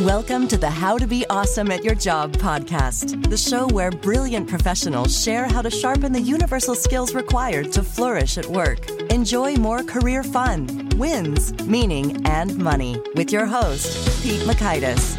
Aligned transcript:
Welcome 0.00 0.46
to 0.48 0.58
the 0.58 0.68
How 0.68 0.98
to 0.98 1.06
Be 1.06 1.24
Awesome 1.30 1.70
at 1.70 1.82
Your 1.82 1.94
Job 1.94 2.34
podcast, 2.34 3.30
the 3.30 3.36
show 3.38 3.66
where 3.68 3.90
brilliant 3.90 4.46
professionals 4.46 5.18
share 5.18 5.46
how 5.46 5.62
to 5.62 5.70
sharpen 5.70 6.12
the 6.12 6.20
universal 6.20 6.74
skills 6.74 7.14
required 7.14 7.72
to 7.72 7.82
flourish 7.82 8.36
at 8.36 8.44
work. 8.44 8.90
Enjoy 9.10 9.56
more 9.56 9.82
career 9.82 10.22
fun, 10.22 10.90
wins, 10.96 11.54
meaning, 11.64 12.26
and 12.26 12.58
money 12.58 13.00
with 13.14 13.32
your 13.32 13.46
host, 13.46 14.22
Pete 14.22 14.42
Mockaitis. 14.42 15.16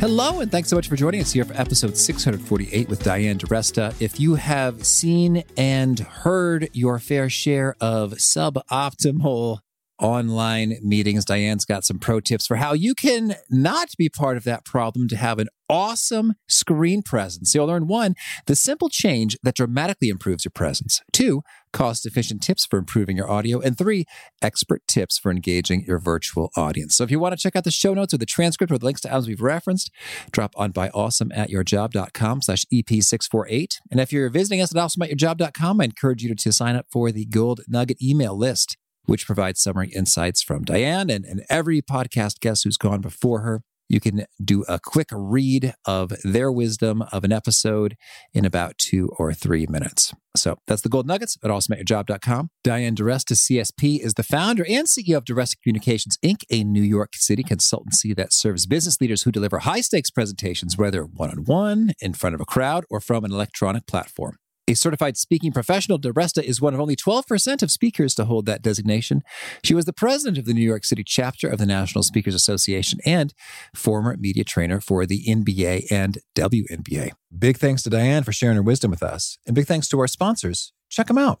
Hello, 0.00 0.40
and 0.40 0.50
thanks 0.50 0.70
so 0.70 0.76
much 0.76 0.88
for 0.88 0.96
joining 0.96 1.20
us 1.20 1.32
here 1.32 1.44
for 1.44 1.52
episode 1.52 1.98
648 1.98 2.88
with 2.88 3.02
Diane 3.02 3.36
DiResta. 3.36 3.94
If 4.00 4.18
you 4.18 4.36
have 4.36 4.86
seen 4.86 5.44
and 5.58 5.98
heard 5.98 6.70
your 6.72 6.98
fair 6.98 7.28
share 7.28 7.76
of 7.78 8.12
suboptimal 8.12 9.58
online 9.98 10.76
meetings. 10.82 11.24
Diane's 11.24 11.64
got 11.64 11.84
some 11.84 11.98
pro 11.98 12.20
tips 12.20 12.46
for 12.46 12.56
how 12.56 12.72
you 12.72 12.94
can 12.94 13.36
not 13.50 13.88
be 13.96 14.08
part 14.08 14.36
of 14.36 14.44
that 14.44 14.64
problem 14.64 15.08
to 15.08 15.16
have 15.16 15.38
an 15.38 15.48
awesome 15.68 16.32
screen 16.48 17.02
presence. 17.02 17.54
You'll 17.54 17.66
learn 17.66 17.86
one, 17.86 18.14
the 18.46 18.56
simple 18.56 18.88
change 18.88 19.36
that 19.42 19.54
dramatically 19.54 20.08
improves 20.08 20.44
your 20.44 20.52
presence. 20.54 21.02
Two, 21.12 21.42
cost 21.72 22.06
efficient 22.06 22.42
tips 22.42 22.64
for 22.64 22.78
improving 22.78 23.16
your 23.16 23.30
audio. 23.30 23.60
And 23.60 23.76
three, 23.76 24.06
expert 24.40 24.82
tips 24.88 25.18
for 25.18 25.30
engaging 25.30 25.84
your 25.84 25.98
virtual 25.98 26.50
audience. 26.56 26.96
So 26.96 27.04
if 27.04 27.10
you 27.10 27.20
want 27.20 27.36
to 27.36 27.42
check 27.42 27.54
out 27.54 27.64
the 27.64 27.70
show 27.70 27.92
notes 27.92 28.14
or 28.14 28.18
the 28.18 28.26
transcript 28.26 28.72
or 28.72 28.78
the 28.78 28.84
links 28.86 29.02
to 29.02 29.10
items 29.10 29.28
we've 29.28 29.42
referenced, 29.42 29.90
drop 30.32 30.54
on 30.56 30.70
by 30.70 30.88
awesome 30.90 31.30
at 31.32 31.50
yourjob.com 31.50 32.42
slash 32.42 32.64
EP648. 32.72 33.78
And 33.90 34.00
if 34.00 34.12
you're 34.12 34.30
visiting 34.30 34.62
us 34.62 34.74
at 34.74 34.80
awesomeatyourjob.com, 34.80 35.80
I 35.80 35.84
encourage 35.84 36.22
you 36.22 36.34
to 36.34 36.52
sign 36.52 36.76
up 36.76 36.86
for 36.90 37.12
the 37.12 37.26
Gold 37.26 37.60
Nugget 37.68 38.02
email 38.02 38.36
list 38.36 38.77
which 39.08 39.26
provides 39.26 39.60
summary 39.60 39.88
insights 39.88 40.42
from 40.42 40.64
Diane 40.64 41.08
and, 41.08 41.24
and 41.24 41.42
every 41.48 41.80
podcast 41.80 42.40
guest 42.40 42.64
who's 42.64 42.76
gone 42.76 43.00
before 43.00 43.40
her. 43.40 43.62
You 43.88 44.00
can 44.00 44.26
do 44.44 44.64
a 44.68 44.78
quick 44.78 45.08
read 45.12 45.72
of 45.86 46.12
their 46.22 46.52
wisdom 46.52 47.02
of 47.10 47.24
an 47.24 47.32
episode 47.32 47.96
in 48.34 48.44
about 48.44 48.76
two 48.76 49.08
or 49.18 49.32
three 49.32 49.66
minutes. 49.66 50.12
So 50.36 50.58
that's 50.66 50.82
the 50.82 50.90
Gold 50.90 51.06
Nuggets 51.06 51.38
at 51.42 51.50
awesomeatyourjob.com. 51.50 52.50
Diane 52.62 52.94
DiResta, 52.94 53.32
CSP, 53.32 54.04
is 54.04 54.12
the 54.12 54.22
founder 54.22 54.66
and 54.68 54.86
CEO 54.86 55.16
of 55.16 55.24
DiResta 55.24 55.56
Communications, 55.62 56.18
Inc., 56.22 56.42
a 56.50 56.62
New 56.64 56.82
York 56.82 57.14
City 57.14 57.42
consultancy 57.42 58.14
that 58.14 58.34
serves 58.34 58.66
business 58.66 59.00
leaders 59.00 59.22
who 59.22 59.32
deliver 59.32 59.60
high 59.60 59.80
stakes 59.80 60.10
presentations, 60.10 60.76
whether 60.76 61.04
one 61.04 61.30
on 61.30 61.44
one, 61.44 61.92
in 62.02 62.12
front 62.12 62.34
of 62.34 62.42
a 62.42 62.44
crowd, 62.44 62.84
or 62.90 63.00
from 63.00 63.24
an 63.24 63.32
electronic 63.32 63.86
platform. 63.86 64.36
A 64.68 64.74
certified 64.74 65.16
speaking 65.16 65.50
professional, 65.50 65.98
DiResta 65.98 66.42
is 66.42 66.60
one 66.60 66.74
of 66.74 66.80
only 66.80 66.94
12% 66.94 67.62
of 67.62 67.70
speakers 67.70 68.14
to 68.16 68.26
hold 68.26 68.44
that 68.44 68.60
designation. 68.60 69.22
She 69.64 69.72
was 69.72 69.86
the 69.86 69.94
president 69.94 70.36
of 70.36 70.44
the 70.44 70.52
New 70.52 70.60
York 70.60 70.84
City 70.84 71.02
chapter 71.02 71.48
of 71.48 71.58
the 71.58 71.64
National 71.64 72.04
Speakers 72.04 72.34
Association 72.34 72.98
and 73.06 73.32
former 73.74 74.14
media 74.18 74.44
trainer 74.44 74.78
for 74.82 75.06
the 75.06 75.24
NBA 75.24 75.90
and 75.90 76.18
WNBA. 76.34 77.12
Big 77.36 77.56
thanks 77.56 77.82
to 77.84 77.88
Diane 77.88 78.24
for 78.24 78.32
sharing 78.32 78.56
her 78.56 78.62
wisdom 78.62 78.90
with 78.90 79.02
us, 79.02 79.38
and 79.46 79.56
big 79.56 79.66
thanks 79.66 79.88
to 79.88 79.98
our 80.00 80.06
sponsors. 80.06 80.74
Check 80.90 81.06
them 81.06 81.16
out. 81.16 81.40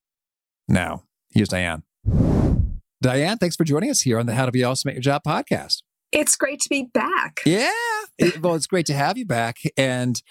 Now, 0.71 1.03
here's 1.31 1.49
Diane. 1.49 1.83
Diane, 3.01 3.37
thanks 3.37 3.57
for 3.57 3.65
joining 3.65 3.89
us 3.89 4.01
here 4.01 4.17
on 4.17 4.25
the 4.25 4.35
How 4.35 4.45
to 4.45 4.53
Be 4.53 4.63
Awesome 4.63 4.87
at 4.87 4.95
Your 4.95 5.01
Job 5.01 5.23
podcast. 5.27 5.83
It's 6.13 6.37
great 6.37 6.61
to 6.61 6.69
be 6.69 6.87
back. 6.93 7.41
Yeah. 7.45 7.69
It, 8.17 8.41
well, 8.41 8.55
it's 8.55 8.67
great 8.67 8.85
to 8.85 8.93
have 8.93 9.17
you 9.17 9.25
back. 9.25 9.57
And 9.75 10.21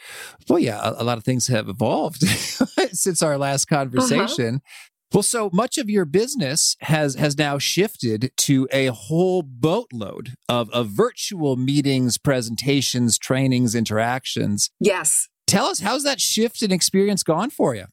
well, 0.49 0.59
yeah, 0.59 0.81
a, 0.83 1.03
a 1.03 1.05
lot 1.05 1.19
of 1.19 1.25
things 1.25 1.49
have 1.49 1.69
evolved 1.69 2.23
since 2.93 3.23
our 3.23 3.37
last 3.37 3.67
conversation. 3.67 4.57
Uh-huh. 4.57 5.09
Well, 5.13 5.23
so 5.23 5.51
much 5.53 5.77
of 5.77 5.91
your 5.91 6.07
business 6.07 6.77
has 6.83 7.17
has 7.17 7.37
now 7.37 7.59
shifted 7.59 8.31
to 8.39 8.69
a 8.73 8.87
whole 8.87 9.43
boatload 9.43 10.35
of, 10.49 10.71
of 10.71 10.89
virtual 10.89 11.57
meetings, 11.57 12.17
presentations, 12.17 13.19
trainings, 13.19 13.75
interactions. 13.75 14.71
Yes. 14.81 15.29
Tell 15.47 15.67
us 15.67 15.81
how's 15.81 16.05
that 16.05 16.21
shift 16.21 16.63
and 16.63 16.73
experience 16.73 17.25
gone 17.25 17.51
for 17.51 17.75
you? 17.75 17.87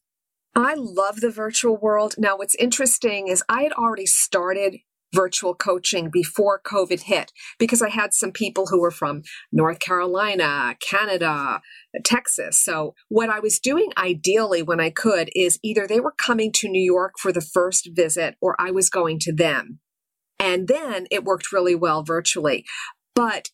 I 0.57 0.73
love 0.75 1.21
the 1.21 1.29
virtual 1.29 1.77
world. 1.77 2.15
Now, 2.17 2.37
what's 2.37 2.55
interesting 2.55 3.27
is 3.27 3.43
I 3.47 3.61
had 3.61 3.73
already 3.73 4.07
started 4.07 4.77
virtual 5.13 5.53
coaching 5.53 6.09
before 6.11 6.59
COVID 6.59 7.01
hit 7.03 7.31
because 7.59 7.83
I 7.83 7.89
had 7.89 8.11
some 8.11 8.31
people 8.31 8.65
who 8.65 8.81
were 8.81 8.91
from 8.91 9.21
North 9.51 9.77
Carolina, 9.77 10.75
Canada, 10.81 11.61
Texas. 12.03 12.59
So, 12.59 12.95
what 13.07 13.29
I 13.29 13.39
was 13.39 13.59
doing 13.59 13.91
ideally 13.97 14.63
when 14.63 14.79
I 14.79 14.89
could 14.89 15.29
is 15.35 15.59
either 15.63 15.85
they 15.85 15.99
were 15.99 16.15
coming 16.17 16.51
to 16.53 16.67
New 16.67 16.83
York 16.83 17.13
for 17.19 17.31
the 17.31 17.39
first 17.39 17.91
visit 17.93 18.35
or 18.41 18.59
I 18.59 18.71
was 18.71 18.89
going 18.89 19.19
to 19.19 19.33
them. 19.33 19.79
And 20.39 20.67
then 20.67 21.05
it 21.11 21.23
worked 21.23 21.51
really 21.51 21.75
well 21.75 22.01
virtually. 22.01 22.65
But 23.13 23.49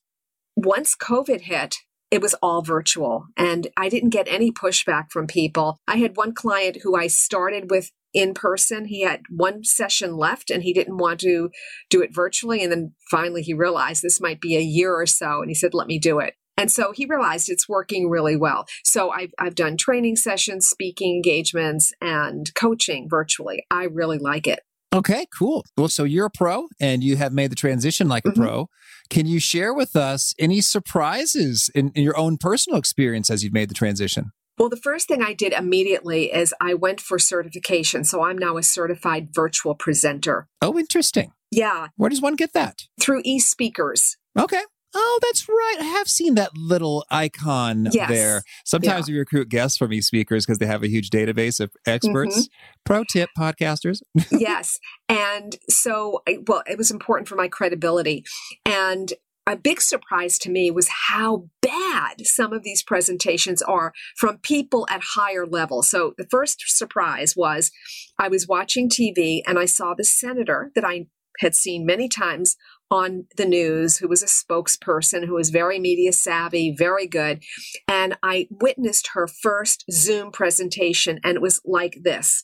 once 0.55 0.95
COVID 0.95 1.41
hit, 1.41 1.75
it 2.13 2.21
was 2.21 2.35
all 2.43 2.61
virtual 2.61 3.25
and 3.35 3.65
I 3.75 3.89
didn't 3.89 4.11
get 4.11 4.27
any 4.27 4.51
pushback 4.51 5.05
from 5.09 5.25
people. 5.25 5.79
I 5.87 5.97
had 5.97 6.15
one 6.15 6.35
client 6.35 6.77
who 6.83 6.95
I 6.95 7.07
started 7.07 7.71
with 7.71 7.89
in 8.13 8.35
person. 8.35 8.85
He 8.85 9.01
had 9.01 9.21
one 9.31 9.63
session 9.63 10.15
left 10.15 10.51
and 10.51 10.61
he 10.61 10.73
didn't 10.73 10.99
want 10.99 11.21
to 11.21 11.49
do 11.89 12.03
it 12.03 12.13
virtually. 12.13 12.61
And 12.61 12.71
then 12.71 12.93
finally 13.09 13.41
he 13.41 13.55
realized 13.55 14.03
this 14.03 14.21
might 14.21 14.39
be 14.39 14.55
a 14.55 14.61
year 14.61 14.93
or 14.93 15.07
so 15.07 15.41
and 15.41 15.49
he 15.49 15.55
said, 15.55 15.73
let 15.73 15.87
me 15.87 15.97
do 15.97 16.19
it. 16.19 16.35
And 16.55 16.71
so 16.71 16.91
he 16.91 17.07
realized 17.07 17.49
it's 17.49 17.67
working 17.67 18.07
really 18.07 18.37
well. 18.37 18.67
So 18.83 19.09
I've, 19.09 19.33
I've 19.39 19.55
done 19.55 19.75
training 19.75 20.17
sessions, 20.17 20.67
speaking 20.67 21.15
engagements, 21.15 21.93
and 21.99 22.53
coaching 22.53 23.07
virtually. 23.09 23.65
I 23.71 23.85
really 23.85 24.19
like 24.19 24.45
it. 24.45 24.59
Okay, 24.93 25.25
cool. 25.35 25.65
Well, 25.75 25.89
so 25.89 26.03
you're 26.03 26.27
a 26.27 26.31
pro 26.31 26.67
and 26.79 27.03
you 27.03 27.17
have 27.17 27.33
made 27.33 27.51
the 27.51 27.55
transition 27.55 28.07
like 28.07 28.23
mm-hmm. 28.23 28.39
a 28.39 28.45
pro. 28.45 28.69
Can 29.09 29.25
you 29.25 29.39
share 29.39 29.73
with 29.73 29.95
us 29.95 30.35
any 30.37 30.61
surprises 30.61 31.69
in, 31.73 31.91
in 31.95 32.03
your 32.03 32.15
own 32.15 32.37
personal 32.37 32.77
experience 32.77 33.31
as 33.31 33.43
you've 33.43 33.53
made 33.53 33.69
the 33.69 33.75
transition? 33.75 34.31
Well, 34.59 34.69
the 34.69 34.77
first 34.77 35.07
thing 35.07 35.23
I 35.23 35.33
did 35.33 35.51
immediately 35.51 36.31
is 36.31 36.53
I 36.61 36.75
went 36.75 37.01
for 37.01 37.17
certification. 37.17 38.03
So 38.03 38.21
I'm 38.21 38.37
now 38.37 38.57
a 38.57 38.63
certified 38.63 39.29
virtual 39.33 39.73
presenter. 39.73 40.47
Oh, 40.61 40.77
interesting. 40.77 41.33
Yeah. 41.49 41.87
Where 41.95 42.09
does 42.09 42.21
one 42.21 42.35
get 42.35 42.53
that? 42.53 42.83
Through 43.01 43.23
eSpeakers. 43.23 44.15
Okay. 44.37 44.61
Oh, 44.93 45.19
that's 45.21 45.47
right. 45.47 45.77
I 45.79 45.85
have 45.85 46.07
seen 46.07 46.35
that 46.35 46.55
little 46.55 47.05
icon 47.09 47.87
yes. 47.91 48.09
there. 48.09 48.43
Sometimes 48.65 49.07
yeah. 49.07 49.13
we 49.13 49.19
recruit 49.19 49.49
guests 49.49 49.77
from 49.77 49.91
eSpeakers 49.91 50.45
because 50.45 50.59
they 50.59 50.65
have 50.65 50.83
a 50.83 50.89
huge 50.89 51.09
database 51.09 51.59
of 51.59 51.71
experts. 51.85 52.37
Mm-hmm. 52.37 52.81
Pro 52.85 53.03
tip, 53.11 53.29
podcasters. 53.37 54.01
yes. 54.31 54.79
And 55.09 55.57
so, 55.69 56.21
well, 56.47 56.63
it 56.67 56.77
was 56.77 56.91
important 56.91 57.27
for 57.27 57.35
my 57.35 57.47
credibility. 57.47 58.23
And 58.65 59.13
a 59.45 59.55
big 59.57 59.81
surprise 59.81 60.37
to 60.39 60.49
me 60.49 60.71
was 60.71 60.87
how 61.09 61.49
bad 61.61 62.25
some 62.25 62.53
of 62.53 62.63
these 62.63 62.81
presentations 62.81 63.61
are 63.61 63.93
from 64.15 64.37
people 64.37 64.87
at 64.89 65.01
higher 65.15 65.45
levels. 65.45 65.89
So 65.89 66.13
the 66.17 66.27
first 66.29 66.63
surprise 66.67 67.35
was 67.35 67.71
I 68.17 68.29
was 68.29 68.47
watching 68.47 68.89
TV 68.89 69.41
and 69.45 69.59
I 69.59 69.65
saw 69.65 69.93
the 69.93 70.05
senator 70.05 70.71
that 70.75 70.85
I 70.85 71.07
had 71.39 71.55
seen 71.55 71.85
many 71.85 72.07
times 72.07 72.55
on 72.93 73.25
the 73.37 73.45
news 73.45 73.97
who 73.97 74.07
was 74.07 74.21
a 74.21 74.27
spokesperson 74.27 75.25
who 75.25 75.33
was 75.33 75.49
very 75.49 75.79
media 75.79 76.13
savvy, 76.13 76.75
very 76.77 77.07
good. 77.07 77.41
And 77.87 78.15
I 78.21 78.47
witnessed 78.51 79.09
her 79.13 79.27
first 79.27 79.83
Zoom 79.91 80.31
presentation 80.31 81.19
and 81.23 81.35
it 81.35 81.41
was 81.41 81.59
like 81.65 81.97
this 82.03 82.43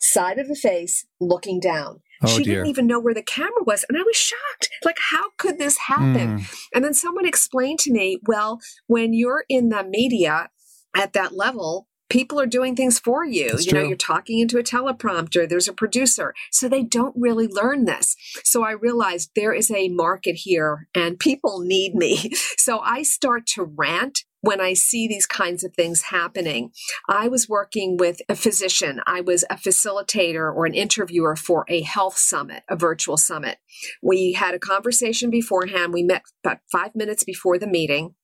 side 0.00 0.40
of 0.40 0.48
the 0.48 0.56
face 0.56 1.06
looking 1.20 1.60
down. 1.60 2.00
Oh, 2.24 2.26
she 2.26 2.42
dear. 2.42 2.54
didn't 2.56 2.70
even 2.70 2.88
know 2.88 2.98
where 2.98 3.14
the 3.14 3.22
camera 3.22 3.62
was. 3.64 3.84
And 3.88 3.96
I 3.96 4.02
was 4.02 4.16
shocked. 4.16 4.68
Like, 4.84 4.98
how 4.98 5.30
could 5.38 5.58
this 5.58 5.78
happen? 5.78 6.38
Mm. 6.38 6.54
And 6.74 6.84
then 6.84 6.94
someone 6.94 7.26
explained 7.26 7.78
to 7.80 7.92
me, 7.92 8.18
well, 8.26 8.60
when 8.88 9.12
you're 9.12 9.44
in 9.48 9.68
the 9.68 9.84
media 9.84 10.48
at 10.96 11.12
that 11.12 11.36
level, 11.36 11.86
people 12.08 12.40
are 12.40 12.46
doing 12.46 12.76
things 12.76 12.98
for 12.98 13.24
you. 13.24 13.50
That's 13.50 13.66
you 13.66 13.72
know, 13.72 13.80
true. 13.80 13.88
you're 13.88 13.96
talking 13.96 14.38
into 14.38 14.58
a 14.58 14.62
teleprompter, 14.62 15.48
there's 15.48 15.68
a 15.68 15.72
producer. 15.72 16.34
So 16.50 16.68
they 16.68 16.82
don't 16.82 17.14
really 17.16 17.48
learn 17.48 17.84
this. 17.84 18.16
So 18.44 18.64
I 18.64 18.72
realized 18.72 19.30
there 19.34 19.54
is 19.54 19.70
a 19.70 19.88
market 19.88 20.36
here 20.36 20.88
and 20.94 21.18
people 21.18 21.60
need 21.60 21.94
me. 21.94 22.32
So 22.56 22.78
I 22.78 23.02
start 23.02 23.46
to 23.48 23.64
rant 23.64 24.20
when 24.40 24.60
I 24.60 24.74
see 24.74 25.08
these 25.08 25.26
kinds 25.26 25.64
of 25.64 25.74
things 25.74 26.02
happening. 26.02 26.70
I 27.08 27.28
was 27.28 27.48
working 27.48 27.96
with 27.96 28.20
a 28.28 28.34
physician. 28.34 29.00
I 29.06 29.22
was 29.22 29.44
a 29.48 29.56
facilitator 29.56 30.54
or 30.54 30.66
an 30.66 30.74
interviewer 30.74 31.36
for 31.36 31.64
a 31.68 31.80
health 31.80 32.16
summit, 32.16 32.62
a 32.68 32.76
virtual 32.76 33.16
summit. 33.16 33.58
We 34.02 34.32
had 34.32 34.54
a 34.54 34.58
conversation 34.58 35.30
beforehand. 35.30 35.92
We 35.92 36.02
met 36.02 36.22
about 36.44 36.58
five 36.70 36.94
minutes 36.94 37.24
before 37.24 37.58
the 37.58 37.66
meeting. 37.66 38.14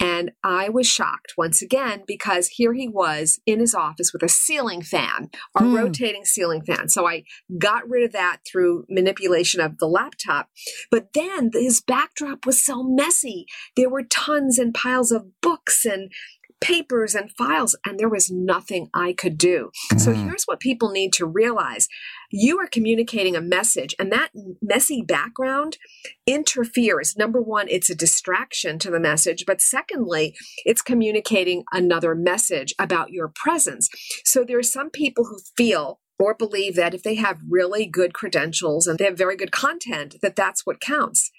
And 0.00 0.30
I 0.44 0.68
was 0.68 0.86
shocked 0.86 1.34
once 1.36 1.60
again 1.60 2.04
because 2.06 2.48
here 2.48 2.72
he 2.72 2.88
was 2.88 3.40
in 3.46 3.58
his 3.58 3.74
office 3.74 4.12
with 4.12 4.22
a 4.22 4.28
ceiling 4.28 4.82
fan, 4.82 5.30
a 5.56 5.64
Hmm. 5.64 5.74
rotating 5.74 6.24
ceiling 6.24 6.62
fan. 6.64 6.88
So 6.88 7.06
I 7.06 7.24
got 7.58 7.88
rid 7.88 8.04
of 8.04 8.12
that 8.12 8.38
through 8.50 8.84
manipulation 8.88 9.60
of 9.60 9.78
the 9.78 9.88
laptop. 9.88 10.50
But 10.90 11.12
then 11.14 11.50
his 11.52 11.80
backdrop 11.80 12.46
was 12.46 12.62
so 12.64 12.82
messy. 12.82 13.46
There 13.76 13.90
were 13.90 14.04
tons 14.04 14.58
and 14.58 14.72
piles 14.72 15.10
of 15.10 15.40
books 15.40 15.84
and 15.84 16.12
papers 16.60 17.14
and 17.14 17.30
files, 17.38 17.76
and 17.86 18.00
there 18.00 18.08
was 18.08 18.32
nothing 18.32 18.88
I 18.92 19.12
could 19.12 19.38
do. 19.38 19.70
So 19.96 20.12
Mhm. 20.12 20.24
here's 20.24 20.42
what 20.44 20.58
people 20.58 20.90
need 20.90 21.12
to 21.12 21.24
realize 21.26 21.86
you 22.30 22.58
are 22.58 22.66
communicating 22.66 23.36
a 23.36 23.40
message, 23.40 23.94
and 23.98 24.12
that 24.12 24.30
messy 24.60 25.02
background 25.02 25.78
interferes. 26.26 27.16
Number 27.16 27.40
one, 27.40 27.66
it's 27.68 27.90
a 27.90 27.94
distraction 27.94 28.78
to 28.80 28.90
the 28.90 29.00
message, 29.00 29.44
but 29.46 29.60
secondly, 29.60 30.36
it's 30.64 30.82
communicating 30.82 31.64
another 31.72 32.14
message 32.14 32.74
about 32.78 33.10
your 33.10 33.28
presence. 33.28 33.88
So 34.24 34.44
there 34.44 34.58
are 34.58 34.62
some 34.62 34.90
people 34.90 35.24
who 35.24 35.38
feel 35.56 36.00
or 36.18 36.34
believe 36.34 36.74
that 36.74 36.94
if 36.94 37.02
they 37.02 37.14
have 37.14 37.40
really 37.48 37.86
good 37.86 38.12
credentials 38.12 38.86
and 38.86 38.98
they 38.98 39.04
have 39.04 39.16
very 39.16 39.36
good 39.36 39.52
content, 39.52 40.16
that 40.20 40.36
that's 40.36 40.66
what 40.66 40.80
counts. 40.80 41.30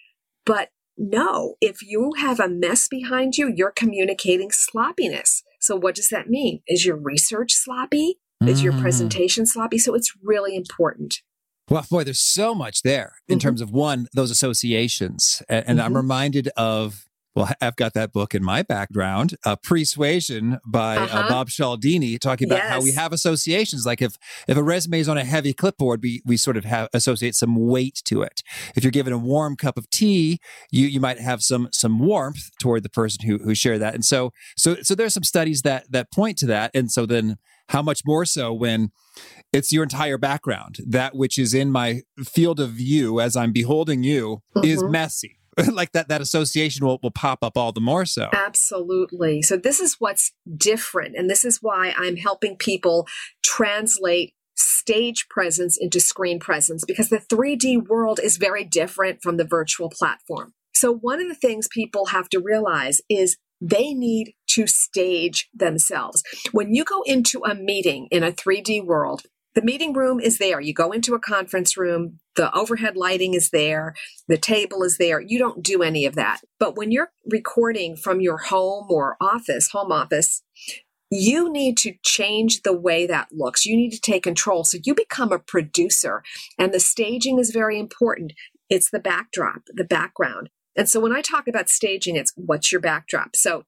But 0.45 0.69
no, 0.97 1.55
if 1.61 1.81
you 1.81 2.13
have 2.17 2.39
a 2.39 2.49
mess 2.49 2.87
behind 2.87 3.37
you, 3.37 3.51
you're 3.53 3.71
communicating 3.71 4.51
sloppiness. 4.51 5.43
So 5.59 5.75
what 5.75 5.95
does 5.95 6.09
that 6.09 6.29
mean? 6.29 6.61
Is 6.67 6.85
your 6.85 6.97
research 6.97 7.53
sloppy? 7.53 8.19
Is 8.47 8.63
your 8.63 8.73
Mm. 8.73 8.81
presentation 8.81 9.45
sloppy? 9.45 9.77
So 9.77 9.93
it's 9.95 10.13
really 10.23 10.55
important. 10.55 11.21
Well, 11.69 11.85
boy, 11.89 12.03
there's 12.03 12.19
so 12.21 12.55
much 12.55 12.81
there 12.83 13.15
in 13.27 13.37
Mhm. 13.37 13.41
terms 13.41 13.61
of 13.61 13.71
one, 13.71 14.07
those 14.13 14.31
associations. 14.31 15.43
And, 15.49 15.65
and 15.67 15.81
I'm 15.81 15.91
Mhm. 15.93 15.97
reminded 15.97 16.47
of, 16.55 17.05
well, 17.35 17.49
I've 17.61 17.75
got 17.75 17.93
that 17.93 18.11
book 18.11 18.33
in 18.35 18.43
my 18.43 18.63
background, 18.63 19.35
uh, 19.45 19.55
Persuasion 19.55 20.59
by 20.65 20.97
uh 20.97 21.03
Uh-huh. 21.05 21.29
Bob 21.29 21.49
Cialdini, 21.49 22.17
talking 22.17 22.47
about 22.49 22.61
how 22.61 22.81
we 22.81 22.91
have 22.91 23.13
associations. 23.13 23.85
Like 23.85 24.01
if, 24.01 24.17
if 24.47 24.57
a 24.57 24.63
resume 24.63 24.99
is 24.99 25.07
on 25.09 25.17
a 25.17 25.23
heavy 25.23 25.53
clipboard, 25.53 26.01
we, 26.01 26.21
we 26.25 26.37
sort 26.37 26.57
of 26.57 26.65
have 26.65 26.89
associate 26.93 27.35
some 27.35 27.55
weight 27.55 28.01
to 28.05 28.21
it. 28.21 28.41
If 28.75 28.83
you're 28.83 28.91
given 28.91 29.13
a 29.13 29.17
warm 29.17 29.55
cup 29.55 29.77
of 29.77 29.89
tea, 29.89 30.39
you, 30.71 30.87
you 30.87 30.99
might 30.99 31.19
have 31.19 31.41
some, 31.41 31.69
some 31.71 31.99
warmth 31.99 32.49
toward 32.59 32.83
the 32.83 32.89
person 32.89 33.25
who, 33.27 33.37
who 33.39 33.53
shared 33.55 33.81
that. 33.81 33.93
And 33.93 34.03
so, 34.05 34.31
so, 34.57 34.77
so 34.81 34.95
there's 34.95 35.13
some 35.13 35.23
studies 35.23 35.61
that, 35.63 35.91
that 35.91 36.11
point 36.11 36.37
to 36.39 36.45
that. 36.47 36.71
And 36.73 36.91
so 36.91 37.05
then 37.05 37.37
how 37.69 37.81
much 37.81 38.01
more 38.05 38.25
so 38.25 38.51
when 38.51 38.91
it's 39.53 39.71
your 39.71 39.83
entire 39.83 40.17
background. 40.17 40.77
That 40.85 41.15
which 41.15 41.37
is 41.37 41.53
in 41.53 41.71
my 41.71 42.01
field 42.23 42.59
of 42.59 42.71
view 42.71 43.19
as 43.19 43.35
I'm 43.35 43.51
beholding 43.51 44.03
you 44.03 44.41
is 44.63 44.81
Mhm. 44.83 44.91
messy. 44.91 45.38
like 45.73 45.91
that, 45.93 46.07
that 46.09 46.21
association 46.21 46.85
will, 46.85 46.99
will 47.01 47.11
pop 47.11 47.43
up 47.43 47.57
all 47.57 47.71
the 47.71 47.81
more 47.81 48.05
so. 48.05 48.29
Absolutely. 48.33 49.41
So 49.41 49.57
this 49.57 49.79
is 49.79 49.95
what's 49.99 50.31
different. 50.57 51.15
And 51.15 51.29
this 51.29 51.45
is 51.45 51.59
why 51.61 51.93
I'm 51.97 52.17
helping 52.17 52.55
people 52.55 53.07
translate 53.43 54.33
stage 54.55 55.27
presence 55.29 55.77
into 55.77 55.99
screen 55.99 56.39
presence 56.39 56.83
because 56.85 57.09
the 57.09 57.19
3D 57.19 57.87
world 57.87 58.19
is 58.21 58.37
very 58.37 58.63
different 58.63 59.21
from 59.21 59.37
the 59.37 59.45
virtual 59.45 59.89
platform. 59.89 60.53
So 60.73 60.93
one 60.93 61.21
of 61.21 61.27
the 61.27 61.35
things 61.35 61.67
people 61.67 62.07
have 62.07 62.29
to 62.29 62.39
realize 62.39 63.01
is 63.09 63.37
they 63.61 63.93
need 63.93 64.33
to 64.47 64.67
stage 64.67 65.49
themselves. 65.53 66.23
When 66.51 66.73
you 66.73 66.83
go 66.83 67.01
into 67.03 67.43
a 67.43 67.53
meeting 67.53 68.07
in 68.11 68.23
a 68.23 68.31
3D 68.31 68.85
world, 68.85 69.23
the 69.55 69.61
meeting 69.61 69.93
room 69.93 70.19
is 70.19 70.37
there. 70.37 70.61
You 70.61 70.73
go 70.73 70.91
into 70.91 71.15
a 71.15 71.19
conference 71.19 71.75
room, 71.75 72.19
the 72.35 72.53
overhead 72.55 72.95
lighting 72.95 73.33
is 73.33 73.49
there, 73.49 73.95
the 74.27 74.37
table 74.37 74.83
is 74.83 74.97
there. 74.97 75.19
You 75.19 75.39
don't 75.39 75.63
do 75.63 75.81
any 75.81 76.05
of 76.05 76.15
that. 76.15 76.41
But 76.59 76.77
when 76.77 76.91
you're 76.91 77.11
recording 77.25 77.95
from 77.95 78.21
your 78.21 78.37
home 78.37 78.87
or 78.89 79.17
office, 79.19 79.71
home 79.71 79.91
office, 79.91 80.43
you 81.11 81.51
need 81.51 81.77
to 81.79 81.93
change 82.05 82.61
the 82.61 82.77
way 82.77 83.07
that 83.07 83.29
looks. 83.31 83.65
You 83.65 83.75
need 83.75 83.91
to 83.91 84.01
take 84.01 84.23
control. 84.23 84.63
So 84.63 84.77
you 84.83 84.93
become 84.93 85.31
a 85.31 85.39
producer, 85.39 86.23
and 86.57 86.71
the 86.71 86.79
staging 86.79 87.39
is 87.39 87.49
very 87.51 87.79
important. 87.79 88.33
It's 88.69 88.91
the 88.91 88.99
backdrop, 88.99 89.63
the 89.73 89.83
background. 89.83 90.49
And 90.75 90.87
so 90.87 90.99
when 90.99 91.11
I 91.11 91.21
talk 91.21 91.47
about 91.47 91.67
staging, 91.67 92.15
it's 92.15 92.31
what's 92.35 92.71
your 92.71 92.79
backdrop? 92.79 93.35
So 93.35 93.63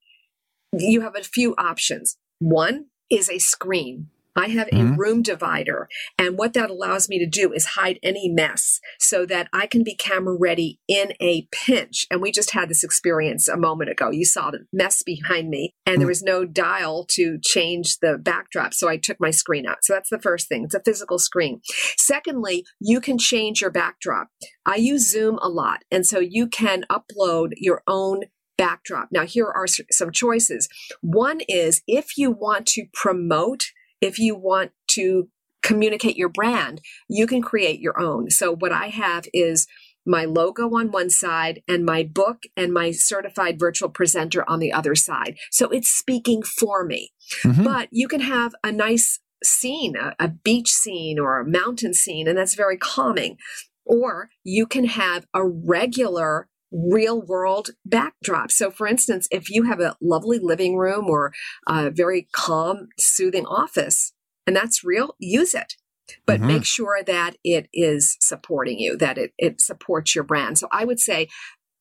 you 0.72 1.02
have 1.02 1.16
a 1.16 1.24
few 1.24 1.56
options. 1.58 2.18
One 2.40 2.86
is 3.10 3.30
a 3.30 3.40
screen. 3.40 4.10
I 4.36 4.48
have 4.50 4.68
a 4.70 4.76
Mhm. 4.76 4.98
room 4.98 5.22
divider, 5.22 5.90
and 6.18 6.38
what 6.38 6.54
that 6.54 6.70
allows 6.70 7.10
me 7.10 7.20
to 7.20 7.26
do 7.26 7.52
is 7.54 7.66
hide 7.66 8.00
any 8.02 8.30
mess 8.30 8.80
so 9.00 9.26
that 9.26 9.50
I 9.52 9.68
can 9.68 9.84
be 9.84 9.96
camera 9.96 10.36
ready 10.36 10.80
in 10.88 11.14
a 11.22 11.48
pinch. 11.52 12.08
And 12.10 12.22
we 12.22 12.32
just 12.32 12.52
had 12.52 12.70
this 12.70 12.84
experience 12.84 13.48
a 13.48 13.58
moment 13.58 13.90
ago. 13.90 14.10
You 14.10 14.26
saw 14.26 14.52
the 14.52 14.66
mess 14.72 15.04
behind 15.04 15.50
me, 15.50 15.74
and 15.86 16.00
there 16.00 16.08
was 16.08 16.24
no 16.24 16.46
dial 16.46 17.06
to 17.12 17.40
change 17.42 17.98
the 18.00 18.18
backdrop. 18.18 18.74
So 18.74 18.88
I 18.88 18.98
took 18.98 19.20
my 19.20 19.32
screen 19.32 19.66
out. 19.68 19.84
So 19.84 19.94
that's 19.94 20.10
the 20.10 20.22
first 20.22 20.48
thing. 20.48 20.64
It's 20.64 20.76
a 20.76 20.82
physical 20.84 21.20
screen. 21.20 21.62
Secondly, 21.98 22.66
you 22.80 23.02
can 23.02 23.18
change 23.18 23.62
your 23.62 23.72
backdrop. 23.72 24.30
I 24.66 24.76
use 24.76 25.12
Zoom 25.12 25.40
a 25.42 25.50
lot, 25.50 25.84
and 25.92 26.06
so 26.06 26.20
you 26.20 26.48
can 26.48 26.86
upload 26.90 27.52
your 27.58 27.84
own 27.88 28.22
backdrop. 28.58 29.10
Now, 29.12 29.26
here 29.26 29.48
are 29.48 29.66
some 29.68 30.12
choices. 30.12 30.70
One 31.02 31.42
is 31.48 31.82
if 31.88 32.18
you 32.18 32.32
want 32.32 32.68
to 32.68 32.86
promote, 32.94 33.72
if 34.02 34.20
you 34.20 34.36
want 34.36 34.72
to 34.90 35.30
communicate 35.64 36.18
your 36.18 36.30
brand, 36.30 36.82
you 37.08 37.28
can 37.28 37.42
create 37.42 37.80
your 37.80 38.00
own. 38.00 38.30
So, 38.30 38.56
what 38.56 38.72
I 38.72 38.88
have 38.88 39.28
is 39.34 39.68
my 40.06 40.26
logo 40.26 40.64
on 40.76 40.92
one 40.92 41.12
side 41.12 41.62
and 41.68 41.86
my 41.86 42.02
book 42.04 42.44
and 42.58 42.74
my 42.74 42.90
certified 42.92 43.60
virtual 43.60 43.90
presenter 43.90 44.44
on 44.50 44.60
the 44.60 44.74
other 44.74 44.96
side. 44.96 45.38
So, 45.52 45.70
it's 45.70 45.90
speaking 45.90 46.42
for 46.42 46.84
me. 46.84 47.12
Mhm. 47.44 47.64
But 47.64 47.90
you 47.92 48.08
can 48.08 48.22
have 48.22 48.54
a 48.64 48.72
nice 48.72 49.20
scene, 49.44 49.96
a, 49.96 50.16
a 50.20 50.28
beach 50.28 50.72
scene 50.72 51.20
or 51.20 51.40
a 51.40 51.48
mountain 51.48 51.94
scene, 51.94 52.28
and 52.28 52.38
that's 52.38 52.56
very 52.56 52.78
calming. 52.78 53.38
Or 53.86 54.30
you 54.44 54.66
can 54.66 54.86
have 54.86 55.26
a 55.34 55.46
regular 55.46 56.48
real 56.72 57.22
world 57.22 57.72
backdrop. 57.86 58.52
So, 58.52 58.72
for 58.72 58.88
instance, 58.88 59.28
if 59.32 59.50
you 59.50 59.64
have 59.64 59.80
a 59.80 59.96
lovely 60.02 60.40
living 60.40 60.78
room 60.78 61.10
or 61.10 61.34
a 61.68 61.90
very 61.92 62.28
calm, 62.34 62.90
soothing 63.00 63.46
office, 63.46 64.14
and 64.48 64.56
that's 64.56 64.84
real, 64.84 65.16
use 65.20 65.54
it. 65.54 65.76
But 66.26 66.42
Mhm. 66.42 66.48
make 66.48 66.66
sure 66.66 67.04
that 67.06 67.38
it 67.44 67.70
is 67.74 68.18
supporting 68.20 68.80
you, 68.80 68.98
that 68.98 69.18
it, 69.18 69.34
it 69.38 69.62
supports 69.62 70.16
your 70.16 70.24
brand. 70.24 70.58
So, 70.58 70.68
I 70.72 70.86
would 70.86 71.00
say 71.00 71.30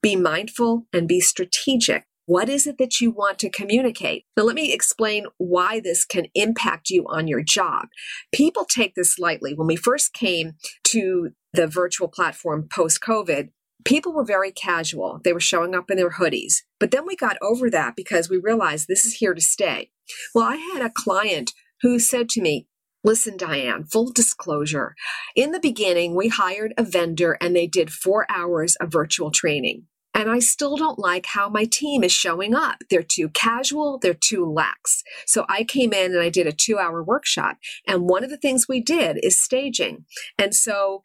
be 0.02 0.16
mindful 0.16 0.86
and 0.92 1.06
be 1.06 1.20
strategic. 1.20 2.04
What 2.26 2.48
is 2.48 2.66
it 2.66 2.78
that 2.78 3.00
you 3.00 3.10
want 3.10 3.38
to 3.40 3.50
communicate? 3.50 4.24
Now, 4.36 4.44
let 4.44 4.54
me 4.54 4.72
explain 4.72 5.26
why 5.38 5.80
this 5.80 6.04
can 6.04 6.26
impact 6.34 6.88
you 6.88 7.04
on 7.08 7.26
your 7.26 7.42
job. 7.42 7.88
People 8.32 8.64
take 8.64 8.94
this 8.94 9.18
lightly. 9.18 9.52
When 9.52 9.66
we 9.66 9.76
first 9.76 10.12
came 10.12 10.52
to 10.84 11.30
the 11.52 11.66
virtual 11.66 12.06
platform 12.06 12.68
post 12.72 13.00
COVID, 13.00 13.48
people 13.84 14.12
were 14.12 14.24
very 14.24 14.52
casual. 14.52 15.20
They 15.24 15.32
were 15.32 15.40
showing 15.40 15.74
up 15.74 15.90
in 15.90 15.96
their 15.96 16.10
hoodies. 16.10 16.62
But 16.78 16.90
then 16.90 17.06
we 17.06 17.16
got 17.16 17.36
over 17.42 17.70
that 17.70 17.96
because 17.96 18.28
we 18.28 18.38
realized 18.38 18.86
this 18.88 19.04
is 19.04 19.14
here 19.14 19.34
to 19.34 19.40
stay. 19.40 19.90
Well, 20.34 20.44
I 20.44 20.56
had 20.56 20.82
a 20.82 20.92
client 20.94 21.52
who 21.82 21.98
said 21.98 22.28
to 22.30 22.42
me, 22.42 22.66
Listen, 23.02 23.38
Diane, 23.38 23.84
full 23.84 24.12
disclosure. 24.12 24.94
In 25.34 25.52
the 25.52 25.60
beginning, 25.60 26.14
we 26.14 26.28
hired 26.28 26.74
a 26.76 26.82
vendor 26.82 27.38
and 27.40 27.56
they 27.56 27.66
did 27.66 27.90
four 27.90 28.26
hours 28.28 28.76
of 28.76 28.92
virtual 28.92 29.30
training. 29.30 29.86
And 30.12 30.28
I 30.28 30.40
still 30.40 30.76
don't 30.76 30.98
like 30.98 31.24
how 31.24 31.48
my 31.48 31.64
team 31.64 32.04
is 32.04 32.12
showing 32.12 32.54
up. 32.54 32.78
They're 32.90 33.02
too 33.02 33.30
casual, 33.30 33.98
they're 34.02 34.12
too 34.12 34.44
lax. 34.44 35.02
So 35.24 35.46
I 35.48 35.64
came 35.64 35.92
in 35.92 36.12
and 36.12 36.20
I 36.20 36.28
did 36.28 36.46
a 36.46 36.52
two 36.52 36.78
hour 36.78 37.02
workshop. 37.02 37.56
And 37.86 38.08
one 38.08 38.24
of 38.24 38.28
the 38.28 38.36
things 38.36 38.68
we 38.68 38.82
did 38.82 39.18
is 39.22 39.40
staging. 39.40 40.04
And 40.36 40.54
so 40.54 41.02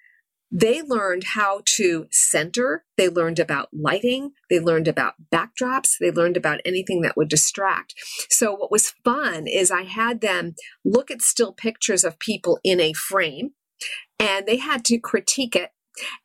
they 0.51 0.81
learned 0.81 1.23
how 1.23 1.61
to 1.77 2.07
center. 2.11 2.85
They 2.97 3.09
learned 3.09 3.39
about 3.39 3.69
lighting. 3.73 4.31
They 4.49 4.59
learned 4.59 4.87
about 4.87 5.15
backdrops. 5.33 5.97
They 5.99 6.11
learned 6.11 6.37
about 6.37 6.61
anything 6.63 7.01
that 7.01 7.17
would 7.17 7.29
distract. 7.29 7.93
So, 8.29 8.53
what 8.53 8.71
was 8.71 8.93
fun 9.03 9.47
is 9.47 9.71
I 9.71 9.83
had 9.83 10.21
them 10.21 10.55
look 10.83 11.09
at 11.11 11.21
still 11.21 11.53
pictures 11.53 12.03
of 12.03 12.19
people 12.19 12.59
in 12.63 12.79
a 12.79 12.93
frame. 12.93 13.51
and 14.19 14.45
they 14.45 14.57
had 14.57 14.85
to 14.85 14.97
critique 14.97 15.55
it. 15.55 15.71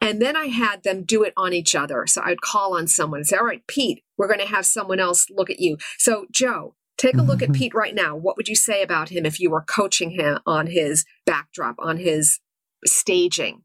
And 0.01 0.21
then 0.21 0.37
I 0.37 0.47
had 0.47 0.83
them 0.83 1.05
do 1.05 1.23
it 1.23 1.33
on 1.37 1.53
each 1.53 1.75
other. 1.75 2.07
So 2.07 2.23
I'd 2.25 2.41
call 2.41 2.77
on 2.77 2.87
someone 2.87 3.21
and 3.21 3.27
say, 3.27 3.37
All 3.37 3.45
right, 3.45 3.67
Pete, 3.67 4.03
we're 4.17 4.29
going 4.29 4.41
to 4.41 4.47
have 4.47 4.67
someone 4.67 5.01
else 5.01 5.27
look 5.31 5.51
at 5.51 5.61
you. 5.61 5.77
So, 5.99 6.27
Joe, 6.31 6.75
take 6.99 7.17
a 7.17 7.23
look 7.23 7.43
at 7.43 7.51
mm-hmm. 7.51 7.59
Pete 7.59 7.75
right 7.75 7.95
now. 7.95 8.17
What 8.17 8.37
would 8.37 8.49
you 8.49 8.57
say 8.57 8.83
about 8.83 9.09
him 9.09 9.27
if 9.27 9.41
you 9.41 9.51
were 9.51 9.63
coaching 9.63 10.11
him 10.11 10.39
on 10.47 10.69
his 10.69 11.05
backdrop, 11.27 11.77
on 11.79 11.99
his 11.99 12.41
staging? 12.85 13.63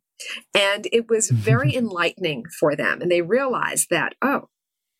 And 0.53 0.87
it 0.91 1.09
was 1.09 1.29
very 1.33 1.75
enlightening 1.75 2.45
for 2.59 2.75
them. 2.75 3.01
And 3.01 3.11
they 3.11 3.21
realized 3.21 3.87
that, 3.89 4.13
oh, 4.21 4.49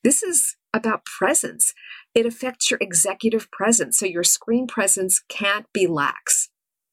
this 0.04 0.22
is 0.22 0.56
about 0.74 1.06
presence. 1.06 1.74
It 2.14 2.26
affects 2.26 2.70
your 2.70 2.78
executive 2.82 3.50
presence. 3.52 3.98
So 3.98 4.06
your 4.06 4.24
screen 4.24 4.68
presence 4.68 5.22
can't 5.30 5.66
be 5.74 5.88
lax. 5.88 6.50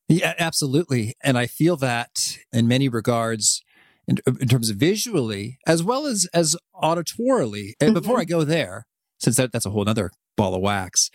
Yeah, 0.08 0.34
absolutely. 0.38 1.14
And 1.22 1.36
I 1.38 1.46
feel 1.46 1.76
that 1.78 2.38
in 2.52 2.68
many 2.68 2.88
regards, 2.88 3.62
in, 4.06 4.18
in 4.26 4.48
terms 4.48 4.70
of 4.70 4.76
visually 4.76 5.58
as 5.66 5.82
well 5.82 6.06
as 6.06 6.28
as 6.34 6.56
auditorily. 6.74 7.72
And 7.80 7.90
mm-hmm. 7.90 7.94
before 7.94 8.20
I 8.20 8.24
go 8.24 8.44
there, 8.44 8.86
since 9.18 9.36
that, 9.36 9.52
that's 9.52 9.66
a 9.66 9.70
whole 9.70 9.88
other 9.88 10.10
ball 10.36 10.54
of 10.54 10.60
wax, 10.60 11.10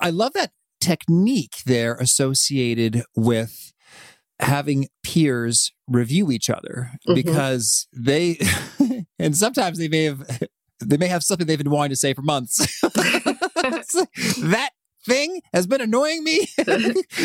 I 0.00 0.10
love 0.10 0.32
that 0.34 0.52
technique 0.80 1.62
there 1.66 1.94
associated 1.94 3.04
with 3.14 3.71
having 4.40 4.88
peers 5.02 5.72
review 5.88 6.30
each 6.30 6.50
other 6.50 6.90
mm-hmm. 7.06 7.14
because 7.14 7.86
they 7.92 8.38
and 9.18 9.36
sometimes 9.36 9.78
they 9.78 9.88
may 9.88 10.04
have 10.04 10.48
they 10.80 10.96
may 10.96 11.08
have 11.08 11.22
something 11.22 11.46
they've 11.46 11.58
been 11.58 11.70
wanting 11.70 11.90
to 11.90 11.96
say 11.96 12.12
for 12.14 12.22
months. 12.22 12.80
that 12.82 14.70
thing 15.04 15.40
has 15.52 15.66
been 15.66 15.80
annoying 15.80 16.22
me. 16.24 16.46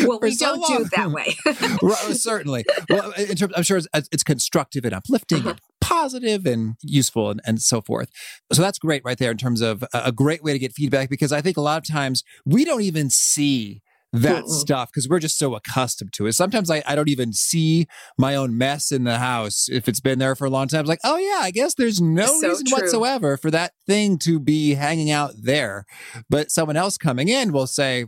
well, 0.04 0.18
we 0.20 0.32
so 0.32 0.46
don't 0.46 0.60
long. 0.60 0.78
do 0.78 0.84
it 0.84 0.90
that 0.96 1.10
way. 1.10 1.36
right, 1.82 2.16
certainly. 2.16 2.64
Well, 2.88 3.12
in 3.12 3.36
terms, 3.36 3.52
I'm 3.56 3.62
sure 3.62 3.78
it's, 3.78 4.08
it's 4.12 4.22
constructive 4.24 4.84
and 4.84 4.94
uplifting 4.94 5.40
uh-huh. 5.40 5.50
and 5.50 5.60
positive 5.80 6.46
and 6.46 6.76
useful 6.82 7.30
and, 7.30 7.40
and 7.44 7.60
so 7.62 7.80
forth. 7.80 8.10
So 8.52 8.62
that's 8.62 8.78
great 8.78 9.02
right 9.04 9.18
there 9.18 9.30
in 9.30 9.38
terms 9.38 9.60
of 9.60 9.84
a 9.92 10.12
great 10.12 10.42
way 10.42 10.52
to 10.52 10.58
get 10.58 10.72
feedback 10.72 11.08
because 11.08 11.32
I 11.32 11.40
think 11.40 11.56
a 11.56 11.60
lot 11.60 11.78
of 11.78 11.92
times 11.92 12.22
we 12.44 12.64
don't 12.64 12.82
even 12.82 13.10
see 13.10 13.82
that 14.12 14.44
Mm-mm. 14.44 14.48
stuff 14.48 14.90
because 14.90 15.08
we're 15.08 15.18
just 15.18 15.38
so 15.38 15.54
accustomed 15.54 16.12
to 16.14 16.26
it. 16.26 16.32
Sometimes 16.32 16.70
I, 16.70 16.82
I 16.86 16.94
don't 16.94 17.08
even 17.08 17.32
see 17.32 17.86
my 18.16 18.34
own 18.34 18.56
mess 18.56 18.90
in 18.90 19.04
the 19.04 19.18
house 19.18 19.68
if 19.70 19.88
it's 19.88 20.00
been 20.00 20.18
there 20.18 20.34
for 20.34 20.46
a 20.46 20.50
long 20.50 20.68
time. 20.68 20.80
It's 20.80 20.88
like, 20.88 21.00
oh 21.04 21.18
yeah, 21.18 21.40
I 21.42 21.50
guess 21.50 21.74
there's 21.74 22.00
no 22.00 22.26
so 22.26 22.48
reason 22.48 22.66
true. 22.66 22.78
whatsoever 22.78 23.36
for 23.36 23.50
that 23.50 23.72
thing 23.86 24.18
to 24.20 24.40
be 24.40 24.74
hanging 24.74 25.10
out 25.10 25.32
there. 25.40 25.84
But 26.30 26.50
someone 26.50 26.76
else 26.76 26.96
coming 26.96 27.28
in 27.28 27.52
will 27.52 27.66
say, 27.66 28.06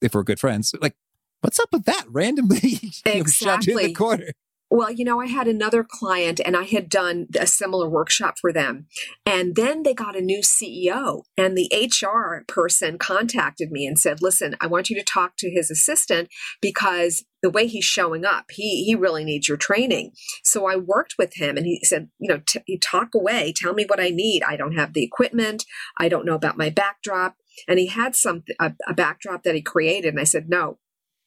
if 0.00 0.14
we're 0.14 0.22
good 0.22 0.40
friends, 0.40 0.72
like, 0.80 0.94
what's 1.40 1.58
up 1.58 1.68
with 1.72 1.84
that 1.84 2.04
randomly 2.08 2.78
exactly. 3.04 3.24
shoved 3.32 3.68
in 3.68 3.76
the 3.76 3.92
corner? 3.92 4.32
Well, 4.72 4.92
you 4.92 5.04
know, 5.04 5.20
I 5.20 5.26
had 5.26 5.48
another 5.48 5.82
client 5.82 6.40
and 6.44 6.56
I 6.56 6.62
had 6.62 6.88
done 6.88 7.26
a 7.36 7.46
similar 7.46 7.88
workshop 7.88 8.36
for 8.40 8.52
them. 8.52 8.86
And 9.26 9.56
then 9.56 9.82
they 9.82 9.94
got 9.94 10.16
a 10.16 10.20
new 10.20 10.42
CEO, 10.42 11.22
and 11.36 11.58
the 11.58 11.70
HR 11.74 12.44
person 12.46 12.96
contacted 12.96 13.72
me 13.72 13.84
and 13.84 13.98
said, 13.98 14.22
Listen, 14.22 14.54
I 14.60 14.68
want 14.68 14.88
you 14.88 14.96
to 14.96 15.02
talk 15.02 15.32
to 15.38 15.50
his 15.50 15.72
assistant 15.72 16.28
because 16.62 17.24
the 17.42 17.50
way 17.50 17.66
he's 17.66 17.84
showing 17.84 18.24
up, 18.24 18.46
he, 18.50 18.84
he 18.84 18.94
really 18.94 19.24
needs 19.24 19.48
your 19.48 19.56
training. 19.56 20.12
So 20.44 20.66
I 20.66 20.76
worked 20.76 21.14
with 21.18 21.34
him 21.34 21.56
and 21.56 21.66
he 21.66 21.80
said, 21.82 22.08
You 22.20 22.28
know, 22.28 22.40
t- 22.46 22.78
talk 22.78 23.08
away, 23.14 23.52
tell 23.56 23.74
me 23.74 23.86
what 23.86 24.00
I 24.00 24.10
need. 24.10 24.44
I 24.44 24.56
don't 24.56 24.76
have 24.76 24.92
the 24.92 25.02
equipment, 25.02 25.64
I 25.98 26.08
don't 26.08 26.26
know 26.26 26.36
about 26.36 26.56
my 26.56 26.70
backdrop. 26.70 27.34
And 27.66 27.80
he 27.80 27.88
had 27.88 28.14
some 28.14 28.44
a, 28.60 28.72
a 28.86 28.94
backdrop 28.94 29.42
that 29.42 29.56
he 29.56 29.62
created. 29.62 30.10
And 30.10 30.20
I 30.20 30.24
said, 30.24 30.48
No, 30.48 30.78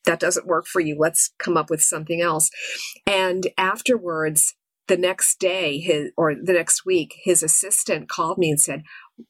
that 0.06 0.20
doesn't 0.20 0.48
work 0.48 0.66
for 0.66 0.80
you. 0.80 0.96
Let's 1.00 1.32
come 1.40 1.58
up 1.58 1.70
with 1.70 1.82
something 1.82 2.22
else. 2.22 2.50
And 3.08 3.48
afterwards, 3.58 4.56
the 4.88 4.98
next 4.98 5.40
day, 5.40 5.80
his 5.80 6.12
or 6.18 6.36
the 6.36 6.54
next 6.54 6.86
week, 6.86 7.16
his 7.24 7.42
assistant 7.42 8.10
called 8.10 8.38
me 8.38 8.50
and 8.50 8.60
said, 8.60 8.84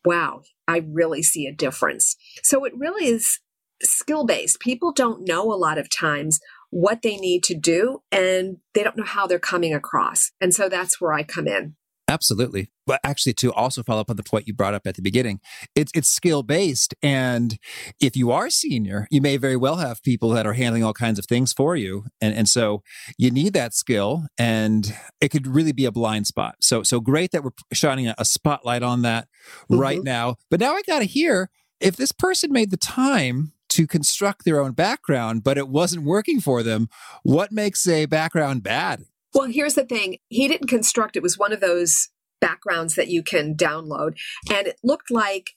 Wow, 0.04 0.42
I 0.68 0.84
really 0.86 1.22
see 1.22 1.46
a 1.46 1.54
difference. 1.54 2.16
So 2.42 2.64
it 2.66 2.74
really 2.76 3.08
is 3.08 3.40
skill 3.82 4.26
based. 4.26 4.60
People 4.60 4.92
don't 4.92 5.28
know 5.28 5.52
a 5.52 5.56
lot 5.56 5.78
of 5.78 5.90
times 5.90 6.40
what 6.70 7.02
they 7.04 7.18
need 7.18 7.44
to 7.44 7.56
do 7.56 8.02
and 8.12 8.58
they 8.74 8.84
don't 8.84 8.98
know 8.98 9.04
how 9.04 9.28
they're 9.28 9.40
coming 9.40 9.74
across. 9.74 10.32
And 10.42 10.54
so 10.54 10.70
that's 10.70 11.00
where 11.00 11.14
I 11.14 11.24
come 11.24 11.48
in. 11.48 11.76
Absolutely. 12.08 12.70
But 12.86 13.00
actually, 13.04 13.34
to 13.36 13.54
also 13.54 13.84
follow 13.84 14.02
up 14.02 14.10
on 14.10 14.16
the 14.16 14.24
point 14.24 14.48
you 14.48 14.54
brought 14.54 14.74
up 14.74 14.86
at 14.86 14.96
the 14.96 15.02
beginning, 15.02 15.40
it's 15.76 15.92
it's 15.96 16.10
skill 16.10 16.44
based, 16.44 16.94
and 17.02 17.58
if 18.02 18.16
you 18.16 18.32
are 18.32 18.50
senior, 18.50 19.08
you 19.10 19.22
may 19.22 19.38
very 19.38 19.58
well 19.58 19.78
have 19.78 20.04
people 20.04 20.30
that 20.30 20.46
are 20.46 20.54
handling 20.54 20.84
all 20.84 20.94
kinds 20.94 21.20
of 21.20 21.26
things 21.26 21.54
for 21.54 21.76
you, 21.76 22.06
and 22.22 22.36
and 22.36 22.50
so 22.50 22.84
you 23.18 23.32
need 23.32 23.54
that 23.54 23.74
skill, 23.74 24.28
and 24.38 24.96
it 25.22 25.30
could 25.30 25.48
really 25.48 25.72
be 25.72 25.86
a 25.86 25.92
blind 25.92 26.28
spot. 26.28 26.56
So 26.62 26.84
so 26.84 27.00
great 27.00 27.32
that 27.32 27.44
we're 27.44 27.52
shining 27.72 28.08
a, 28.08 28.16
a 28.18 28.26
spotlight 28.26 28.84
on 28.84 29.02
that 29.04 29.28
mm-hmm. 29.70 29.80
right 29.80 30.04
now. 30.04 30.36
But 30.50 30.60
now 30.60 30.74
I 30.74 30.82
got 30.84 31.00
to 31.00 31.06
hear 31.06 31.50
if 31.80 31.96
this 31.96 32.12
person 32.12 32.52
made 32.52 32.72
the 32.72 32.78
time 32.78 33.54
to 33.70 33.88
construct 33.88 34.46
their 34.46 34.62
own 34.62 34.72
background, 34.72 35.44
but 35.44 35.58
it 35.58 35.68
wasn't 35.68 36.04
working 36.04 36.40
for 36.40 36.62
them. 36.62 36.88
What 37.24 37.52
makes 37.52 37.88
a 37.88 38.06
background 38.06 38.62
bad? 38.62 39.06
Well, 39.34 39.48
here's 39.48 39.74
the 39.74 39.84
thing 39.84 40.18
he 40.30 40.48
didn't 40.48 40.68
construct 40.68 41.16
it 41.16 41.24
was 41.24 41.40
one 41.40 41.52
of 41.52 41.60
those 41.60 42.10
backgrounds 42.44 42.96
that 42.96 43.08
you 43.08 43.24
can 43.24 43.56
download. 43.56 44.18
And 44.52 44.68
it 44.68 44.78
looked 44.84 45.10
like 45.10 45.52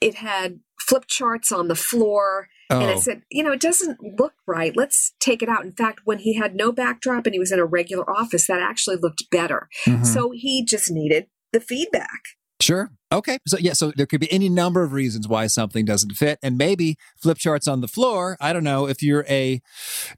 it 0.00 0.16
had 0.16 0.58
flip 0.80 1.04
charts 1.06 1.52
on 1.52 1.68
the 1.68 1.76
floor. 1.76 2.48
Oh. 2.70 2.80
And 2.80 2.90
I 2.90 2.96
said, 2.96 3.22
you 3.30 3.44
know, 3.44 3.52
it 3.52 3.60
doesn't 3.60 3.98
look 4.18 4.34
right. 4.48 4.76
Let's 4.76 5.14
take 5.20 5.42
it 5.44 5.48
out. 5.48 5.64
In 5.64 5.70
fact, 5.70 6.00
when 6.04 6.18
he 6.18 6.34
had 6.34 6.56
no 6.56 6.72
backdrop 6.72 7.26
and 7.26 7.34
he 7.34 7.38
was 7.38 7.52
in 7.52 7.60
a 7.60 7.64
regular 7.64 8.10
office, 8.10 8.48
that 8.48 8.60
actually 8.60 8.96
looked 8.96 9.30
better. 9.30 9.68
Mm-hmm. 9.86 10.02
So 10.02 10.32
he 10.34 10.64
just 10.64 10.90
needed 10.90 11.28
the 11.52 11.60
feedback. 11.60 12.22
Sure. 12.60 12.90
Okay. 13.14 13.38
So, 13.46 13.58
yeah, 13.58 13.72
so 13.72 13.92
there 13.94 14.06
could 14.06 14.20
be 14.20 14.30
any 14.32 14.48
number 14.48 14.82
of 14.82 14.92
reasons 14.92 15.28
why 15.28 15.46
something 15.46 15.84
doesn't 15.84 16.14
fit. 16.14 16.38
And 16.42 16.58
maybe 16.58 16.96
flip 17.16 17.38
charts 17.38 17.68
on 17.68 17.80
the 17.80 17.88
floor. 17.88 18.36
I 18.40 18.52
don't 18.52 18.64
know 18.64 18.88
if 18.88 19.02
you're 19.02 19.24
a 19.28 19.62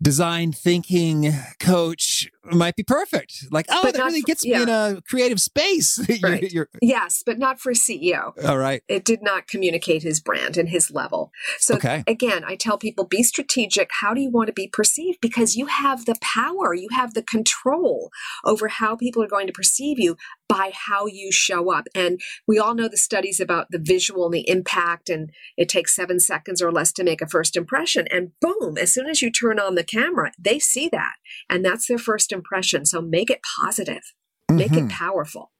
design 0.02 0.52
thinking 0.52 1.32
coach 1.60 2.28
might 2.52 2.76
be 2.76 2.82
perfect. 2.82 3.46
Like, 3.50 3.66
oh, 3.68 3.80
but 3.82 3.94
that 3.94 4.04
really 4.04 4.20
for, 4.22 4.26
gets 4.26 4.44
yeah. 4.44 4.58
me 4.58 4.62
in 4.62 4.68
a 4.68 5.02
creative 5.02 5.40
space. 5.40 6.00
Right. 6.22 6.50
you're, 6.50 6.68
yes, 6.80 7.22
but 7.24 7.38
not 7.38 7.60
for 7.60 7.72
CEO. 7.72 8.32
All 8.44 8.56
right. 8.56 8.82
It 8.88 9.04
did 9.04 9.22
not 9.22 9.46
communicate 9.46 10.02
his 10.02 10.18
brand 10.18 10.56
and 10.56 10.68
his 10.68 10.90
level. 10.90 11.30
So 11.58 11.74
okay. 11.76 12.02
again, 12.06 12.42
I 12.44 12.56
tell 12.56 12.78
people 12.78 13.04
be 13.04 13.22
strategic. 13.22 13.90
How 14.00 14.14
do 14.14 14.20
you 14.20 14.30
want 14.30 14.46
to 14.46 14.52
be 14.52 14.66
perceived? 14.66 15.18
Because 15.20 15.56
you 15.56 15.66
have 15.66 16.06
the 16.06 16.16
power, 16.20 16.74
you 16.74 16.88
have 16.92 17.14
the 17.14 17.22
control 17.22 18.10
over 18.44 18.68
how 18.68 18.96
people 18.96 19.22
are 19.22 19.28
going 19.28 19.46
to 19.46 19.52
perceive 19.52 19.98
you 19.98 20.16
by 20.48 20.72
how 20.72 21.06
you 21.06 21.30
show 21.30 21.70
up. 21.70 21.86
And 21.94 22.20
we 22.46 22.58
all 22.58 22.74
know 22.74 22.85
the 22.88 22.96
studies 22.96 23.40
about 23.40 23.66
the 23.70 23.78
visual 23.78 24.24
and 24.24 24.34
the 24.34 24.48
impact, 24.48 25.08
and 25.08 25.30
it 25.56 25.68
takes 25.68 25.94
seven 25.94 26.20
seconds 26.20 26.62
or 26.62 26.72
less 26.72 26.92
to 26.92 27.04
make 27.04 27.20
a 27.20 27.28
first 27.28 27.56
impression. 27.56 28.06
And 28.10 28.32
boom, 28.40 28.76
as 28.78 28.92
soon 28.92 29.06
as 29.06 29.22
you 29.22 29.30
turn 29.30 29.58
on 29.58 29.74
the 29.74 29.84
camera, 29.84 30.32
they 30.38 30.58
see 30.58 30.88
that. 30.90 31.14
And 31.48 31.64
that's 31.64 31.86
their 31.86 31.98
first 31.98 32.32
impression. 32.32 32.84
So 32.84 33.00
make 33.00 33.30
it 33.30 33.40
positive, 33.60 34.02
make 34.50 34.72
mm-hmm. 34.72 34.86
it 34.86 34.90
powerful. 34.90 35.52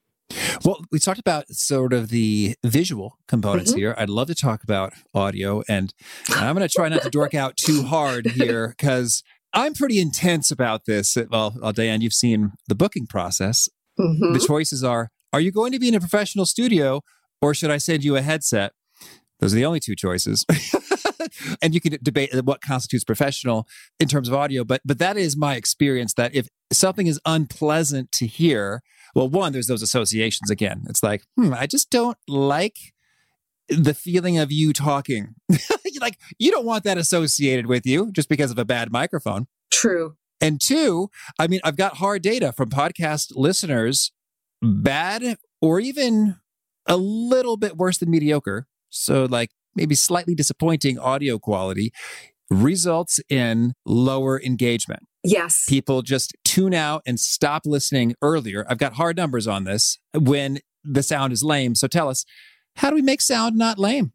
Well, 0.65 0.85
we 0.91 0.99
talked 0.99 1.21
about 1.21 1.49
sort 1.51 1.93
of 1.93 2.09
the 2.09 2.57
visual 2.65 3.19
components 3.29 3.71
mm-hmm. 3.71 3.79
here. 3.79 3.95
I'd 3.97 4.11
love 4.11 4.27
to 4.29 4.35
talk 4.35 4.63
about 4.65 4.93
audio, 5.15 5.63
and 5.69 5.93
I'm 6.31 6.57
going 6.57 6.67
to 6.67 6.73
try 6.73 6.89
not 6.89 7.03
to 7.03 7.11
dork 7.11 7.35
out 7.35 7.57
too 7.57 7.85
hard 7.85 8.27
here 8.27 8.69
because 8.79 9.23
I'm 9.53 9.75
pretty 9.75 10.01
intense 10.01 10.51
about 10.51 10.85
this. 10.87 11.17
Well, 11.31 11.57
well, 11.61 11.73
Diane, 11.73 12.01
you've 12.01 12.13
seen 12.13 12.53
the 12.69 12.75
booking 12.75 13.07
process. 13.07 13.69
Mm-hmm. 13.99 14.35
The 14.35 14.41
choices 14.41 14.85
are 14.85 15.11
Are 15.33 15.41
you 15.41 15.53
going 15.53 15.73
to 15.73 15.79
be 15.79 15.89
in 15.89 15.95
a 15.95 16.01
professional 16.01 16.45
studio 16.45 17.03
or 17.41 17.55
should 17.55 17.71
I 17.71 17.79
send 17.79 18.05
you 18.05 18.17
a 18.17 18.23
headset? 18.23 18.73
Those 19.41 19.53
are 19.53 19.57
the 19.57 19.67
only 19.67 19.81
two 19.81 19.95
choices. 19.95 20.45
and 21.63 21.75
you 21.75 21.81
can 21.81 21.99
debate 22.03 22.31
what 22.45 22.63
constitutes 22.63 23.05
professional 23.05 23.67
in 24.01 24.09
terms 24.09 24.29
of 24.29 24.35
audio, 24.35 24.65
but 24.65 24.81
but 24.85 24.99
that 24.99 25.17
is 25.17 25.37
my 25.37 25.57
experience 25.57 26.15
that 26.15 26.35
if 26.35 26.49
something 26.73 27.07
is 27.07 27.21
unpleasant 27.27 28.13
to 28.13 28.27
hear, 28.27 28.83
well, 29.15 29.29
one, 29.29 29.53
there's 29.53 29.67
those 29.67 29.83
associations 29.83 30.51
again. 30.51 30.85
It's 30.89 31.03
like, 31.03 31.25
hmm, 31.37 31.53
I 31.53 31.67
just 31.67 31.91
don't 31.91 32.17
like 32.27 32.77
the 33.69 33.95
feeling 33.95 34.39
of 34.39 34.53
you 34.53 34.73
talking. 34.73 35.35
like 36.01 36.19
you 36.39 36.51
don't 36.51 36.67
want 36.67 36.85
that 36.85 36.99
associated 36.99 37.67
with 37.67 37.87
you 37.87 38.13
just 38.13 38.29
because 38.29 38.51
of 38.51 38.59
a 38.59 38.65
bad 38.65 38.91
microphone. 38.91 39.47
True. 39.71 40.17
And 40.41 40.61
two, 40.61 41.11
I 41.39 41.47
mean, 41.47 41.61
I've 41.65 41.77
got 41.77 41.97
hard 41.97 42.23
data 42.23 42.53
from 42.53 42.69
podcast 42.69 43.33
listeners, 43.35 44.13
bad 44.63 45.39
or 45.63 45.81
even 45.81 46.37
a 46.87 46.97
little 46.97 47.57
bit 47.57 47.77
worse 47.77 47.99
than 47.99 48.11
mediocre. 48.11 48.67
So, 48.91 49.25
like 49.25 49.51
maybe 49.75 49.95
slightly 49.95 50.35
disappointing 50.35 50.99
audio 50.99 51.39
quality 51.39 51.93
results 52.51 53.21
in 53.29 53.75
lower 53.85 54.41
engagement. 54.41 55.03
Yes. 55.25 55.65
People 55.69 56.03
just 56.03 56.35
tune 56.45 56.75
out 56.75 57.03
and 57.05 57.19
stop 57.19 57.63
listening 57.67 58.15
earlier. 58.23 58.65
I've 58.69 58.79
got 58.79 58.95
hard 58.95 59.17
numbers 59.17 59.49
on 59.49 59.65
this 59.65 59.99
when 60.15 60.61
the 60.85 61.03
sound 61.03 61.33
is 61.33 61.43
lame. 61.43 61.75
So 61.75 61.89
tell 61.89 62.09
us, 62.09 62.25
how 62.77 62.91
do 62.91 62.95
we 62.95 63.03
make 63.03 63.21
sound 63.21 63.57
not 63.57 63.79
lame? 63.79 64.13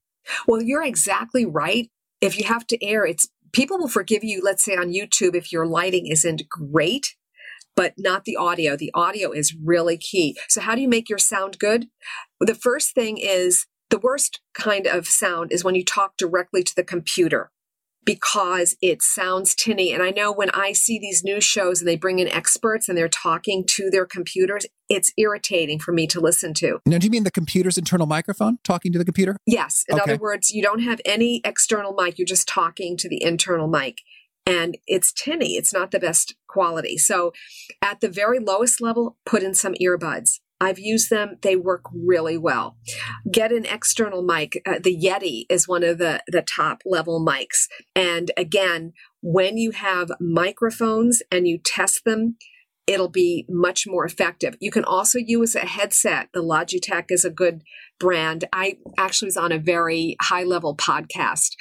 Well, 0.47 0.61
you're 0.61 0.83
exactly 0.83 1.45
right. 1.45 1.89
If 2.21 2.39
you 2.39 2.45
have 2.45 2.65
to 2.67 2.83
err, 2.85 3.05
it's 3.05 3.27
people 3.51 3.77
will 3.77 3.89
forgive 3.89 4.23
you, 4.23 4.41
let's 4.41 4.63
say 4.63 4.75
on 4.75 4.93
YouTube, 4.93 5.35
if 5.35 5.51
your 5.51 5.65
lighting 5.65 6.07
isn't 6.07 6.47
great 6.47 7.15
but 7.75 7.93
not 7.97 8.25
the 8.25 8.35
audio. 8.35 8.75
The 8.75 8.91
audio 8.93 9.31
is 9.31 9.55
really 9.55 9.97
key. 9.97 10.37
So, 10.49 10.61
how 10.61 10.75
do 10.75 10.81
you 10.81 10.89
make 10.89 11.09
your 11.09 11.19
sound 11.19 11.59
good? 11.59 11.87
The 12.39 12.55
first 12.55 12.93
thing 12.93 13.17
is 13.17 13.65
the 13.89 13.99
worst 13.99 14.41
kind 14.53 14.87
of 14.87 15.07
sound 15.07 15.51
is 15.51 15.63
when 15.63 15.75
you 15.75 15.83
talk 15.83 16.17
directly 16.17 16.63
to 16.63 16.75
the 16.75 16.83
computer 16.83 17.51
because 18.03 18.75
it 18.81 19.01
sounds 19.01 19.53
tinny. 19.53 19.93
And 19.93 20.01
I 20.01 20.09
know 20.09 20.31
when 20.31 20.49
I 20.51 20.71
see 20.73 20.97
these 20.97 21.23
news 21.23 21.43
shows 21.43 21.79
and 21.79 21.87
they 21.87 21.95
bring 21.95 22.19
in 22.19 22.27
experts 22.27 22.89
and 22.89 22.97
they're 22.97 23.07
talking 23.07 23.63
to 23.67 23.89
their 23.91 24.05
computers, 24.05 24.65
it's 24.89 25.11
irritating 25.17 25.79
for 25.79 25.91
me 25.91 26.07
to 26.07 26.19
listen 26.19 26.53
to. 26.55 26.79
Now, 26.85 26.97
do 26.97 27.05
you 27.05 27.11
mean 27.11 27.23
the 27.23 27.31
computer's 27.31 27.77
internal 27.77 28.07
microphone 28.07 28.57
talking 28.63 28.91
to 28.93 28.97
the 28.97 29.05
computer? 29.05 29.37
Yes. 29.45 29.85
In 29.87 29.99
Okay. 29.99 30.13
other 30.13 30.17
words, 30.17 30.49
you 30.51 30.63
don't 30.63 30.81
have 30.81 30.99
any 31.05 31.41
external 31.45 31.93
mic, 31.93 32.17
you're 32.17 32.25
just 32.25 32.47
talking 32.47 32.97
to 32.97 33.07
the 33.07 33.21
internal 33.21 33.67
mic. 33.67 33.99
And 34.45 34.77
it's 34.87 35.13
tinny, 35.13 35.55
it's 35.55 35.73
not 35.73 35.91
the 35.91 35.99
best 35.99 36.35
quality. 36.47 36.97
So, 36.97 37.31
at 37.81 38.01
the 38.01 38.09
very 38.09 38.39
lowest 38.39 38.81
level, 38.81 39.17
put 39.25 39.43
in 39.43 39.53
some 39.53 39.75
earbuds. 39.81 40.39
I've 40.59 40.79
used 40.79 41.09
them, 41.09 41.37
they 41.41 41.55
work 41.55 41.85
really 41.91 42.37
well. 42.37 42.77
Get 43.31 43.51
an 43.51 43.65
external 43.65 44.21
mic. 44.21 44.61
Uh, 44.63 44.75
the 44.81 44.95
Yeti 44.95 45.45
is 45.49 45.67
one 45.67 45.83
of 45.83 45.97
the, 45.97 46.21
the 46.27 46.43
top 46.43 46.83
level 46.85 47.23
mics. 47.25 47.65
And 47.95 48.29
again, 48.37 48.93
when 49.21 49.57
you 49.57 49.71
have 49.71 50.11
microphones 50.19 51.23
and 51.31 51.47
you 51.47 51.57
test 51.57 52.03
them, 52.05 52.37
it'll 52.85 53.09
be 53.09 53.45
much 53.49 53.87
more 53.87 54.05
effective. 54.05 54.55
You 54.59 54.69
can 54.69 54.83
also 54.83 55.17
use 55.17 55.55
a 55.55 55.61
headset. 55.61 56.29
The 56.33 56.43
Logitech 56.43 57.05
is 57.09 57.25
a 57.25 57.29
good 57.29 57.63
brand. 57.99 58.45
I 58.53 58.77
actually 58.97 59.27
was 59.27 59.37
on 59.37 59.51
a 59.51 59.59
very 59.59 60.15
high 60.21 60.43
level 60.43 60.75
podcast, 60.75 61.51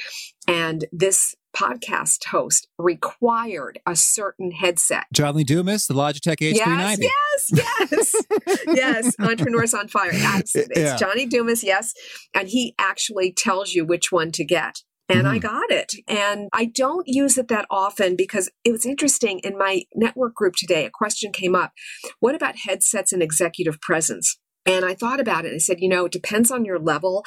and 0.48 0.86
this 0.92 1.34
podcast 1.56 2.24
host 2.26 2.68
required 2.78 3.80
a 3.86 3.96
certain 3.96 4.50
headset. 4.52 5.04
John 5.12 5.34
Lee 5.36 5.44
Dumas, 5.44 5.86
the 5.86 5.94
Logitech 5.94 6.36
H390. 6.38 6.98
Yes, 7.00 7.50
yes, 7.52 8.14
yes, 8.46 8.64
yes. 8.66 9.14
Entrepreneurs 9.18 9.74
on 9.74 9.88
fire. 9.88 10.10
Absolutely. 10.12 10.82
Yeah. 10.82 10.92
It's 10.92 11.00
Johnny 11.00 11.26
Dumas, 11.26 11.62
yes. 11.64 11.92
And 12.34 12.48
he 12.48 12.74
actually 12.78 13.32
tells 13.32 13.72
you 13.74 13.84
which 13.84 14.10
one 14.12 14.30
to 14.32 14.44
get. 14.44 14.76
And 15.08 15.26
I 15.26 15.38
Mhm. 15.38 15.42
got 15.42 15.70
it. 15.72 15.92
And 16.06 16.48
I 16.52 16.66
don't 16.66 17.08
use 17.08 17.36
it 17.36 17.48
that 17.48 17.66
often 17.68 18.14
because 18.14 18.48
it 18.64 18.70
was 18.70 18.86
interesting 18.86 19.40
in 19.40 19.58
my 19.58 19.82
network 19.94 20.34
group 20.36 20.54
today. 20.56 20.84
A 20.86 20.90
question 20.90 21.32
came 21.32 21.54
up 21.56 21.72
What 22.20 22.36
about 22.36 22.54
headsets 22.64 23.12
and 23.12 23.20
executive 23.22 23.80
presence? 23.80 24.38
And 24.66 24.84
I 24.84 24.94
thought 24.94 25.18
about 25.18 25.46
it. 25.46 25.54
I 25.54 25.58
said, 25.58 25.80
you 25.80 25.88
know, 25.88 26.04
it 26.04 26.12
depends 26.12 26.50
on 26.50 26.64
your 26.64 26.78
level. 26.78 27.24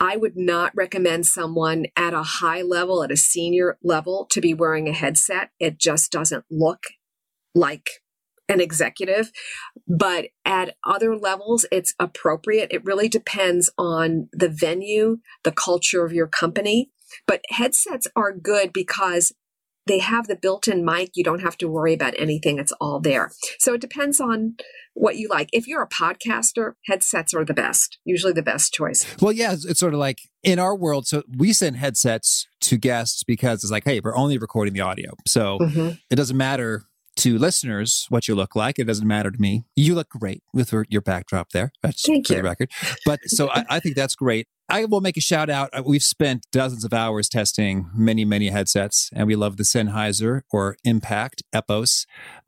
I 0.00 0.16
would 0.16 0.36
not 0.36 0.72
recommend 0.76 1.26
someone 1.26 1.86
at 1.96 2.14
a 2.14 2.22
high 2.22 2.62
level, 2.62 3.02
at 3.02 3.10
a 3.10 3.16
senior 3.16 3.78
level, 3.82 4.26
to 4.30 4.40
be 4.40 4.54
wearing 4.54 4.88
a 4.88 4.92
headset. 4.92 5.50
It 5.58 5.78
just 5.78 6.12
doesn't 6.12 6.44
look 6.50 6.84
like 7.54 7.88
an 8.48 8.60
executive. 8.60 9.30
But 9.86 10.28
at 10.44 10.76
other 10.84 11.16
levels, 11.16 11.66
it's 11.70 11.94
appropriate. 11.98 12.68
It 12.72 12.84
really 12.84 13.08
depends 13.08 13.70
on 13.76 14.28
the 14.32 14.48
venue, 14.48 15.18
the 15.44 15.52
culture 15.52 16.04
of 16.04 16.12
your 16.12 16.28
company. 16.28 16.90
But 17.26 17.42
headsets 17.50 18.06
are 18.16 18.32
good 18.32 18.72
because 18.72 19.32
they 19.88 19.98
have 19.98 20.28
the 20.28 20.36
built 20.36 20.68
in 20.68 20.84
mic. 20.84 21.10
You 21.14 21.24
don't 21.24 21.40
have 21.40 21.58
to 21.58 21.68
worry 21.68 21.94
about 21.94 22.14
anything, 22.18 22.58
it's 22.58 22.72
all 22.80 23.00
there. 23.00 23.32
So 23.58 23.74
it 23.74 23.80
depends 23.80 24.20
on 24.20 24.54
what 24.94 25.16
you 25.16 25.28
like. 25.28 25.48
If 25.52 25.66
you're 25.66 25.82
a 25.82 25.88
podcaster, 25.88 26.72
headsets 26.86 27.32
are 27.34 27.44
the 27.44 27.54
best, 27.54 27.98
usually 28.04 28.32
the 28.32 28.42
best 28.42 28.72
choice. 28.72 29.06
Well, 29.20 29.32
yeah, 29.32 29.52
it's, 29.52 29.64
it's 29.64 29.80
sort 29.80 29.94
of 29.94 30.00
like 30.00 30.18
in 30.42 30.58
our 30.58 30.76
world. 30.76 31.06
So 31.06 31.22
we 31.36 31.52
send 31.52 31.76
headsets 31.76 32.46
to 32.62 32.76
guests 32.76 33.22
because 33.24 33.62
it's 33.62 33.70
like, 33.72 33.84
hey, 33.84 34.00
we're 34.02 34.16
only 34.16 34.38
recording 34.38 34.74
the 34.74 34.80
audio. 34.80 35.12
So 35.26 35.58
Mhm. 35.60 35.98
it 36.10 36.16
doesn't 36.16 36.36
matter 36.36 36.84
to 37.16 37.36
listeners 37.38 38.06
what 38.10 38.28
you 38.28 38.34
look 38.36 38.54
like. 38.54 38.78
It 38.78 38.84
doesn't 38.86 39.06
matter 39.06 39.30
to 39.30 39.40
me. 39.40 39.64
You 39.74 39.94
look 39.96 40.08
great 40.08 40.42
with 40.52 40.70
your- 40.72 40.86
your 40.88 41.00
backdrop 41.00 41.50
there. 41.50 41.72
That's 41.82 42.02
Thank 42.02 42.26
for 42.28 42.34
you. 42.34 42.38
the 42.38 42.44
record. 42.44 42.70
But 43.04 43.20
so 43.26 43.48
I, 43.50 43.64
I 43.70 43.80
think 43.80 43.96
that's 43.96 44.14
great. 44.14 44.46
I 44.68 44.84
will 44.84 45.00
make 45.00 45.16
a 45.16 45.20
shout 45.20 45.48
out. 45.48 45.70
Uh, 45.72 45.82
We've 45.86 46.02
spent 46.02 46.46
dozens 46.52 46.84
of 46.84 46.92
hours 46.92 47.28
testing 47.28 47.90
many, 47.94 48.24
many 48.24 48.48
headsets, 48.48 49.08
and 49.14 49.26
we 49.26 49.34
love 49.36 49.56
the 49.56 49.62
Sennheiser 49.64 50.42
or 50.52 50.76
Impact 50.84 51.42
Epos 51.54 52.04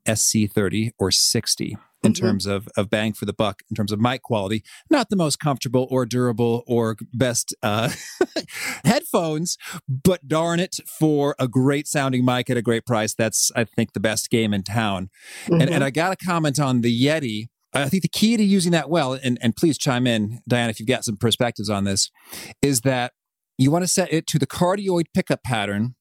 SC30 0.07 0.91
or 0.99 1.11
60 1.11 1.77
in 2.03 2.13
Mhm. 2.13 2.17
terms 2.19 2.47
of, 2.47 2.67
of 2.77 2.89
bang 2.91 3.13
for 3.13 3.25
the 3.27 3.33
buck, 3.33 3.61
in 3.71 3.75
terms 3.75 3.93
of 3.93 4.01
mic 4.01 4.23
quality. 4.23 4.63
Not 4.91 5.09
the 5.11 5.17
most 5.17 5.39
comfortable 5.39 5.87
or 5.91 6.05
durable 6.07 6.63
or 6.67 6.97
best 7.13 7.55
uh, 7.63 7.91
headphones, 8.85 9.57
but 9.89 10.27
darn 10.29 10.61
it, 10.61 10.77
for 10.99 11.35
a 11.39 11.47
great 11.49 11.87
sounding 11.87 12.25
mic 12.25 12.49
at 12.51 12.57
a 12.57 12.63
great 12.63 12.87
price, 12.87 13.15
that's, 13.15 13.51
I 13.57 13.65
think, 13.65 13.93
the 13.93 14.01
best 14.01 14.31
game 14.31 14.53
in 14.55 14.63
town. 14.63 15.09
And, 15.47 15.63
Mhm. 15.63 15.71
and 15.73 15.85
I 15.85 15.91
got 15.91 16.13
a 16.13 16.17
comment 16.17 16.59
on 16.59 16.81
the 16.83 17.05
Yeti. 17.05 17.49
I 17.73 17.89
think 17.89 18.03
the 18.03 18.09
key 18.09 18.37
to 18.37 18.43
using 18.43 18.73
that 18.73 18.91
well, 18.91 19.13
and, 19.15 19.39
and 19.41 19.55
please 19.55 19.79
chime 19.79 20.07
in, 20.07 20.41
Diana, 20.49 20.71
if 20.71 20.81
you've 20.81 20.89
got 20.89 21.05
some 21.05 21.17
perspectives 21.17 21.71
on 21.71 21.85
this, 21.85 22.11
is 22.63 22.81
that 22.81 23.13
you 23.59 23.71
want 23.71 23.85
to 23.85 23.89
set 23.89 24.13
it 24.13 24.27
to 24.29 24.39
the 24.39 24.47
cardioid 24.47 25.05
pickup 25.15 25.43
pattern 25.45 25.95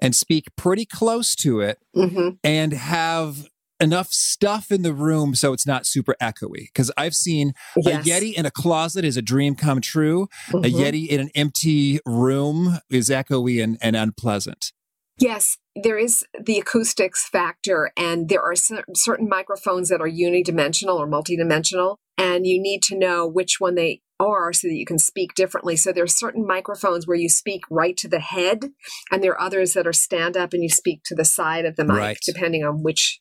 and 0.00 0.14
speak 0.16 0.46
pretty 0.56 0.84
close 0.86 1.34
to 1.36 1.60
it 1.60 1.78
Mhm. 1.96 2.38
and 2.42 2.72
have 2.72 3.48
enough 3.80 4.08
stuff 4.12 4.70
in 4.70 4.82
the 4.82 4.92
room 4.94 5.34
so 5.34 5.52
it's 5.52 5.66
not 5.66 5.86
super 5.86 6.14
echoey. 6.22 6.66
Because 6.72 6.90
I've 6.96 7.14
seen 7.16 7.52
Yes. 7.76 8.06
a 8.06 8.08
Yeti 8.08 8.32
in 8.34 8.46
a 8.46 8.50
closet 8.50 9.04
is 9.04 9.16
a 9.16 9.22
dream 9.22 9.54
come 9.56 9.80
true. 9.80 10.28
A 10.50 10.52
Mhm. 10.52 10.72
Yeti 10.72 11.08
in 11.08 11.20
an 11.20 11.30
empty 11.34 11.98
room 12.06 12.78
is 12.90 13.08
echoey 13.10 13.62
and, 13.62 13.78
and 13.82 13.96
unpleasant. 13.96 14.72
Yes, 15.18 15.58
there 15.80 15.98
is 15.98 16.24
the 16.38 16.58
acoustics 16.58 17.28
factor, 17.28 17.90
and 17.96 18.28
there 18.28 18.42
are 18.42 18.54
certain 18.54 19.28
microphones 19.28 19.88
that 19.88 20.00
are 20.00 20.08
unidimensional 20.08 20.96
or 20.98 21.08
multidimensional, 21.08 21.96
and 22.18 22.46
you 22.46 22.60
need 22.60 22.82
to 22.82 22.98
know 22.98 23.26
which 23.26 23.56
one 23.58 23.74
they 23.74 24.00
are 24.20 24.52
so 24.52 24.68
that 24.68 24.74
you 24.76 24.84
can 24.86 24.98
speak 24.98 25.34
differently. 25.34 25.76
So 25.76 25.92
there 25.92 26.04
are 26.04 26.08
certain 26.08 26.46
microphones 26.46 27.06
where 27.06 27.16
you 27.16 27.28
speak 27.28 27.62
right 27.70 27.96
to 27.98 28.08
the 28.08 28.20
head, 28.20 28.70
and 29.10 29.22
there 29.22 29.32
are 29.32 29.40
others 29.40 29.72
that 29.72 29.86
are 29.86 29.92
stand 29.92 30.36
up 30.36 30.52
and 30.52 30.62
you 30.62 30.68
speak 30.68 31.00
to 31.06 31.14
the 31.14 31.24
side 31.24 31.64
of 31.64 31.76
the 31.76 31.84
mic, 31.84 31.96
Right. 31.96 32.18
depending 32.24 32.64
on 32.64 32.82
which 32.82 33.20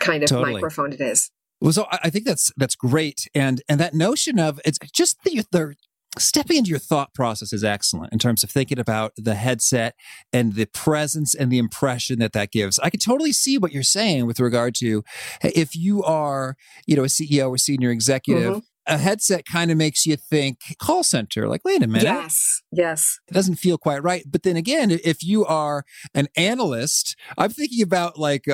kind 0.00 0.22
of 0.22 0.28
Totally. 0.30 0.54
microphone 0.54 0.92
it 0.92 1.00
is. 1.00 1.30
Well, 1.60 1.72
so 1.72 1.86
I 1.90 2.10
think 2.10 2.24
that's 2.24 2.50
that's 2.56 2.74
great, 2.74 3.28
and 3.34 3.62
and 3.68 3.78
that 3.80 3.94
notion 3.94 4.38
of 4.38 4.60
it's 4.64 4.78
just 4.92 5.22
the, 5.22 5.44
the 5.50 5.76
stepping 6.18 6.58
into 6.58 6.70
your 6.70 6.78
thought 6.78 7.12
process 7.14 7.52
is 7.52 7.64
excellent 7.64 8.12
in 8.12 8.18
terms 8.18 8.42
of 8.44 8.50
thinking 8.50 8.78
about 8.78 9.12
the 9.16 9.34
headset 9.34 9.94
and 10.32 10.54
the 10.54 10.66
presence 10.66 11.34
and 11.34 11.50
the 11.50 11.58
impression 11.58 12.18
that 12.20 12.32
that 12.32 12.50
gives. 12.52 12.78
I 12.78 12.90
could 12.90 13.00
totally 13.02 13.32
see 13.32 13.58
what 13.58 13.72
you're 13.72 13.82
saying 13.82 14.26
with 14.26 14.38
regard 14.40 14.74
to 14.76 15.02
if 15.42 15.74
you 15.76 16.02
are 16.04 16.56
you 16.86 16.96
know 16.96 17.04
a 17.04 17.08
CEO 17.08 17.48
or 17.50 17.58
senior 17.58 17.90
executive. 17.90 18.56
Mhm. 18.56 18.62
A 18.86 18.98
headset 18.98 19.46
kind 19.46 19.70
of 19.70 19.78
makes 19.78 20.04
you 20.04 20.14
think 20.14 20.58
call 20.78 21.02
center. 21.02 21.48
Like, 21.48 21.64
wait 21.64 21.82
a 21.82 21.86
minute, 21.86 22.02
Yes, 22.02 22.60
yes. 22.70 23.18
it 23.28 23.32
doesn't 23.32 23.54
feel 23.54 23.78
quite 23.78 24.02
right. 24.02 24.24
But 24.30 24.42
then 24.42 24.56
again, 24.56 24.90
if 24.90 25.22
you 25.22 25.46
are 25.46 25.84
an 26.14 26.28
analyst, 26.36 27.16
I'm 27.38 27.48
thinking 27.48 27.82
about 27.82 28.18
like 28.18 28.44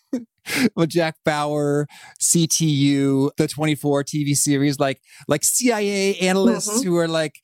well, 0.76 0.86
Jack 0.86 1.16
Bauer, 1.24 1.86
CTU, 2.20 3.30
the 3.36 3.48
24 3.48 4.04
TV 4.04 4.34
series, 4.34 4.78
like 4.78 5.00
like 5.28 5.44
CIA 5.44 6.16
analysts 6.18 6.80
Mhm. 6.80 6.84
who 6.84 6.96
are 6.96 7.08
like 7.08 7.36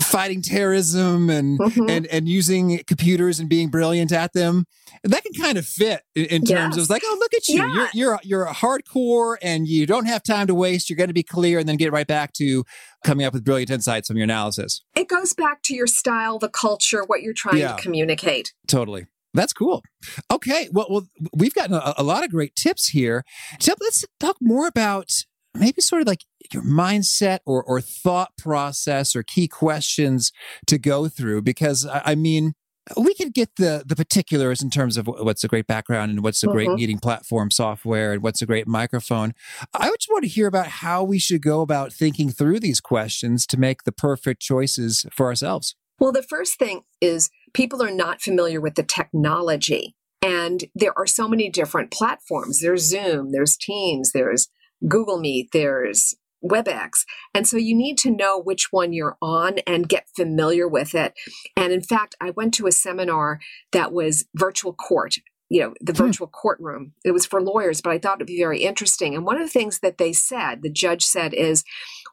fighting 0.00 0.42
terrorism 0.42 1.30
and 1.30 1.58
Mhm. 1.58 1.90
and 1.90 2.06
and 2.06 2.28
using 2.28 2.80
computers 2.86 3.38
and 3.40 3.48
being 3.48 3.68
brilliant 3.68 4.12
at 4.12 4.32
them. 4.32 4.64
And 5.04 5.12
that 5.12 5.22
can 5.22 5.32
kind 5.32 5.56
of 5.58 5.66
fit 5.66 6.02
in, 6.14 6.26
in 6.26 6.44
terms 6.44 6.76
Yes. 6.76 6.84
of 6.84 6.90
like, 6.90 7.02
oh, 7.04 7.16
look 7.20 7.34
at 7.34 7.48
you. 7.48 7.56
Yeah. 7.56 7.74
You're 7.74 7.88
you're 7.94 8.20
you're 8.22 8.44
a 8.44 8.54
hardcore 8.54 9.36
and 9.42 9.66
you 9.68 9.86
don't 9.86 10.06
have 10.06 10.22
time 10.22 10.46
to 10.46 10.54
waste. 10.54 10.88
You're 10.90 10.96
going 10.96 11.08
to 11.08 11.14
be 11.14 11.22
clear 11.22 11.58
and 11.58 11.68
then 11.68 11.76
get 11.76 11.92
right 11.92 12.06
back 12.06 12.32
to 12.34 12.64
coming 13.04 13.24
up 13.26 13.32
with 13.34 13.44
brilliant 13.44 13.70
insights 13.70 14.08
from 14.08 14.16
your 14.16 14.24
analysis. 14.24 14.82
It 14.96 15.08
goes 15.08 15.32
back 15.32 15.62
to 15.64 15.74
your 15.74 15.86
style, 15.86 16.38
the 16.38 16.48
culture, 16.48 17.02
what 17.06 17.22
you're 17.22 17.34
trying 17.34 17.58
Yeah. 17.58 17.76
to 17.76 17.82
communicate. 17.82 18.52
Totally. 18.66 19.06
That's 19.34 19.52
cool. 19.52 19.82
Okay. 20.30 20.68
Well, 20.72 20.86
well 20.90 21.06
we've 21.34 21.54
gotten 21.54 21.74
a, 21.74 21.94
a 21.96 22.02
lot 22.02 22.24
of 22.24 22.30
great 22.30 22.54
tips 22.56 22.88
here. 22.88 23.24
So 23.60 23.74
let's 23.80 24.04
talk 24.18 24.36
more 24.40 24.66
about 24.66 25.10
maybe 25.54 25.80
sort 25.80 26.02
of 26.02 26.08
like 26.08 26.24
your 26.52 26.62
mindset 26.62 27.38
or, 27.46 27.62
or 27.62 27.80
thought 27.80 28.36
process 28.36 29.14
or 29.14 29.22
key 29.22 29.48
questions 29.48 30.32
to 30.66 30.78
go 30.78 31.08
through. 31.08 31.42
Because 31.42 31.86
I, 31.86 32.02
I 32.06 32.14
mean, 32.14 32.54
we 32.96 33.14
can 33.14 33.30
get 33.30 33.50
the 33.56 33.84
the 33.86 33.94
particulars 33.94 34.62
in 34.62 34.70
terms 34.70 34.96
of 34.96 35.06
what's 35.06 35.44
a 35.44 35.48
great 35.48 35.66
background 35.66 36.10
and 36.10 36.22
what's 36.24 36.42
a 36.42 36.48
great 36.48 36.68
Mhm. 36.68 36.76
meeting 36.76 36.98
platform 36.98 37.50
software 37.50 38.12
and 38.12 38.22
what's 38.22 38.42
a 38.42 38.46
great 38.46 38.66
microphone. 38.66 39.32
I 39.74 39.86
just 39.86 40.08
want 40.10 40.24
to 40.24 40.28
hear 40.28 40.46
about 40.46 40.66
how 40.66 41.04
we 41.04 41.18
should 41.18 41.42
go 41.42 41.60
about 41.60 41.92
thinking 41.92 42.30
through 42.30 42.58
these 42.60 42.80
questions 42.80 43.46
to 43.48 43.60
make 43.60 43.84
the 43.84 43.92
perfect 43.92 44.40
choices 44.42 45.06
for 45.12 45.26
ourselves. 45.26 45.76
Well, 46.00 46.12
the 46.12 46.22
first 46.22 46.58
thing 46.58 46.80
is 47.00 47.30
people 47.52 47.82
are 47.82 47.90
not 47.90 48.22
familiar 48.22 48.60
with 48.60 48.74
the 48.74 48.82
technology. 48.82 49.94
And 50.22 50.64
there 50.74 50.96
are 50.98 51.06
so 51.06 51.28
many 51.28 51.48
different 51.48 51.90
platforms. 51.90 52.60
There's 52.60 52.82
Zoom, 52.82 53.32
there's 53.32 53.56
Teams, 53.56 54.12
there's 54.12 54.48
Google 54.86 55.18
Meet, 55.18 55.50
there's 55.52 56.14
WebEx. 56.44 57.04
And 57.34 57.46
so 57.46 57.56
you 57.56 57.74
need 57.74 57.98
to 57.98 58.10
know 58.10 58.40
which 58.40 58.68
one 58.70 58.92
you're 58.92 59.16
on 59.20 59.58
and 59.66 59.88
get 59.88 60.08
familiar 60.14 60.66
with 60.66 60.94
it. 60.94 61.14
And 61.56 61.72
in 61.72 61.82
fact, 61.82 62.16
I 62.20 62.30
went 62.30 62.54
to 62.54 62.66
a 62.66 62.72
seminar 62.72 63.40
that 63.72 63.92
was 63.92 64.24
virtual 64.34 64.72
court. 64.72 65.16
you 65.52 65.60
know, 65.60 65.74
the 65.80 65.92
virtual 65.92 66.28
hmm. 66.28 66.32
courtroom. 66.32 66.92
It 67.04 67.10
was 67.10 67.26
for 67.26 67.42
lawyers, 67.42 67.80
but 67.80 67.90
I 67.90 67.98
thought 67.98 68.18
it'd 68.18 68.26
be 68.28 68.38
very 68.38 68.62
interesting. 68.62 69.16
And 69.16 69.24
one 69.24 69.36
of 69.36 69.42
the 69.42 69.52
things 69.52 69.80
that 69.80 69.98
they 69.98 70.12
said, 70.12 70.62
the 70.62 70.70
judge 70.70 71.02
said, 71.02 71.34
is 71.34 71.64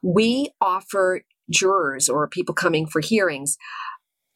we 0.02 0.50
offer 0.60 1.22
jurors 1.48 2.08
or 2.08 2.26
people 2.26 2.54
coming 2.54 2.86
for 2.86 3.00
hearings 3.00 3.56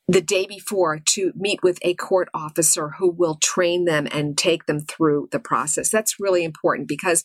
the 0.08 0.20
day 0.20 0.46
before 0.46 0.98
to 0.98 1.32
meet 1.36 1.62
with 1.62 1.78
a 1.82 1.94
court 1.94 2.28
officer 2.34 2.90
who 2.98 3.10
will 3.10 3.36
train 3.36 3.84
them 3.84 4.08
and 4.10 4.36
take 4.36 4.66
them 4.66 4.80
through 4.80 5.28
the 5.30 5.38
process. 5.38 5.90
That's 5.90 6.18
really 6.18 6.44
important 6.44 6.88
because 6.88 7.22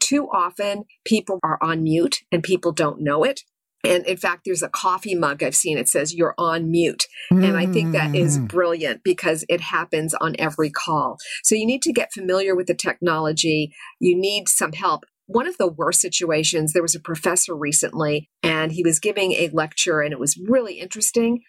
too 0.00 0.28
often 0.32 0.84
people 1.04 1.38
are 1.42 1.58
on 1.62 1.82
mute 1.82 2.18
and 2.32 2.42
people 2.42 2.72
don't 2.72 3.00
know 3.00 3.24
it. 3.24 3.42
And 3.84 4.04
in 4.06 4.16
fact, 4.16 4.42
there's 4.44 4.62
a 4.62 4.68
coffee 4.68 5.14
mug 5.14 5.42
I've 5.42 5.54
seen. 5.54 5.78
It 5.78 5.88
says 5.88 6.14
you're 6.14 6.34
on 6.38 6.70
mute. 6.70 7.06
Mm. 7.32 7.44
And 7.46 7.56
I 7.56 7.66
think 7.66 7.92
that 7.92 8.14
is 8.14 8.38
mm. 8.38 8.48
brilliant 8.48 9.02
because 9.04 9.44
it 9.48 9.60
happens 9.60 10.12
on 10.14 10.34
every 10.38 10.70
call. 10.70 11.18
So 11.44 11.54
you 11.54 11.66
need 11.66 11.82
to 11.82 11.92
get 11.92 12.12
familiar 12.12 12.56
with 12.56 12.66
the 12.66 12.74
technology. 12.74 13.72
You 14.00 14.18
need 14.18 14.48
some 14.48 14.72
help. 14.72 15.04
One 15.26 15.46
of 15.46 15.58
the 15.58 15.68
worst 15.68 16.00
situations, 16.00 16.72
there 16.72 16.82
was 16.82 16.94
a 16.94 17.00
professor 17.00 17.54
recently 17.54 18.28
and 18.42 18.72
he 18.72 18.82
was 18.82 19.00
giving 19.00 19.32
a 19.32 19.50
lecture 19.52 20.00
and 20.00 20.12
it 20.12 20.20
was 20.20 20.36
really 20.36 20.80
interesting, 20.80 21.42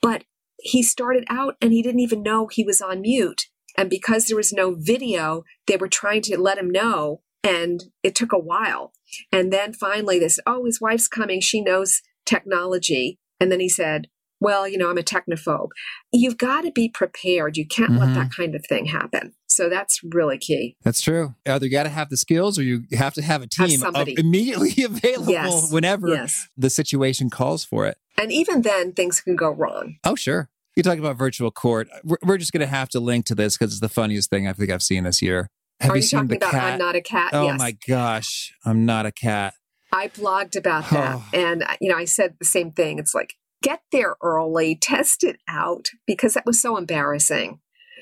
but 0.00 0.24
he 0.60 0.82
started 0.82 1.24
out 1.28 1.56
and 1.60 1.72
he 1.72 1.82
didn't 1.82 2.00
even 2.00 2.22
know 2.22 2.46
he 2.46 2.64
was 2.64 2.80
on 2.80 3.00
mute. 3.00 3.42
And 3.76 3.88
because 3.88 4.26
there 4.26 4.36
was 4.36 4.52
no 4.52 4.74
video, 4.74 5.44
they 5.66 5.76
were 5.76 5.88
trying 5.88 6.22
to 6.22 6.40
let 6.40 6.58
him 6.58 6.70
know 6.70 7.22
and 7.44 7.84
it 8.02 8.14
took 8.14 8.32
a 8.32 8.38
while. 8.38 8.92
And 9.32 9.52
then 9.52 9.72
finally, 9.72 10.18
this, 10.18 10.40
oh, 10.46 10.64
his 10.64 10.80
wife's 10.80 11.08
coming. 11.08 11.40
She 11.40 11.60
knows 11.60 12.02
technology. 12.26 13.18
And 13.40 13.52
then 13.52 13.60
he 13.60 13.68
said, 13.68 14.08
well, 14.40 14.68
you 14.68 14.78
know, 14.78 14.90
I'm 14.90 14.98
a 14.98 15.02
technophobe. 15.02 15.68
You've 16.12 16.38
got 16.38 16.62
to 16.62 16.70
be 16.70 16.88
prepared. 16.88 17.56
You 17.56 17.66
can't 17.66 17.92
mm-hmm. 17.92 18.00
let 18.00 18.14
that 18.14 18.30
kind 18.34 18.54
of 18.54 18.64
thing 18.66 18.86
happen. 18.86 19.34
So 19.48 19.68
that's 19.68 20.00
really 20.04 20.38
key. 20.38 20.76
That's 20.84 21.00
true. 21.00 21.34
Either 21.46 21.66
you 21.66 21.72
got 21.72 21.84
to 21.84 21.88
have 21.88 22.10
the 22.10 22.16
skills 22.16 22.58
or 22.58 22.62
you 22.62 22.84
have 22.92 23.14
to 23.14 23.22
have 23.22 23.42
a 23.42 23.46
team 23.46 23.80
have 23.80 24.08
immediately 24.08 24.82
available 24.84 25.32
yes. 25.32 25.72
whenever 25.72 26.08
yes. 26.08 26.48
the 26.56 26.70
situation 26.70 27.30
calls 27.30 27.64
for 27.64 27.86
it. 27.86 27.98
And 28.20 28.32
even 28.32 28.62
then, 28.62 28.92
things 28.92 29.20
can 29.20 29.36
go 29.36 29.50
wrong. 29.50 29.96
Oh, 30.04 30.14
sure. 30.14 30.48
You 30.76 30.82
talk 30.82 30.98
about 30.98 31.16
virtual 31.16 31.50
court. 31.50 31.88
We're, 32.04 32.18
we're 32.22 32.38
just 32.38 32.52
going 32.52 32.60
to 32.60 32.66
have 32.66 32.88
to 32.90 33.00
link 33.00 33.26
to 33.26 33.34
this 33.34 33.56
because 33.56 33.72
it's 33.72 33.80
the 33.80 33.88
funniest 33.88 34.30
thing 34.30 34.46
I 34.46 34.52
think 34.52 34.70
I've 34.70 34.82
seen 34.82 35.04
this 35.04 35.20
year. 35.20 35.50
Have 35.80 35.92
Are 35.92 35.96
you, 35.96 36.02
you 36.02 36.08
talking 36.08 36.36
about 36.36 36.50
cat? 36.50 36.72
I'm 36.72 36.78
not 36.78 36.96
a 36.96 37.00
cat? 37.00 37.30
Oh 37.32 37.46
yes. 37.46 37.58
my 37.58 37.76
gosh, 37.86 38.54
I'm 38.64 38.84
not 38.84 39.06
a 39.06 39.12
cat. 39.12 39.54
I 39.92 40.08
blogged 40.08 40.56
about 40.56 40.90
that, 40.90 41.16
oh. 41.16 41.28
and 41.32 41.62
uh, 41.62 41.76
you 41.80 41.88
know, 41.88 41.96
I 41.96 42.04
said 42.04 42.34
the 42.38 42.44
same 42.44 42.72
thing. 42.72 42.98
It's 42.98 43.14
like 43.14 43.34
get 43.62 43.80
there 43.92 44.16
early, 44.22 44.76
test 44.76 45.24
it 45.24 45.38
out 45.48 45.88
because 46.06 46.34
that 46.34 46.46
was 46.46 46.60
so 46.60 46.76
embarrassing, 46.76 47.60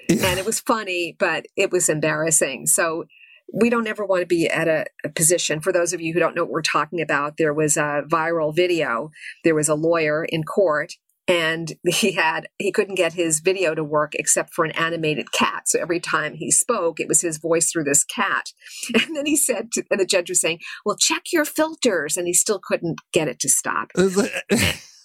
and 0.08 0.38
it 0.38 0.46
was 0.46 0.60
funny, 0.60 1.16
but 1.18 1.46
it 1.56 1.70
was 1.70 1.88
embarrassing. 1.88 2.66
So 2.66 3.04
we 3.52 3.70
don't 3.70 3.86
ever 3.86 4.04
want 4.04 4.22
to 4.22 4.26
be 4.26 4.48
at 4.48 4.68
a, 4.68 4.86
a, 5.04 5.08
position. 5.08 5.60
For 5.60 5.72
those 5.72 5.92
of 5.92 6.00
you 6.00 6.12
who 6.12 6.18
don't 6.18 6.34
know 6.34 6.42
what 6.42 6.50
we're 6.50 6.62
talking 6.62 7.00
about, 7.00 7.36
there 7.36 7.54
was 7.54 7.76
a 7.76 8.02
viral 8.08 8.54
video. 8.54 9.10
There 9.44 9.54
was 9.54 9.68
a 9.68 9.74
lawyer 9.74 10.24
in 10.24 10.42
court 10.42 10.94
and 11.28 11.72
he 11.84 12.12
had 12.12 12.48
he 12.58 12.70
couldn't 12.70 12.94
get 12.94 13.14
his 13.14 13.40
video 13.40 13.74
to 13.74 13.82
work 13.82 14.14
except 14.14 14.54
for 14.54 14.64
an 14.64 14.70
animated 14.72 15.32
cat 15.32 15.62
so 15.66 15.78
every 15.80 15.98
time 15.98 16.34
he 16.34 16.50
spoke 16.50 17.00
it 17.00 17.08
was 17.08 17.20
his 17.20 17.38
voice 17.38 17.70
through 17.70 17.84
this 17.84 18.04
cat 18.04 18.52
and 18.94 19.16
then 19.16 19.26
he 19.26 19.36
said 19.36 19.72
to, 19.72 19.82
and 19.90 19.98
the 19.98 20.06
judge 20.06 20.28
was 20.28 20.40
saying 20.40 20.58
well 20.84 20.96
check 20.96 21.24
your 21.32 21.44
filters 21.44 22.16
and 22.16 22.26
he 22.26 22.32
still 22.32 22.60
couldn't 22.62 23.00
get 23.12 23.28
it 23.28 23.40
to 23.40 23.48
stop 23.48 23.90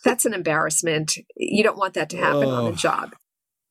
that's 0.04 0.26
an 0.26 0.34
embarrassment 0.34 1.18
you 1.36 1.64
don't 1.64 1.78
want 1.78 1.94
that 1.94 2.10
to 2.10 2.18
happen 2.18 2.46
oh, 2.46 2.50
on 2.50 2.72
the 2.72 2.78
job 2.78 3.12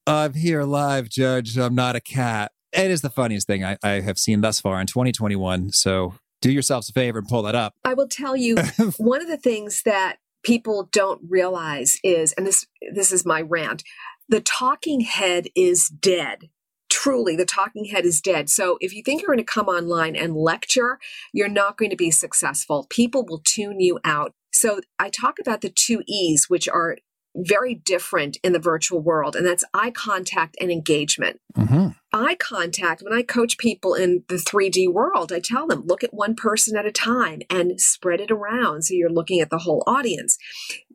i'm 0.06 0.34
here 0.34 0.62
live 0.62 1.08
judge 1.08 1.56
i'm 1.56 1.74
not 1.74 1.96
a 1.96 2.00
cat 2.00 2.52
it 2.72 2.90
is 2.90 3.00
the 3.00 3.10
funniest 3.10 3.46
thing 3.46 3.64
I, 3.64 3.76
I 3.82 4.00
have 4.00 4.18
seen 4.18 4.40
thus 4.40 4.60
far 4.60 4.80
in 4.80 4.86
2021 4.86 5.70
so 5.70 6.14
do 6.40 6.50
yourselves 6.50 6.88
a 6.88 6.92
favor 6.92 7.18
and 7.18 7.28
pull 7.28 7.42
that 7.42 7.54
up 7.54 7.74
i 7.84 7.94
will 7.94 8.08
tell 8.08 8.36
you 8.36 8.56
one 8.98 9.20
of 9.20 9.28
the 9.28 9.36
things 9.36 9.82
that 9.84 10.18
people 10.42 10.88
don't 10.92 11.20
realize 11.28 11.98
is, 12.02 12.32
and 12.32 12.46
this 12.46 12.66
this 12.92 13.12
is 13.12 13.26
my 13.26 13.40
rant, 13.40 13.82
the 14.28 14.40
talking 14.40 15.00
head 15.00 15.48
is 15.54 15.88
dead. 15.88 16.50
Truly, 16.88 17.36
the 17.36 17.46
talking 17.46 17.86
head 17.86 18.04
is 18.04 18.20
dead. 18.20 18.50
So 18.50 18.76
if 18.80 18.92
you 18.92 19.02
think 19.02 19.22
you're 19.22 19.28
going 19.28 19.38
to 19.38 19.44
come 19.44 19.68
online 19.68 20.16
and 20.16 20.34
lecture, 20.34 20.98
you're 21.32 21.48
not 21.48 21.76
going 21.76 21.90
to 21.90 21.96
be 21.96 22.10
successful. 22.10 22.86
People 22.90 23.24
will 23.24 23.42
tune 23.44 23.80
you 23.80 24.00
out. 24.04 24.32
So 24.52 24.80
I 24.98 25.10
talk 25.10 25.38
about 25.38 25.60
the 25.60 25.70
two 25.70 26.02
E's, 26.06 26.46
which 26.48 26.68
are 26.68 26.96
very 27.36 27.74
different 27.74 28.38
in 28.42 28.52
the 28.52 28.58
virtual 28.58 29.00
world, 29.00 29.36
and 29.36 29.46
that's 29.46 29.64
eye 29.72 29.90
contact 29.90 30.56
and 30.60 30.70
engagement. 30.70 31.40
Mm-hmm. 31.56 31.88
Eye 32.12 32.34
contact, 32.34 33.02
when 33.02 33.12
I 33.12 33.22
coach 33.22 33.56
people 33.56 33.94
in 33.94 34.24
the 34.28 34.34
3D 34.34 34.92
world, 34.92 35.32
I 35.32 35.40
tell 35.40 35.66
them 35.66 35.86
look 35.86 36.02
at 36.02 36.12
one 36.12 36.34
person 36.34 36.76
at 36.76 36.86
a 36.86 36.92
time 36.92 37.42
and 37.48 37.80
spread 37.80 38.20
it 38.20 38.30
around 38.30 38.82
so 38.82 38.94
you're 38.94 39.10
looking 39.12 39.40
at 39.40 39.50
the 39.50 39.58
whole 39.58 39.84
audience. 39.86 40.36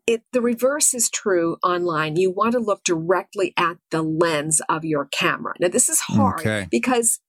It, 0.05 0.23
the 0.33 0.41
reverse 0.41 0.93
is 0.93 1.09
true 1.09 1.57
online. 1.63 2.15
You 2.17 2.31
want 2.31 2.51
to 2.51 2.59
look 2.59 2.83
directly 2.83 3.53
at 3.57 3.77
the 3.89 4.03
lens 4.03 4.61
of 4.69 4.85
your 4.85 5.05
camera. 5.05 5.53
Now, 5.59 5.69
this 5.69 5.89
is 5.89 6.01
hard 6.01 6.41
okay. 6.41 6.67
because 6.69 7.21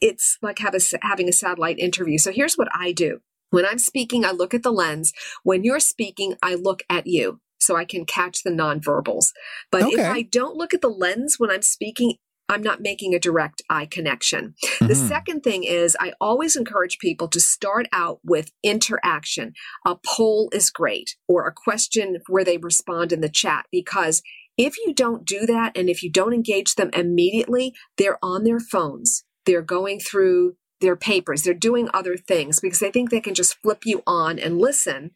it's 0.00 0.38
like 0.42 0.58
have 0.58 0.74
a, 0.74 0.80
having 1.02 1.28
a 1.28 1.32
satellite 1.32 1.78
interview. 1.78 2.18
So 2.18 2.30
here's 2.30 2.54
what 2.54 2.68
I 2.72 2.92
do. 2.92 3.20
When 3.54 3.66
I'm 3.66 3.78
speaking, 3.78 4.24
I 4.24 4.32
look 4.32 4.52
at 4.52 4.62
the 4.62 4.72
lens. 4.72 5.12
When 5.44 5.62
you're 5.62 5.80
speaking, 5.80 6.34
I 6.42 6.54
look 6.54 6.82
at 6.90 7.06
you 7.06 7.40
so 7.58 7.76
I 7.76 7.84
can 7.84 8.04
catch 8.04 8.42
the 8.42 8.50
nonverbals. 8.50 9.28
But 9.70 9.84
okay. 9.84 9.94
if 9.94 10.00
I 10.00 10.22
don't 10.22 10.56
look 10.56 10.74
at 10.74 10.80
the 10.80 10.88
lens 10.88 11.36
when 11.38 11.50
I'm 11.50 11.62
speaking, 11.62 12.16
I'm 12.48 12.62
not 12.62 12.82
making 12.82 13.14
a 13.14 13.18
direct 13.20 13.62
eye 13.70 13.86
connection. 13.86 14.54
Mm-hmm. 14.64 14.86
The 14.88 14.94
second 14.96 15.42
thing 15.42 15.64
is, 15.64 15.96
I 16.00 16.12
always 16.20 16.56
encourage 16.56 16.98
people 16.98 17.28
to 17.28 17.40
start 17.40 17.86
out 17.92 18.18
with 18.24 18.50
interaction. 18.62 19.52
A 19.86 19.96
poll 20.04 20.50
is 20.52 20.68
great, 20.68 21.16
or 21.28 21.46
a 21.46 21.54
question 21.54 22.18
where 22.28 22.44
they 22.44 22.58
respond 22.58 23.12
in 23.12 23.20
the 23.20 23.28
chat, 23.28 23.66
because 23.70 24.20
if 24.58 24.76
you 24.84 24.92
don't 24.92 25.24
do 25.24 25.46
that 25.46 25.76
and 25.76 25.88
if 25.88 26.02
you 26.02 26.10
don't 26.10 26.34
engage 26.34 26.74
them 26.74 26.90
immediately, 26.92 27.72
they're 27.96 28.18
on 28.22 28.44
their 28.44 28.60
phones. 28.60 29.24
They're 29.46 29.62
going 29.62 30.00
through 30.00 30.56
their 30.84 30.96
papers. 30.96 31.42
They're 31.42 31.54
doing 31.54 31.88
other 31.92 32.16
things 32.16 32.60
because 32.60 32.78
they 32.78 32.90
think 32.90 33.10
they 33.10 33.20
can 33.20 33.34
just 33.34 33.56
flip 33.62 33.84
you 33.84 34.02
on 34.06 34.38
and 34.38 34.58
listen 34.58 35.12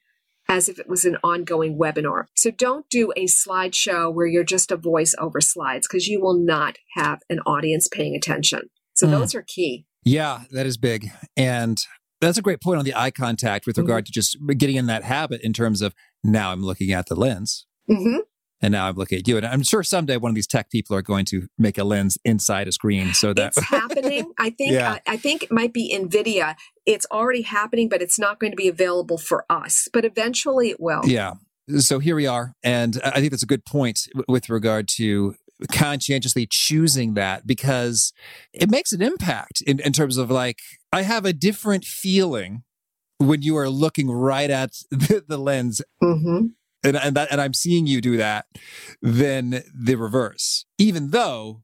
as 0.48 0.68
if 0.68 0.78
it 0.78 0.88
was 0.88 1.04
an 1.04 1.18
ongoing 1.22 1.78
webinar. 1.78 2.24
So 2.36 2.50
don't 2.50 2.88
do 2.88 3.12
a 3.16 3.26
slideshow 3.26 4.12
where 4.12 4.26
you're 4.26 4.44
just 4.44 4.72
a 4.72 4.76
voice 4.76 5.14
over 5.18 5.40
slides 5.40 5.86
because 5.86 6.08
you 6.08 6.20
will 6.20 6.38
not 6.38 6.78
have 6.94 7.20
an 7.28 7.40
audience 7.40 7.86
paying 7.86 8.16
attention. 8.16 8.70
So 8.94 9.06
mm. 9.06 9.10
those 9.10 9.34
are 9.34 9.42
key. 9.42 9.86
Yeah, 10.04 10.44
that 10.52 10.64
is 10.64 10.78
big. 10.78 11.10
And 11.36 11.78
that's 12.20 12.38
a 12.38 12.42
great 12.42 12.62
point 12.62 12.78
on 12.78 12.86
the 12.86 12.94
eye 12.94 13.10
contact 13.10 13.66
with 13.66 13.76
regard 13.76 14.04
mm-hmm. 14.04 14.06
to 14.06 14.12
just 14.12 14.38
getting 14.56 14.76
in 14.76 14.86
that 14.86 15.04
habit 15.04 15.42
in 15.42 15.52
terms 15.52 15.82
of 15.82 15.94
now 16.24 16.50
I'm 16.50 16.62
looking 16.62 16.92
at 16.92 17.06
the 17.06 17.14
lens. 17.14 17.66
Mm-hmm 17.90 18.20
and 18.60 18.72
now 18.72 18.88
I'm 18.88 18.96
looking 18.96 19.18
at 19.18 19.28
you. 19.28 19.36
And 19.36 19.46
I'm 19.46 19.62
sure 19.62 19.82
someday 19.82 20.16
one 20.16 20.30
of 20.30 20.34
these 20.34 20.46
tech 20.46 20.70
people 20.70 20.96
are 20.96 21.02
going 21.02 21.24
to 21.26 21.48
make 21.58 21.78
a 21.78 21.84
lens 21.84 22.18
inside 22.24 22.68
a 22.68 22.72
screen 22.72 23.14
so 23.14 23.32
that 23.34 23.52
it's 23.56 23.66
happening. 23.66 24.32
I 24.38 24.50
think 24.50 24.72
yeah. 24.72 24.98
I, 25.06 25.12
I, 25.12 25.16
think 25.16 25.44
it 25.44 25.52
might 25.52 25.72
be 25.72 25.94
Nvidia. 25.96 26.56
It's 26.84 27.06
already 27.10 27.42
happening, 27.42 27.88
but 27.88 28.02
it's 28.02 28.18
not 28.18 28.40
going 28.40 28.52
to 28.52 28.56
be 28.56 28.68
available 28.68 29.18
for 29.18 29.44
us. 29.48 29.88
But 29.92 30.04
eventually 30.04 30.70
it 30.70 30.80
will. 30.80 31.02
Yeah. 31.04 31.34
So 31.78 31.98
here 31.98 32.16
we 32.16 32.26
are, 32.26 32.54
and 32.62 32.98
I 33.04 33.20
think 33.20 33.30
that's 33.30 33.42
a 33.42 33.46
good 33.46 33.66
point 33.66 34.08
with 34.26 34.48
regard 34.48 34.88
to 34.96 35.34
conscientiously 35.70 36.46
choosing 36.50 37.12
that 37.12 37.46
because 37.46 38.14
it 38.54 38.70
makes 38.70 38.92
an 38.92 39.02
impact 39.02 39.60
in, 39.66 39.78
in 39.80 39.92
terms 39.92 40.16
of 40.16 40.30
like 40.30 40.60
I 40.92 41.02
have 41.02 41.26
a 41.26 41.34
different 41.34 41.84
feeling 41.84 42.62
when 43.18 43.42
you 43.42 43.56
are 43.58 43.68
looking 43.68 44.10
right 44.10 44.48
at 44.48 44.70
the, 44.90 45.22
the 45.28 45.36
lens 45.36 45.82
mm-hmm 46.02 46.46
and 46.88 46.96
and, 46.96 47.16
that, 47.16 47.28
and 47.30 47.40
I'm 47.40 47.54
seeing 47.54 47.86
you 47.86 48.00
do 48.00 48.16
that, 48.16 48.46
then 49.00 49.62
the 49.74 49.94
reverse. 49.96 50.64
Even 50.78 51.10
though 51.10 51.62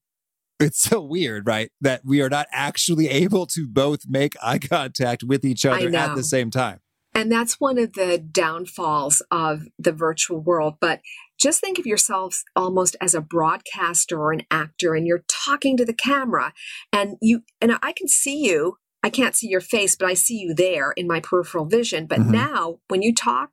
it's 0.60 0.80
so 0.80 1.00
weird, 1.00 1.46
right? 1.46 1.70
That 1.80 2.02
we 2.04 2.20
are 2.20 2.30
not 2.30 2.46
actually 2.52 3.08
able 3.08 3.46
to 3.46 3.66
both 3.68 4.02
make 4.08 4.36
eye 4.42 4.58
contact 4.58 5.22
with 5.22 5.44
each 5.44 5.66
other 5.66 5.94
at 5.94 6.14
the 6.14 6.22
same 6.22 6.50
time. 6.50 6.80
And 7.14 7.30
that's 7.30 7.60
one 7.60 7.78
of 7.78 7.92
the 7.92 8.18
downfalls 8.18 9.22
of 9.30 9.62
the 9.78 9.92
virtual 9.92 10.40
world. 10.40 10.74
But 10.80 11.00
just 11.38 11.60
think 11.60 11.78
of 11.78 11.86
yourselves 11.86 12.44
almost 12.56 12.96
as 13.00 13.14
a 13.14 13.20
broadcaster 13.20 14.18
or 14.18 14.32
an 14.32 14.42
actor, 14.50 14.94
and 14.94 15.06
you're 15.06 15.24
talking 15.28 15.76
to 15.76 15.84
the 15.84 15.94
camera, 15.94 16.52
and 16.92 17.16
you 17.20 17.42
and 17.60 17.78
I 17.82 17.92
can 17.92 18.08
see 18.08 18.44
you. 18.44 18.78
I 19.02 19.10
can't 19.10 19.36
see 19.36 19.48
your 19.48 19.60
face, 19.60 19.96
but 19.96 20.08
I 20.08 20.14
see 20.14 20.38
you 20.38 20.54
there 20.54 20.92
in 20.92 21.06
my 21.06 21.20
peripheral 21.20 21.66
vision. 21.66 22.06
But 22.06 22.20
mm-hmm. 22.20 22.32
now, 22.32 22.78
when 22.88 23.02
you 23.02 23.14
talk, 23.14 23.50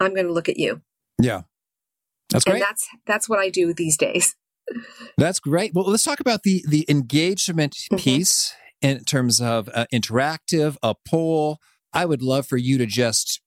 I'm 0.00 0.14
going 0.14 0.26
to 0.26 0.32
look 0.32 0.48
at 0.48 0.58
you. 0.58 0.80
Yeah. 1.20 1.42
That's 2.30 2.44
great. 2.44 2.54
And 2.54 2.62
that's 2.62 2.88
that's 3.06 3.28
what 3.28 3.38
I 3.38 3.48
do 3.48 3.72
these 3.72 3.96
days. 3.96 4.34
That's 5.18 5.40
great. 5.40 5.72
Well, 5.74 5.84
let's 5.84 6.02
talk 6.02 6.20
about 6.20 6.42
the 6.42 6.64
the 6.66 6.86
engagement 6.88 7.74
mm-hmm. 7.74 7.96
piece 7.96 8.54
in 8.80 9.04
terms 9.04 9.40
of 9.40 9.68
uh, 9.74 9.84
interactive, 9.92 10.76
a 10.82 10.94
poll. 11.06 11.58
I 11.92 12.06
would 12.06 12.22
love 12.22 12.46
for 12.46 12.56
you 12.56 12.78
to 12.78 12.86
just 12.86 13.40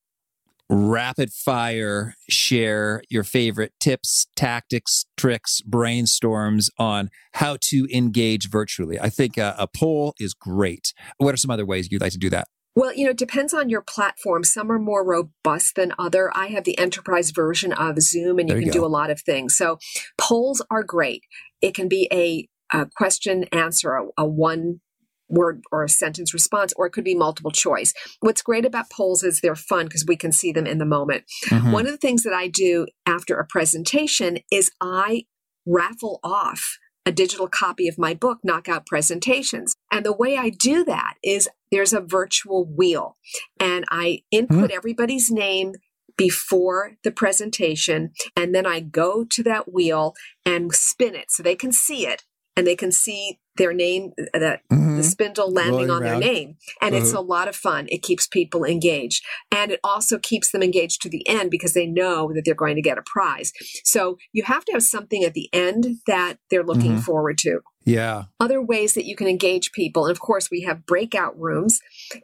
rapid 0.69 1.31
fire 1.31 2.15
share 2.29 3.01
your 3.09 3.23
favorite 3.23 3.73
tips, 3.79 4.27
tactics, 4.35 5.05
tricks, 5.15 5.61
brainstorms 5.67 6.69
on 6.77 7.09
how 7.33 7.57
to 7.61 7.87
engage 7.91 8.49
virtually. 8.49 8.99
I 8.99 9.09
think 9.09 9.37
a, 9.37 9.55
a 9.57 9.67
poll 9.67 10.13
is 10.19 10.33
great. 10.33 10.93
What 11.17 11.33
are 11.33 11.37
some 11.37 11.51
other 11.51 11.65
ways 11.65 11.89
you'd 11.91 12.01
like 12.01 12.11
to 12.13 12.17
do 12.17 12.29
that? 12.31 12.47
Well, 12.77 12.93
you 12.93 13.05
know, 13.05 13.09
it 13.09 13.17
depends 13.17 13.55
on 13.55 13.69
your 13.69 13.81
platform. 13.81 14.43
Some 14.43 14.71
are 14.71 14.77
more 14.77 15.03
robust 15.03 15.75
than 15.75 15.93
other. 15.97 16.29
I 16.37 16.47
have 16.47 16.63
the 16.63 16.77
enterprise 16.77 17.31
version 17.31 17.73
of 17.73 17.99
Zoom 17.99 18.37
and 18.37 18.47
you, 18.47 18.55
you 18.55 18.61
can 18.61 18.71
do 18.71 18.85
a 18.85 18.87
lot 18.87 19.09
of 19.09 19.19
things. 19.19 19.57
So 19.57 19.79
polls 20.19 20.61
are 20.69 20.83
great. 20.83 21.23
It 21.59 21.73
can 21.73 21.87
be 21.87 22.07
a, 22.13 22.47
a 22.71 22.87
question 22.95 23.45
answer, 23.45 23.93
a, 23.93 24.05
a 24.19 24.25
one 24.25 24.81
word 25.27 25.63
or 25.71 25.83
a 25.83 25.89
sentence 25.89 26.35
response, 26.35 26.71
or 26.77 26.85
it 26.85 26.91
could 26.91 27.03
be 27.03 27.15
multiple 27.15 27.49
choice. 27.49 27.95
What's 28.19 28.43
great 28.43 28.63
about 28.63 28.91
polls 28.91 29.23
is 29.23 29.41
they're 29.41 29.55
fun 29.55 29.87
because 29.87 30.05
we 30.07 30.15
can 30.15 30.31
see 30.31 30.51
them 30.51 30.67
in 30.67 30.77
the 30.77 30.85
moment. 30.85 31.23
Mhm. 31.47 31.71
One 31.71 31.87
of 31.87 31.91
the 31.91 31.97
things 31.97 32.21
that 32.23 32.33
I 32.33 32.47
do 32.47 32.85
after 33.07 33.39
a 33.39 33.45
presentation 33.47 34.37
is 34.51 34.69
I 34.79 35.23
raffle 35.65 36.19
off 36.23 36.77
a 37.07 37.11
digital 37.11 37.47
copy 37.47 37.87
of 37.87 37.97
my 37.97 38.13
book, 38.13 38.39
Knockout 38.43 38.85
Presentations. 38.85 39.73
And 39.89 40.05
the 40.05 40.11
way 40.11 40.37
I 40.37 40.49
do 40.49 40.83
that 40.83 41.13
is 41.23 41.47
there's 41.71 41.93
a 41.93 42.01
virtual 42.01 42.65
wheel 42.65 43.15
and 43.61 43.85
I 43.89 44.23
input 44.29 44.71
hmm. 44.71 44.75
everybody's 44.77 45.31
name 45.31 45.75
before 46.17 46.97
the 47.05 47.11
presentation. 47.11 48.11
And 48.35 48.53
then 48.53 48.65
I 48.65 48.81
go 48.81 49.23
to 49.23 49.43
that 49.43 49.71
wheel 49.71 50.15
and 50.45 50.73
spin 50.73 51.15
it 51.15 51.31
so 51.31 51.41
they 51.41 51.55
can 51.55 51.71
see 51.71 52.05
it 52.05 52.25
and 52.57 52.67
they 52.67 52.75
can 52.75 52.91
see 52.91 53.39
their 53.57 53.73
name, 53.73 54.11
uh, 54.33 54.39
the, 54.39 54.59
Mhm. 54.71 54.97
the 54.97 55.03
spindle 55.03 55.51
landing 55.51 55.73
Rolling 55.73 55.89
on 55.91 56.03
around. 56.03 56.21
their 56.21 56.33
name. 56.33 56.55
And 56.81 56.95
it's 56.95 57.11
Uh-huh. 57.11 57.21
a 57.21 57.23
lot 57.23 57.47
of 57.47 57.55
fun. 57.55 57.87
It 57.89 58.01
keeps 58.03 58.27
people 58.27 58.63
engaged. 58.63 59.23
And 59.51 59.71
it 59.71 59.79
also 59.83 60.17
keeps 60.17 60.51
them 60.51 60.63
engaged 60.63 61.01
to 61.03 61.09
the 61.09 61.27
end 61.27 61.51
because 61.51 61.73
they 61.73 61.85
know 61.87 62.31
that 62.33 62.43
they're 62.45 62.53
going 62.55 62.75
to 62.75 62.81
get 62.81 62.97
a 62.97 63.03
prize. 63.05 63.51
So 63.83 64.17
you 64.33 64.43
have 64.43 64.65
to 64.65 64.71
have 64.73 64.83
something 64.83 65.23
at 65.23 65.33
the 65.33 65.49
end 65.53 65.97
that 66.07 66.37
they're 66.49 66.63
looking 66.63 66.95
Mhm. 66.97 67.03
forward 67.03 67.37
to 67.39 67.59
Yeah. 67.85 68.23
other 68.39 68.61
ways 68.61 68.93
that 68.95 69.05
you 69.05 69.15
can 69.15 69.27
engage 69.27 69.71
people 69.71 70.05
and 70.05 70.11
of 70.11 70.19
course 70.19 70.51
we 70.51 70.61
have 70.63 70.85
breakout 70.85 71.39
rooms 71.39 71.79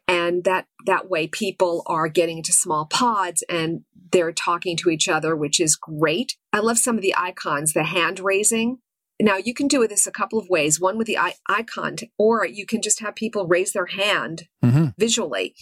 and 0.10 0.43
that 0.43 0.65
that 0.86 1.10
way 1.10 1.26
people 1.28 1.84
are 1.86 2.10
getting 2.10 2.38
into 2.38 2.52
small 2.52 2.86
pods 2.86 3.43
and 3.48 3.84
they're 4.12 4.34
talking 4.34 4.76
to 4.78 4.89
each 4.89 5.08
other 5.08 5.36
which 5.38 5.62
is 5.62 5.78
great 5.78 6.36
i 6.52 6.60
love 6.60 6.78
some 6.78 6.98
of 6.98 7.02
the 7.02 7.15
icons 7.17 7.72
the 7.72 7.84
hand 7.86 8.19
raising 8.19 8.80
now 9.21 9.38
you 9.38 9.54
can 9.54 9.67
do 9.67 9.88
this 9.88 10.08
a 10.08 10.12
couple 10.12 10.39
of 10.39 10.49
ways 10.49 10.80
one 10.80 10.97
with 10.97 11.08
the 11.08 11.17
icon 11.49 11.95
or 12.17 12.45
you 12.45 12.65
can 12.65 12.82
just 12.82 12.99
have 12.99 13.15
people 13.15 13.47
raise 13.47 13.73
their 13.73 13.88
hand 13.88 14.47
hmm 14.62 14.88
visually. 14.97 15.56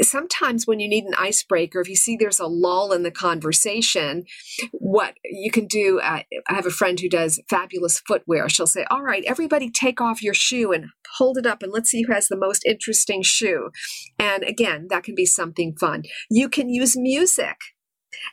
Sometimes 0.00 0.66
when 0.66 0.80
you 0.80 0.88
need 0.88 1.04
an 1.04 1.14
icebreaker, 1.18 1.80
if 1.80 1.88
you 1.88 1.96
see 1.96 2.16
there's 2.16 2.40
a 2.40 2.46
lull 2.46 2.92
in 2.92 3.02
the 3.02 3.10
conversation, 3.10 4.24
what 4.72 5.14
you 5.24 5.50
can 5.50 5.66
do, 5.66 6.00
uh, 6.00 6.22
I 6.48 6.54
have 6.54 6.66
a 6.66 6.70
friend 6.70 6.98
who 6.98 7.08
does 7.08 7.40
fabulous 7.48 8.00
footwear. 8.00 8.48
She'll 8.48 8.66
say, 8.66 8.84
All 8.90 9.02
right, 9.02 9.24
everybody 9.26 9.70
take 9.70 10.00
off 10.00 10.22
your 10.22 10.34
shoe 10.34 10.72
and 10.72 10.86
hold 11.16 11.38
it 11.38 11.46
up 11.46 11.62
and 11.62 11.72
let's 11.72 11.90
see 11.90 12.02
who 12.02 12.12
has 12.12 12.28
the 12.28 12.36
most 12.36 12.64
interesting 12.64 13.22
shoe. 13.22 13.70
And 14.18 14.42
again, 14.42 14.86
that 14.90 15.04
can 15.04 15.14
be 15.14 15.26
something 15.26 15.76
fun. 15.78 16.04
You 16.30 16.48
can 16.48 16.68
use 16.68 16.96
music. 16.96 17.56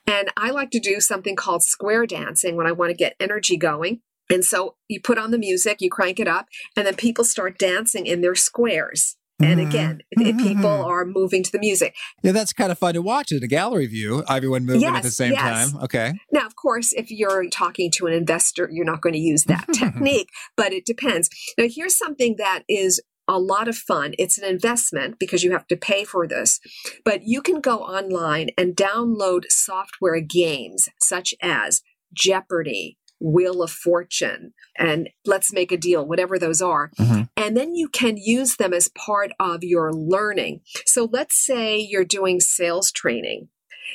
And 0.07 0.31
I 0.37 0.51
like 0.51 0.71
to 0.71 0.79
do 0.79 0.99
something 0.99 1.35
called 1.35 1.63
square 1.63 2.05
dancing 2.05 2.55
when 2.55 2.67
I 2.67 2.71
want 2.71 2.91
to 2.91 2.97
get 2.97 3.15
energy 3.19 3.57
going. 3.57 4.01
And 4.29 4.43
so 4.43 4.75
you 4.87 4.99
put 4.99 5.17
on 5.17 5.31
the 5.31 5.37
music, 5.37 5.77
you 5.81 5.89
crank 5.89 6.19
it 6.19 6.27
up, 6.27 6.47
and 6.75 6.85
then 6.85 6.95
people 6.95 7.23
start 7.23 7.57
dancing 7.57 8.05
in 8.05 8.21
their 8.21 8.35
squares. 8.35 9.17
And 9.41 9.59
Mhm. 9.59 9.67
again, 9.67 10.01
if 10.11 10.37
people 10.37 10.65
are 10.65 11.03
moving 11.03 11.43
to 11.43 11.51
the 11.51 11.59
music. 11.59 11.93
Yeah, 12.23 12.31
that's 12.31 12.53
kind 12.53 12.71
of 12.71 12.79
fun 12.79 12.93
to 12.93 13.01
watch 13.01 13.33
in 13.33 13.43
a 13.43 13.47
gallery 13.47 13.85
view. 13.85 14.23
Everyone 14.29 14.65
moving 14.65 14.85
at 14.85 15.03
the 15.03 15.11
same 15.11 15.33
yes. 15.33 15.71
time. 15.71 15.83
Okay. 15.83 16.13
Now, 16.31 16.45
of 16.45 16.55
course, 16.55 16.93
if 16.93 17.11
you're 17.11 17.49
talking 17.49 17.91
to 17.91 18.07
an 18.07 18.13
investor, 18.13 18.69
you're 18.71 18.85
not 18.85 19.01
going 19.01 19.11
to 19.11 19.19
use 19.19 19.43
that 19.43 19.67
technique, 19.73 20.29
but 20.55 20.71
it 20.71 20.85
depends. 20.85 21.29
Now, 21.57 21.65
here's 21.69 21.97
something 21.97 22.37
that 22.37 22.63
is 22.69 23.01
a 23.27 23.37
lot 23.37 23.67
of 23.67 23.75
fun. 23.75 24.13
It's 24.17 24.37
an 24.37 24.45
investment 24.45 25.19
because 25.19 25.43
you 25.43 25.51
have 25.51 25.67
to 25.67 25.75
pay 25.75 26.05
for 26.05 26.27
this, 26.27 26.61
but 27.03 27.21
you 27.25 27.41
can 27.41 27.59
go 27.59 27.79
online 27.79 28.51
and 28.57 28.73
download 28.73 29.51
software 29.51 30.21
games 30.21 30.87
such 31.01 31.33
as 31.41 31.81
Jeopardy, 32.13 32.97
Wheel 33.19 33.61
of 33.61 33.71
Fortune, 33.71 34.53
and 34.77 35.09
Let's 35.25 35.53
Make 35.53 35.71
a 35.71 35.77
Deal, 35.77 36.05
whatever 36.05 36.37
those 36.37 36.61
are. 36.61 36.91
Mhm. 36.99 37.29
And 37.37 37.55
then 37.55 37.75
you 37.75 37.87
can 37.87 38.17
use 38.17 38.57
them 38.57 38.73
as 38.73 38.89
part 38.89 39.31
of 39.39 39.63
your 39.63 39.93
learning. 39.93 40.61
So 40.85 41.09
let's 41.11 41.37
say 41.37 41.77
you're 41.77 42.05
doing 42.05 42.39
sales 42.39 42.91
training. 42.91 43.49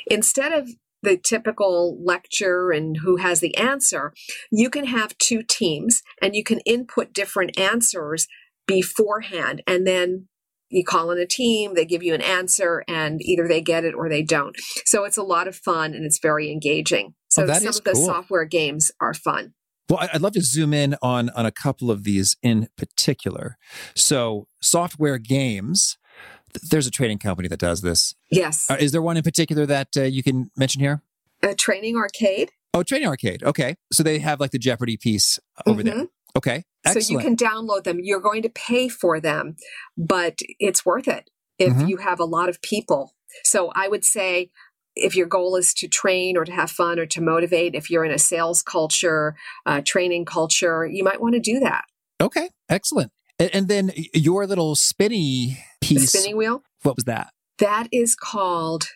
Instead 0.06 0.52
of 0.52 0.70
the 1.02 1.16
typical 1.16 2.02
lecture 2.02 2.70
and 2.70 2.98
who 2.98 3.16
has 3.16 3.40
the 3.40 3.56
answer, 3.56 4.12
you 4.50 4.68
can 4.68 4.86
have 4.86 5.16
two 5.18 5.42
teams 5.42 6.02
and 6.20 6.34
you 6.34 6.44
can 6.44 6.60
input 6.60 7.12
different 7.12 7.58
answers 7.58 8.26
beforehand. 8.66 9.62
And 9.66 9.86
then 9.86 10.28
you 10.70 10.84
call 10.84 11.10
in 11.10 11.18
a 11.18 11.26
team, 11.26 11.74
they 11.74 11.84
give 11.84 12.02
you 12.02 12.14
an 12.14 12.22
answer, 12.22 12.84
and 12.88 13.20
either 13.22 13.46
they 13.48 13.60
get 13.60 13.84
it 13.84 13.94
or 13.94 14.08
they 14.08 14.22
don't. 14.22 14.56
So 14.86 15.04
it's 15.04 15.16
a 15.16 15.22
lot 15.22 15.48
of 15.48 15.56
fun 15.56 15.94
and 15.94 16.04
it's 16.04 16.18
very 16.20 16.50
engaging. 16.50 17.14
So 17.28 17.42
Oh, 17.44 17.46
some 17.58 17.68
of 17.68 17.84
the 17.84 17.92
cool. 17.92 18.06
software 18.06 18.44
games 18.44 18.90
are 19.00 19.14
fun. 19.14 19.54
Well, 19.88 19.98
I'd 20.12 20.20
love 20.20 20.32
to 20.34 20.40
zoom 20.40 20.72
in 20.72 20.96
on 21.02 21.30
on 21.30 21.46
a 21.46 21.50
couple 21.50 21.90
of 21.90 22.04
these 22.04 22.36
in 22.42 22.68
particular. 22.76 23.56
So, 23.94 24.46
software 24.62 25.18
games. 25.18 25.98
th- 26.54 26.68
There's 26.70 26.86
a 26.86 26.90
trading 26.92 27.18
company 27.18 27.48
that 27.48 27.58
does 27.58 27.80
this. 27.82 28.14
Yes. 28.30 28.70
Uh, 28.70 28.76
Is 28.78 28.92
there 28.92 29.02
one 29.02 29.16
in 29.16 29.22
particular 29.24 29.66
that 29.66 29.88
uh, 29.96 30.02
you 30.02 30.22
can 30.22 30.50
mention 30.56 30.80
here? 30.80 31.02
A 31.42 31.54
training 31.54 31.96
arcade. 31.96 32.50
Oh, 32.72 32.84
training 32.84 33.08
Arcade. 33.08 33.42
Okay, 33.42 33.74
so 33.92 34.04
they 34.04 34.20
have 34.20 34.38
like 34.38 34.52
the 34.52 34.58
Jeopardy 34.58 34.96
piece 34.96 35.40
over 35.66 35.82
there. 35.82 35.94
Mhm. 36.04 36.08
Okay, 36.86 37.00
So 37.00 37.12
you 37.12 37.18
can 37.18 37.36
download 37.36 37.84
them. 37.84 37.98
You're 38.00 38.20
going 38.20 38.42
to 38.42 38.48
pay 38.48 38.88
for 38.88 39.20
them, 39.20 39.56
but 39.98 40.38
it's 40.58 40.84
worth 40.86 41.08
it 41.08 41.28
if 41.58 41.74
Mhm. 41.74 41.88
you 41.88 41.96
have 41.98 42.18
a 42.20 42.24
lot 42.24 42.48
of 42.48 42.62
people. 42.62 43.14
So 43.44 43.70
I 43.74 43.86
would 43.88 44.04
say 44.04 44.50
if 44.96 45.14
your 45.14 45.26
goal 45.26 45.56
is 45.56 45.72
to 45.74 45.88
train 45.88 46.36
or 46.36 46.44
to 46.44 46.52
have 46.52 46.70
fun 46.70 46.98
or 46.98 47.06
to 47.06 47.20
motivate, 47.20 47.74
if 47.74 47.90
you're 47.90 48.04
in 48.04 48.10
a 48.10 48.18
sales 48.18 48.62
culture, 48.62 49.36
uh, 49.66 49.82
training 49.84 50.24
culture, 50.24 50.86
you 50.86 51.04
might 51.04 51.20
want 51.20 51.34
to 51.34 51.40
do 51.40 51.60
that. 51.60 51.84
okay, 52.20 52.48
excellent. 52.68 53.12
And, 53.38 53.50
and 53.54 53.68
then 53.68 53.92
your 54.14 54.46
little 54.46 54.74
spinny 54.74 55.58
The 55.80 55.86
piece. 55.86 56.12
spinning 56.12 56.36
wheel, 56.36 56.62
What 56.82 56.96
was 56.96 57.04
that? 57.04 57.32
that 57.58 57.88
is 57.92 58.14
called 58.14 58.88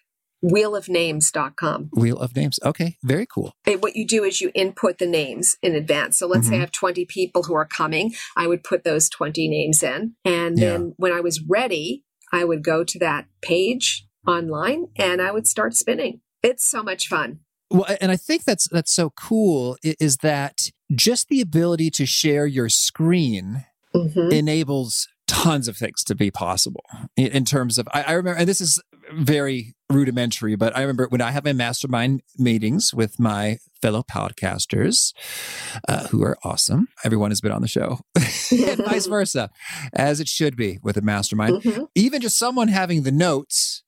wheelofnames.com. 0.45 1.91
Wheel 1.93 2.19
of 2.19 2.37
Names. 2.37 2.59
Okay, 2.65 2.97
very 3.03 3.27
cool. 3.27 3.55
And 3.67 3.83
what 3.83 3.97
you 3.97 4.07
do 4.07 4.25
is 4.25 4.41
you 4.41 4.51
input 4.55 4.99
the 4.99 5.07
names 5.07 5.57
in 5.63 5.75
advance. 5.75 6.19
So 6.19 6.27
let's 6.27 6.49
say 6.49 6.57
I 6.57 6.61
have 6.61 6.73
20 6.73 7.05
people 7.07 7.45
who 7.45 7.55
are 7.55 7.67
coming. 7.67 8.15
I 8.37 8.47
would 8.47 8.63
put 8.65 8.85
those 8.85 9.09
20 9.09 9.49
names 9.49 9.83
in. 9.83 10.15
And 10.25 10.59
Yeah. 10.59 10.71
then 10.73 10.95
when 10.97 11.13
I 11.13 11.21
was 11.21 11.41
ready, 11.43 12.05
I 12.33 12.45
would 12.45 12.63
go 12.63 12.85
to 12.85 12.99
that 13.01 13.27
page 13.43 14.07
online 14.27 14.87
and 14.97 15.21
I 15.23 15.31
would 15.31 15.47
start 15.47 15.75
spinning. 15.75 16.21
It's 16.43 16.69
so 16.69 16.83
much 16.83 17.09
fun. 17.09 17.41
Well, 17.71 17.87
and 18.01 18.13
I 18.13 18.17
think 18.17 18.45
that's 18.45 18.69
that's 18.71 18.93
so 18.95 19.11
cool 19.11 19.77
is 19.83 20.19
that 20.19 20.71
just 20.95 21.29
the 21.29 21.41
ability 21.41 21.91
to 21.93 22.07
share 22.07 22.47
your 22.47 22.69
screen 22.69 23.65
Mhm. 23.95 24.33
enables 24.33 25.09
tons 25.27 25.67
of 25.69 25.77
things 25.77 26.05
to 26.05 26.15
be 26.15 26.31
possible 26.31 26.85
in, 27.17 27.29
in 27.29 27.45
terms 27.45 27.79
of 27.79 27.89
I, 27.95 28.03
I 28.03 28.13
remember 28.13 28.39
and 28.39 28.49
this 28.49 28.61
is 28.61 28.81
very 29.15 29.75
rudimentary 29.91 30.57
but 30.57 30.75
i 30.77 30.81
remember 30.81 31.07
when 31.11 31.21
i 31.21 31.31
have 31.31 31.45
my 31.45 31.53
mastermind 31.53 32.23
meetings 32.39 32.95
with 32.95 33.19
my 33.21 33.59
fellow 33.83 34.03
podcasters 34.03 35.13
uh, 35.89 36.07
who 36.09 36.23
are 36.23 36.39
awesome 36.43 36.89
everyone 37.05 37.31
has 37.31 37.41
been 37.43 37.53
on 37.53 37.61
the 37.61 37.69
show 37.69 38.01
and 38.17 38.79
vice 38.87 39.07
versa 39.17 39.51
as 39.93 40.21
it 40.21 40.29
should 40.29 40.57
be 40.57 40.79
with 40.83 40.97
a 40.97 41.03
mastermind 41.03 41.63
Mhm. 41.63 41.87
even 41.95 42.23
just 42.23 42.39
someone 42.39 42.69
having 42.69 43.03
the 43.03 43.13
notes 43.13 43.83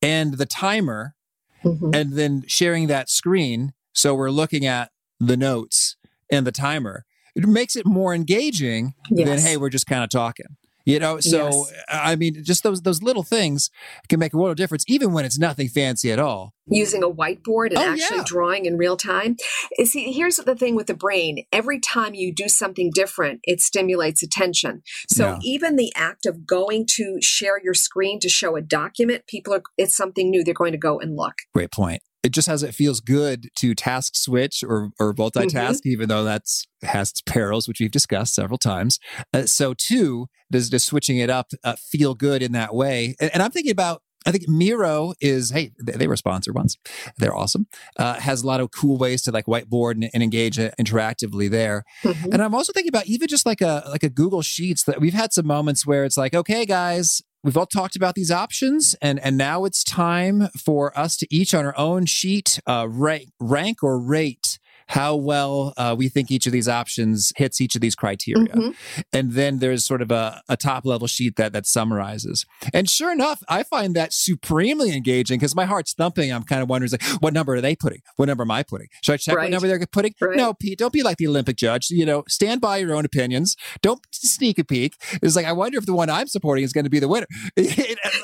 and 0.00 0.34
the 0.34 0.46
timer 0.46 1.14
Mhm. 1.62 1.94
and 1.94 2.12
then 2.14 2.44
sharing 2.46 2.86
that 2.88 3.08
screen 3.10 3.72
so 3.92 4.14
we're 4.14 4.30
looking 4.30 4.64
at 4.66 4.90
the 5.20 5.36
notes 5.36 5.96
and 6.32 6.46
the 6.46 6.52
timer 6.52 7.04
it 7.36 7.46
makes 7.46 7.76
it 7.76 7.84
more 7.86 8.14
engaging 8.14 8.94
than 9.10 9.38
hey 9.38 9.56
we're 9.58 9.68
just 9.70 9.86
kind 9.86 10.02
of 10.04 10.08
talking 10.10 10.56
you 10.84 10.98
know 10.98 11.20
so 11.20 11.48
Yes. 11.48 11.72
i 11.88 12.14
mean 12.16 12.42
just 12.44 12.62
those 12.62 12.82
those 12.82 13.02
little 13.02 13.22
things 13.22 13.70
can 14.08 14.18
make 14.20 14.34
a 14.34 14.36
world 14.36 14.50
of 14.50 14.56
difference 14.56 14.84
even 14.88 15.12
when 15.12 15.24
it's 15.24 15.38
nothing 15.38 15.68
fancy 15.68 16.10
at 16.12 16.18
all 16.18 16.52
Using 16.66 17.02
a 17.02 17.10
whiteboard 17.10 17.68
and 17.72 17.78
Oh, 17.78 17.92
actually 17.92 18.16
yeah. 18.18 18.24
drawing 18.24 18.64
in 18.64 18.78
real 18.78 18.96
time. 18.96 19.36
See, 19.84 20.10
here's 20.12 20.36
the 20.36 20.54
thing 20.54 20.74
with 20.74 20.86
the 20.86 20.94
brain. 20.94 21.44
Every 21.52 21.78
time 21.78 22.14
you 22.14 22.32
do 22.34 22.48
something 22.48 22.90
different, 22.94 23.40
it 23.44 23.60
stimulates 23.60 24.22
attention. 24.22 24.82
So 25.12 25.32
Yeah. 25.32 25.38
even 25.42 25.76
the 25.76 25.92
act 25.94 26.24
of 26.24 26.46
going 26.46 26.86
to 26.96 27.18
share 27.20 27.60
your 27.62 27.74
screen 27.74 28.18
to 28.20 28.30
show 28.30 28.56
a 28.56 28.62
document, 28.62 29.26
people 29.26 29.52
are, 29.52 29.62
it's 29.76 29.94
something 29.94 30.30
new. 30.30 30.42
They're 30.42 30.54
going 30.54 30.72
to 30.72 30.78
go 30.78 30.98
and 30.98 31.14
look. 31.16 31.34
great 31.52 31.70
point 31.70 32.02
it 32.24 32.32
just 32.32 32.48
has 32.48 32.62
it 32.62 32.74
feels 32.74 33.00
good 33.00 33.50
to 33.56 33.74
task 33.74 34.16
switch 34.16 34.64
or 34.66 34.90
or 34.98 35.14
multitask 35.14 35.80
even 35.84 36.08
though 36.08 36.24
that's 36.24 36.66
has 36.82 37.10
its 37.10 37.22
perils 37.22 37.68
which 37.68 37.78
we've 37.80 37.90
discussed 37.90 38.34
several 38.34 38.58
times 38.58 38.98
uh, 39.32 39.46
so 39.46 39.74
two 39.74 40.26
does 40.50 40.70
does 40.70 40.84
switching 40.84 41.18
it 41.18 41.30
up 41.30 41.48
uh, 41.62 41.76
feel 41.76 42.14
good 42.14 42.42
in 42.42 42.52
that 42.52 42.74
way 42.74 43.14
and, 43.20 43.30
and 43.34 43.42
i'm 43.42 43.50
thinking 43.50 43.72
about 43.72 44.02
I 44.26 44.32
think 44.32 44.48
Miro 44.48 45.12
is, 45.20 45.50
hey, 45.50 45.72
they 45.78 46.06
were 46.06 46.16
sponsored 46.16 46.54
once. 46.54 46.78
They're 47.18 47.36
awesome. 47.36 47.66
Uh, 47.98 48.14
has 48.14 48.42
a 48.42 48.46
lot 48.46 48.60
of 48.60 48.70
cool 48.70 48.96
ways 48.96 49.22
to 49.22 49.32
like 49.32 49.44
whiteboard 49.44 49.92
and, 49.92 50.08
and 50.14 50.22
engage 50.22 50.56
interactively 50.56 51.50
there. 51.50 51.84
Mm-hmm. 52.02 52.32
And 52.32 52.42
I'm 52.42 52.54
also 52.54 52.72
thinking 52.72 52.88
about 52.88 53.06
even 53.06 53.28
just 53.28 53.44
like 53.44 53.60
a 53.60 53.84
like 53.90 54.02
a 54.02 54.08
Google 54.08 54.40
Sheets 54.40 54.84
that 54.84 55.00
we've 55.00 55.12
had 55.12 55.32
some 55.34 55.46
moments 55.46 55.86
where 55.86 56.04
it's 56.04 56.16
like, 56.16 56.34
okay, 56.34 56.64
guys, 56.64 57.20
we've 57.44 57.56
all 57.56 57.66
talked 57.66 57.94
about 57.94 58.14
these 58.14 58.30
options 58.30 58.96
and 59.00 59.20
and 59.20 59.36
now 59.36 59.64
it's 59.64 59.84
time 59.84 60.48
for 60.58 60.98
us 60.98 61.16
to 61.16 61.26
each 61.30 61.54
on 61.54 61.64
our 61.64 61.76
own 61.78 62.06
sheet 62.06 62.58
uh, 62.66 62.86
rank, 62.88 63.28
rank 63.38 63.82
or 63.82 64.00
rate 64.00 64.58
how 64.88 65.16
well 65.16 65.72
uh, 65.76 65.94
we 65.96 66.08
think 66.08 66.30
each 66.30 66.46
of 66.46 66.52
these 66.52 66.68
options 66.68 67.32
hits 67.36 67.60
each 67.60 67.74
of 67.74 67.80
these 67.80 67.94
criteria. 67.94 68.46
Mm-hmm. 68.46 69.00
And 69.12 69.32
then 69.32 69.58
there's 69.58 69.84
sort 69.84 70.02
of 70.02 70.10
a, 70.10 70.42
a, 70.48 70.56
top 70.56 70.86
level 70.86 71.06
sheet 71.06 71.36
that 71.36 71.52
that 71.52 71.66
summarizes. 71.66 72.46
And 72.72 72.88
sure 72.88 73.12
enough, 73.12 73.42
I 73.48 73.64
find 73.64 73.94
that 73.96 74.12
supremely 74.12 74.94
engaging 74.94 75.38
because 75.38 75.54
my 75.54 75.64
heart's 75.64 75.92
thumping. 75.92 76.32
I'm 76.32 76.42
kind 76.42 76.62
of 76.62 76.68
wondering, 76.68 76.90
like, 76.92 77.02
what 77.20 77.34
number 77.34 77.54
are 77.54 77.60
they 77.60 77.76
putting? 77.76 78.00
What 78.16 78.26
number 78.26 78.42
am 78.42 78.50
I 78.50 78.62
putting? 78.62 78.88
Should 79.02 79.12
I 79.12 79.16
check 79.18 79.36
right. 79.36 79.44
what 79.44 79.50
number 79.50 79.68
they're 79.68 79.86
putting? 79.86 80.14
Right. 80.20 80.36
No, 80.36 80.54
Pete, 80.54 80.78
don't 80.78 80.92
be 80.92 81.02
like 81.02 81.18
the 81.18 81.26
Olympic 81.26 81.56
judge. 81.56 81.90
You 81.90 82.06
know, 82.06 82.24
stand 82.28 82.60
by 82.60 82.78
your 82.78 82.94
own 82.94 83.04
opinions. 83.04 83.56
Don't 83.82 84.00
sneak 84.12 84.58
a 84.58 84.64
peek. 84.64 84.94
It's 85.22 85.36
like, 85.36 85.46
I 85.46 85.52
wonder 85.52 85.78
if 85.78 85.86
the 85.86 85.94
one 85.94 86.08
I'm 86.08 86.28
supporting 86.28 86.64
is 86.64 86.72
going 86.72 86.84
to 86.84 86.90
be 86.90 86.98
the 86.98 87.08
winner. 87.08 87.26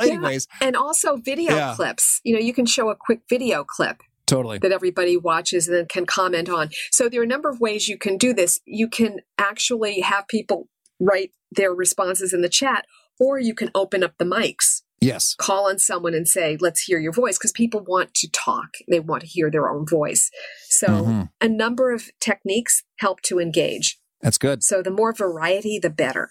Anyways. 0.00 0.46
Yeah. 0.60 0.68
And 0.68 0.76
also 0.76 1.16
video 1.16 1.54
yeah. 1.54 1.74
clips. 1.74 2.20
You 2.24 2.34
know, 2.34 2.40
you 2.40 2.54
can 2.54 2.66
show 2.66 2.90
a 2.90 2.96
quick 2.96 3.20
video 3.28 3.64
clip 3.64 4.02
Totally. 4.30 4.58
That 4.58 4.72
everybody 4.72 5.16
watches 5.16 5.68
and 5.68 5.88
can 5.88 6.06
comment 6.06 6.48
on. 6.48 6.70
So 6.90 7.08
there 7.08 7.20
are 7.20 7.24
a 7.24 7.26
number 7.26 7.48
of 7.48 7.60
ways 7.60 7.88
you 7.88 7.98
can 7.98 8.16
do 8.16 8.32
this. 8.32 8.60
You 8.64 8.88
can 8.88 9.20
actually 9.38 10.00
have 10.00 10.28
people 10.28 10.68
write 11.00 11.32
their 11.50 11.72
responses 11.72 12.32
in 12.32 12.40
the 12.42 12.48
chat, 12.48 12.86
or 13.18 13.38
you 13.38 13.54
can 13.54 13.70
open 13.74 14.02
up 14.02 14.14
the 14.18 14.24
mics. 14.24 14.82
Yes. 15.00 15.34
Call 15.34 15.68
on 15.68 15.78
someone 15.78 16.14
and 16.14 16.28
say, 16.28 16.58
let's 16.60 16.82
hear 16.82 16.98
your 16.98 17.12
voice, 17.12 17.38
because 17.38 17.52
people 17.52 17.82
want 17.86 18.14
to 18.14 18.30
talk. 18.30 18.68
They 18.88 19.00
want 19.00 19.22
to 19.22 19.26
hear 19.26 19.50
their 19.50 19.68
own 19.68 19.86
voice. 19.86 20.30
So 20.68 20.86
mm-hmm. 20.86 21.22
a 21.40 21.48
number 21.48 21.90
of 21.90 22.10
techniques 22.20 22.82
help 22.98 23.22
to 23.22 23.40
engage. 23.40 23.98
That's 24.20 24.38
good. 24.38 24.62
So 24.62 24.82
the 24.82 24.90
more 24.90 25.14
variety, 25.14 25.78
the 25.78 25.90
better. 25.90 26.30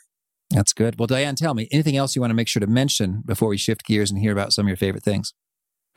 That's 0.51 0.73
good. 0.73 0.99
Well, 0.99 1.07
Diane, 1.07 1.35
tell 1.35 1.53
me 1.53 1.67
anything 1.71 1.97
else 1.97 2.15
you 2.15 2.21
want 2.21 2.31
to 2.31 2.35
make 2.35 2.47
sure 2.47 2.59
to 2.59 2.67
mention 2.67 3.23
before 3.25 3.49
we 3.49 3.57
shift 3.57 3.85
gears 3.85 4.11
and 4.11 4.19
hear 4.19 4.31
about 4.31 4.53
some 4.53 4.65
of 4.65 4.69
your 4.69 4.77
favorite 4.77 5.03
things? 5.03 5.33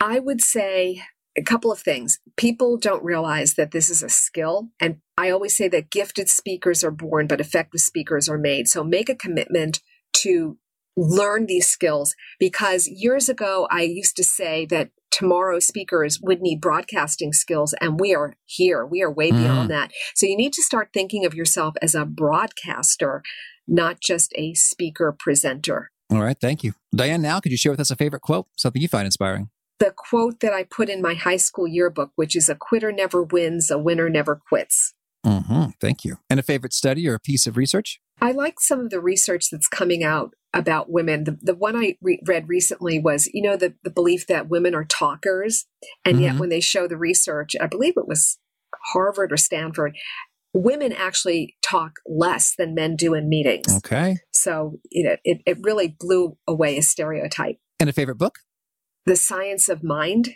I 0.00 0.18
would 0.18 0.40
say 0.40 1.02
a 1.36 1.42
couple 1.42 1.72
of 1.72 1.80
things. 1.80 2.18
People 2.36 2.76
don't 2.76 3.04
realize 3.04 3.54
that 3.54 3.70
this 3.70 3.88
is 3.88 4.02
a 4.02 4.08
skill. 4.08 4.68
And 4.80 4.98
I 5.16 5.30
always 5.30 5.56
say 5.56 5.68
that 5.68 5.90
gifted 5.90 6.28
speakers 6.28 6.84
are 6.84 6.90
born, 6.90 7.26
but 7.26 7.40
effective 7.40 7.80
speakers 7.80 8.28
are 8.28 8.38
made. 8.38 8.68
So 8.68 8.84
make 8.84 9.08
a 9.08 9.14
commitment 9.14 9.80
to 10.14 10.58
learn 10.96 11.46
these 11.46 11.68
skills 11.68 12.14
because 12.38 12.86
years 12.86 13.28
ago, 13.28 13.66
I 13.70 13.82
used 13.82 14.16
to 14.16 14.24
say 14.24 14.66
that 14.66 14.90
tomorrow 15.10 15.58
speakers 15.58 16.18
would 16.22 16.40
need 16.40 16.60
broadcasting 16.60 17.32
skills 17.32 17.74
and 17.80 17.98
we 17.98 18.14
are 18.14 18.34
here. 18.44 18.84
We 18.84 19.02
are 19.02 19.10
way 19.10 19.30
mm. 19.30 19.38
beyond 19.38 19.70
that. 19.70 19.92
So 20.14 20.26
you 20.26 20.36
need 20.36 20.52
to 20.54 20.62
start 20.62 20.90
thinking 20.92 21.24
of 21.24 21.34
yourself 21.34 21.74
as 21.80 21.94
a 21.94 22.04
broadcaster, 22.04 23.22
not 23.66 24.00
just 24.00 24.32
a 24.36 24.54
speaker 24.54 25.14
presenter. 25.18 25.90
All 26.10 26.22
right. 26.22 26.36
Thank 26.38 26.62
you. 26.62 26.74
Diane, 26.94 27.22
now 27.22 27.40
could 27.40 27.52
you 27.52 27.58
share 27.58 27.72
with 27.72 27.80
us 27.80 27.90
a 27.90 27.96
favorite 27.96 28.20
quote, 28.20 28.46
something 28.56 28.82
you 28.82 28.88
find 28.88 29.06
inspiring? 29.06 29.48
The 29.82 29.90
quote 29.90 30.38
that 30.40 30.52
I 30.52 30.62
put 30.62 30.88
in 30.88 31.02
my 31.02 31.14
high 31.14 31.36
school 31.36 31.66
yearbook, 31.66 32.12
which 32.14 32.36
is 32.36 32.48
a 32.48 32.54
quitter 32.54 32.92
never 32.92 33.20
wins, 33.20 33.68
a 33.68 33.78
winner 33.78 34.08
never 34.08 34.36
quits. 34.36 34.94
Mm-hmm. 35.26 35.70
Thank 35.80 36.04
you. 36.04 36.18
And 36.30 36.38
a 36.38 36.42
favorite 36.44 36.72
study 36.72 37.08
or 37.08 37.14
a 37.14 37.20
piece 37.20 37.48
of 37.48 37.56
research? 37.56 38.00
I 38.20 38.30
like 38.30 38.60
some 38.60 38.78
of 38.78 38.90
the 38.90 39.00
research 39.00 39.50
that's 39.50 39.66
coming 39.66 40.04
out 40.04 40.34
about 40.54 40.88
women. 40.88 41.24
The, 41.24 41.36
the 41.42 41.54
one 41.56 41.74
I 41.74 41.96
re- 42.00 42.20
read 42.24 42.48
recently 42.48 43.00
was, 43.00 43.28
you 43.34 43.42
know, 43.42 43.56
the, 43.56 43.74
the 43.82 43.90
belief 43.90 44.28
that 44.28 44.48
women 44.48 44.72
are 44.76 44.84
talkers. 44.84 45.66
And 46.04 46.14
mm-hmm. 46.14 46.24
yet, 46.24 46.36
when 46.36 46.48
they 46.48 46.60
show 46.60 46.86
the 46.86 46.96
research, 46.96 47.56
I 47.60 47.66
believe 47.66 47.94
it 47.96 48.06
was 48.06 48.38
Harvard 48.92 49.32
or 49.32 49.36
Stanford, 49.36 49.96
women 50.54 50.92
actually 50.92 51.56
talk 51.60 51.94
less 52.06 52.54
than 52.54 52.74
men 52.74 52.94
do 52.94 53.14
in 53.14 53.28
meetings. 53.28 53.66
Okay. 53.78 54.18
So, 54.32 54.78
you 54.92 55.02
know, 55.02 55.16
it, 55.24 55.40
it 55.44 55.58
really 55.62 55.96
blew 55.98 56.36
away 56.46 56.78
a 56.78 56.82
stereotype. 56.82 57.56
And 57.80 57.90
a 57.90 57.92
favorite 57.92 58.18
book? 58.18 58.38
The 59.04 59.16
Science 59.16 59.68
of 59.68 59.82
Mind 59.82 60.34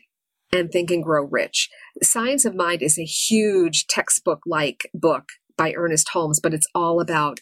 and 0.53 0.73
Think 0.73 0.91
and 0.91 1.03
Grow 1.03 1.25
Rich. 1.25 1.71
The 2.01 2.05
Science 2.05 2.45
of 2.45 2.57
Mind 2.57 2.83
is 2.83 2.99
a 2.99 3.05
huge 3.05 3.87
textbook 3.87 4.41
like 4.45 4.91
book 4.93 5.29
by 5.57 5.73
Ernest 5.77 6.09
Holmes, 6.09 6.41
but 6.41 6.53
it's 6.53 6.67
all 6.75 7.01
about 7.01 7.39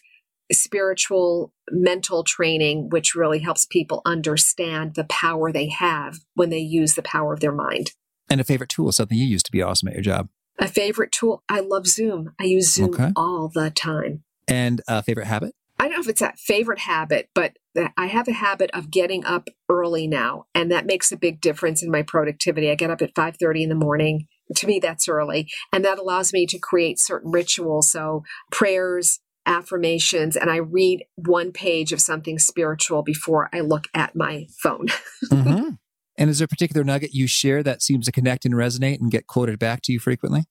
spiritual 0.51 1.51
mental 1.71 2.23
training, 2.23 2.89
which 2.89 3.15
really 3.15 3.39
helps 3.39 3.65
people 3.65 4.03
understand 4.05 4.93
the 4.93 5.05
power 5.05 5.51
they 5.51 5.69
have 5.69 6.19
when 6.35 6.51
they 6.51 6.59
use 6.59 6.93
the 6.93 7.01
power 7.01 7.33
of 7.33 7.39
their 7.39 7.51
mind. 7.51 7.91
And 8.29 8.39
a 8.39 8.43
favorite 8.43 8.69
tool, 8.69 8.91
something 8.91 9.17
you 9.17 9.25
use 9.25 9.41
to 9.43 9.51
be 9.51 9.63
awesome 9.63 9.87
at 9.87 9.95
your 9.95 10.03
job. 10.03 10.29
A 10.59 10.67
favorite 10.67 11.11
tool, 11.11 11.43
I 11.49 11.59
love 11.59 11.87
Zoom. 11.87 12.33
I 12.39 12.43
use 12.43 12.71
Zoom 12.71 12.93
okay. 12.93 13.11
all 13.15 13.49
the 13.51 13.71
time. 13.71 14.23
And 14.47 14.81
a 14.87 15.01
favorite 15.01 15.25
habit? 15.25 15.55
I 15.79 15.85
don't 15.85 15.93
know 15.93 16.01
if 16.01 16.07
it's 16.07 16.21
a 16.21 16.33
favorite 16.37 16.79
habit, 16.79 17.29
but 17.33 17.57
I 17.97 18.07
have 18.07 18.27
a 18.27 18.33
habit 18.33 18.69
of 18.73 18.91
getting 18.91 19.25
up 19.25 19.49
early 19.69 20.07
now, 20.07 20.45
and 20.53 20.71
that 20.71 20.85
makes 20.85 21.11
a 21.11 21.17
big 21.17 21.41
difference 21.41 21.83
in 21.83 21.91
my 21.91 22.01
productivity. 22.01 22.69
I 22.69 22.75
get 22.75 22.89
up 22.89 23.01
at 23.01 23.15
5:30 23.15 23.63
in 23.63 23.69
the 23.69 23.75
morning. 23.75 24.27
To 24.57 24.67
me, 24.67 24.79
that's 24.79 25.09
early, 25.09 25.49
and 25.73 25.83
that 25.83 25.97
allows 25.97 26.31
me 26.31 26.45
to 26.47 26.59
create 26.59 26.99
certain 26.99 27.31
rituals. 27.31 27.91
So 27.91 28.23
prayers, 28.51 29.19
affirmations, 29.45 30.35
and 30.35 30.49
I 30.49 30.57
read 30.57 31.05
one 31.15 31.51
page 31.51 31.91
of 31.91 32.01
something 32.01 32.39
spiritual 32.39 33.03
before 33.03 33.49
I 33.53 33.61
look 33.61 33.85
at 33.93 34.15
my 34.15 34.47
phone. 34.61 34.87
mm-hmm. 35.31 35.69
And 36.17 36.29
is 36.29 36.39
there 36.39 36.45
a 36.45 36.49
particular 36.49 36.83
nugget 36.83 37.13
you 37.13 37.27
share 37.27 37.61
that 37.63 37.81
seems 37.81 38.05
to 38.05 38.11
connect 38.11 38.45
and 38.45 38.53
resonate 38.53 38.99
and 38.99 39.11
get 39.11 39.27
quoted 39.27 39.59
back 39.59 39.81
to 39.83 39.91
you 39.91 39.99
frequently? 39.99 40.45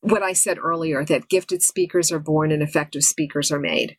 What 0.00 0.22
I 0.22 0.32
said 0.32 0.58
earlier 0.58 1.04
that 1.04 1.28
gifted 1.28 1.62
speakers 1.62 2.10
are 2.12 2.18
born 2.18 2.50
and 2.52 2.62
effective 2.62 3.02
speakers 3.02 3.50
are 3.52 3.58
made. 3.60 3.96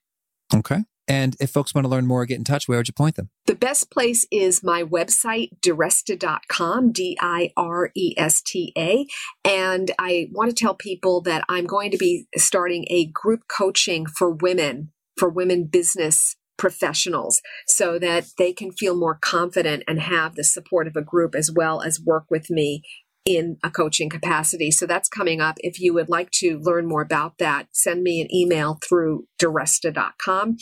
Okay. 0.53 0.83
And 1.07 1.35
if 1.39 1.51
folks 1.51 1.73
want 1.73 1.85
to 1.85 1.89
learn 1.89 2.05
more, 2.05 2.25
get 2.25 2.37
in 2.37 2.43
touch, 2.43 2.67
where 2.67 2.77
would 2.77 2.87
you 2.87 2.93
point 2.93 3.15
them? 3.15 3.29
The 3.45 3.55
best 3.55 3.89
place 3.89 4.25
is 4.31 4.63
my 4.63 4.83
website, 4.83 5.51
diresta.com, 5.61 6.91
D 6.91 7.17
I 7.21 7.51
R 7.55 7.91
E 7.95 8.13
S 8.17 8.41
T 8.41 8.73
A. 8.77 9.07
And 9.45 9.91
I 9.97 10.27
want 10.31 10.49
to 10.49 10.55
tell 10.55 10.75
people 10.75 11.21
that 11.21 11.45
I'm 11.47 11.65
going 11.65 11.91
to 11.91 11.97
be 11.97 12.25
starting 12.35 12.85
a 12.89 13.05
group 13.05 13.43
coaching 13.47 14.05
for 14.05 14.29
women, 14.29 14.91
for 15.17 15.29
women 15.29 15.65
business 15.65 16.35
professionals, 16.57 17.41
so 17.67 17.99
that 17.99 18.27
they 18.37 18.51
can 18.51 18.71
feel 18.71 18.95
more 18.95 19.17
confident 19.21 19.83
and 19.87 19.99
have 19.99 20.35
the 20.35 20.43
support 20.43 20.87
of 20.87 20.95
a 20.95 21.03
group 21.03 21.35
as 21.35 21.51
well 21.51 21.81
as 21.81 22.01
work 22.01 22.25
with 22.29 22.49
me 22.49 22.81
in 23.27 23.57
a 23.61 23.69
coaching 23.69 24.09
capacity. 24.09 24.71
So 24.71 24.87
that's 24.87 25.09
coming 25.09 25.41
up. 25.41 25.57
If 25.59 25.81
you 25.81 25.93
would 25.93 26.07
like 26.07 26.31
to 26.35 26.59
learn 26.59 26.87
more 26.87 27.01
about 27.01 27.37
that, 27.39 27.67
send 27.73 28.01
me 28.01 28.21
an 28.21 28.33
email 28.33 28.79
through 28.87 29.25
diresta.com. 29.37 30.55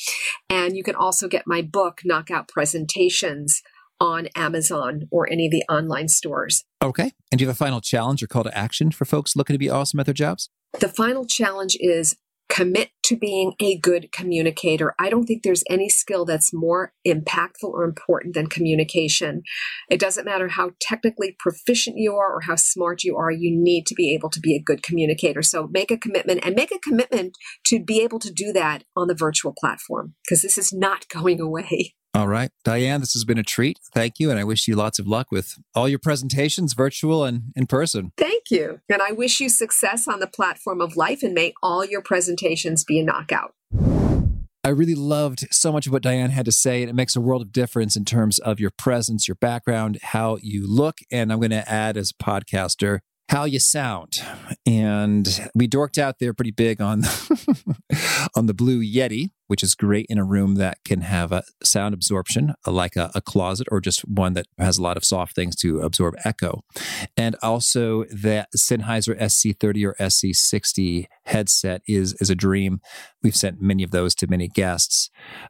And 0.49 0.75
you 0.75 0.83
can 0.83 0.95
also 0.95 1.27
get 1.27 1.43
my 1.45 1.61
book, 1.61 2.01
Knockout 2.03 2.47
Presentations, 2.47 3.61
on 4.01 4.27
Amazon 4.35 5.03
or 5.11 5.31
any 5.31 5.45
of 5.45 5.51
the 5.51 5.63
online 5.69 6.07
stores. 6.07 6.65
Okay. 6.83 7.11
And 7.31 7.37
do 7.37 7.43
you 7.43 7.47
have 7.47 7.55
a 7.55 7.57
final 7.57 7.81
challenge 7.81 8.21
or 8.23 8.27
call 8.27 8.43
to 8.43 8.57
action 8.57 8.91
for 8.91 9.05
folks 9.05 9.35
looking 9.35 9.53
to 9.53 9.59
be 9.59 9.69
awesome 9.69 9.99
at 9.99 10.07
their 10.07 10.13
jobs? 10.13 10.49
The 10.79 10.89
final 10.89 11.25
challenge 11.25 11.77
is 11.79 12.17
commit 12.55 12.89
to 13.03 13.17
being 13.17 13.53
a 13.59 13.77
good 13.79 14.13
communicator. 14.13 14.95
I 14.97 15.09
don't 15.09 15.25
think 15.25 15.43
there's 15.43 15.63
any 15.69 15.89
skill 15.89 16.23
that's 16.23 16.53
more 16.53 16.93
impactful 17.05 17.65
or 17.65 17.83
important 17.83 18.33
than 18.33 18.47
communication. 18.47 19.43
It 19.89 19.99
doesn't 19.99 20.23
matter 20.23 20.47
how 20.47 20.71
technically 20.79 21.35
proficient 21.37 21.97
you 21.97 22.15
are 22.15 22.37
or 22.37 22.41
how 22.41 22.55
smart 22.55 23.03
you 23.03 23.17
are, 23.17 23.29
you 23.29 23.51
need 23.53 23.85
to 23.87 23.93
be 23.93 24.13
able 24.13 24.29
to 24.29 24.39
be 24.39 24.55
a 24.55 24.63
good 24.63 24.83
communicator. 24.83 25.41
So 25.41 25.67
make 25.67 25.91
a 25.91 25.97
commitment 25.97 26.45
and 26.45 26.55
make 26.55 26.71
a 26.71 26.79
commitment 26.79 27.35
to 27.65 27.83
be 27.83 28.01
able 28.01 28.19
to 28.19 28.31
do 28.31 28.53
that 28.53 28.85
on 28.95 29.07
the 29.07 29.15
virtual 29.15 29.53
platform 29.59 30.15
because 30.23 30.41
this 30.41 30.57
is 30.57 30.71
not 30.71 31.09
going 31.13 31.41
away. 31.41 31.93
All 32.15 32.29
right. 32.29 32.49
Diane, 32.63 33.01
this 33.01 33.11
has 33.11 33.25
been 33.25 33.37
a 33.37 33.43
treat. 33.43 33.77
Thank 33.93 34.21
you. 34.21 34.31
And 34.31 34.39
I 34.39 34.45
wish 34.45 34.69
you 34.69 34.75
lots 34.77 34.99
of 34.99 35.05
luck 35.05 35.31
with 35.31 35.55
all 35.75 35.89
your 35.89 35.99
presentations, 35.99 36.71
virtual 36.71 37.25
and 37.25 37.51
in 37.57 37.67
person. 37.67 38.13
Thank 38.15 38.43
you. 38.49 38.79
And 38.87 39.01
I 39.01 39.11
wish 39.11 39.41
you 39.41 39.49
success 39.49 40.07
on 40.07 40.21
the 40.21 40.27
platform 40.27 40.79
of 40.79 40.95
life 40.95 41.23
and 41.23 41.33
may 41.33 41.53
all 41.61 41.83
your 41.83 42.01
presentations 42.01 42.85
be 42.85 42.99
a 42.99 43.03
knockout. 43.03 43.53
I 44.63 44.69
really 44.69 44.95
loved 44.95 45.45
so 45.51 45.73
much 45.73 45.87
of 45.87 45.91
what 45.91 46.03
Diane 46.03 46.29
had 46.29 46.45
to 46.45 46.53
say, 46.53 46.81
and 46.81 46.89
it 46.89 46.95
makes 46.95 47.17
a 47.17 47.21
world 47.21 47.41
of 47.41 47.51
difference 47.51 47.97
in 47.97 48.05
terms 48.05 48.39
of 48.39 48.61
your 48.61 48.71
presence, 48.71 49.27
your 49.27 49.35
background, 49.35 49.99
how 50.01 50.37
you 50.41 50.65
look. 50.65 50.99
And 51.11 51.33
I'm 51.33 51.39
going 51.39 51.51
to 51.51 51.69
add 51.69 51.97
as 51.97 52.11
a 52.17 52.23
podcaster, 52.23 52.99
how 53.29 53.45
you 53.45 53.59
sound. 53.59 54.21
And 54.65 55.49
we 55.55 55.67
dorked 55.67 55.97
out 55.97 56.19
there 56.19 56.33
pretty 56.33 56.51
big 56.51 56.79
on 56.81 57.03
on 58.35 58.45
the 58.45 58.53
Blue 58.53 58.81
Yeti, 58.81 59.31
which 59.47 59.63
is 59.63 59.75
great 59.75 60.05
in 60.09 60.17
a 60.17 60.23
room 60.23 60.55
that 60.55 60.77
can 60.85 61.01
have 61.01 61.31
a 61.31 61.43
sound 61.63 61.93
absorption, 61.93 62.53
like 62.65 62.95
a, 62.95 63.11
a, 63.15 63.21
closet, 63.21 63.67
or 63.71 63.81
just 63.81 64.01
one 64.01 64.33
that 64.33 64.45
has 64.57 64.77
a 64.77 64.81
lot 64.81 64.97
of 64.97 65.03
soft 65.03 65.35
things 65.35 65.55
to 65.57 65.81
absorb 65.81 66.15
echo. 66.23 66.61
And 67.17 67.35
also 67.41 68.05
that 68.05 68.49
Sennheiser 68.55 69.19
SC30 69.19 69.85
or 69.85 69.95
SC60 69.99 71.05
headset 71.25 71.81
is 71.87 72.13
is 72.19 72.29
a 72.29 72.35
dream. 72.35 72.79
We've 73.23 73.35
sent 73.35 73.61
many 73.61 73.83
of 73.83 73.91
those 73.91 74.13
to 74.15 74.27
many 74.27 74.47
guests. 74.47 75.09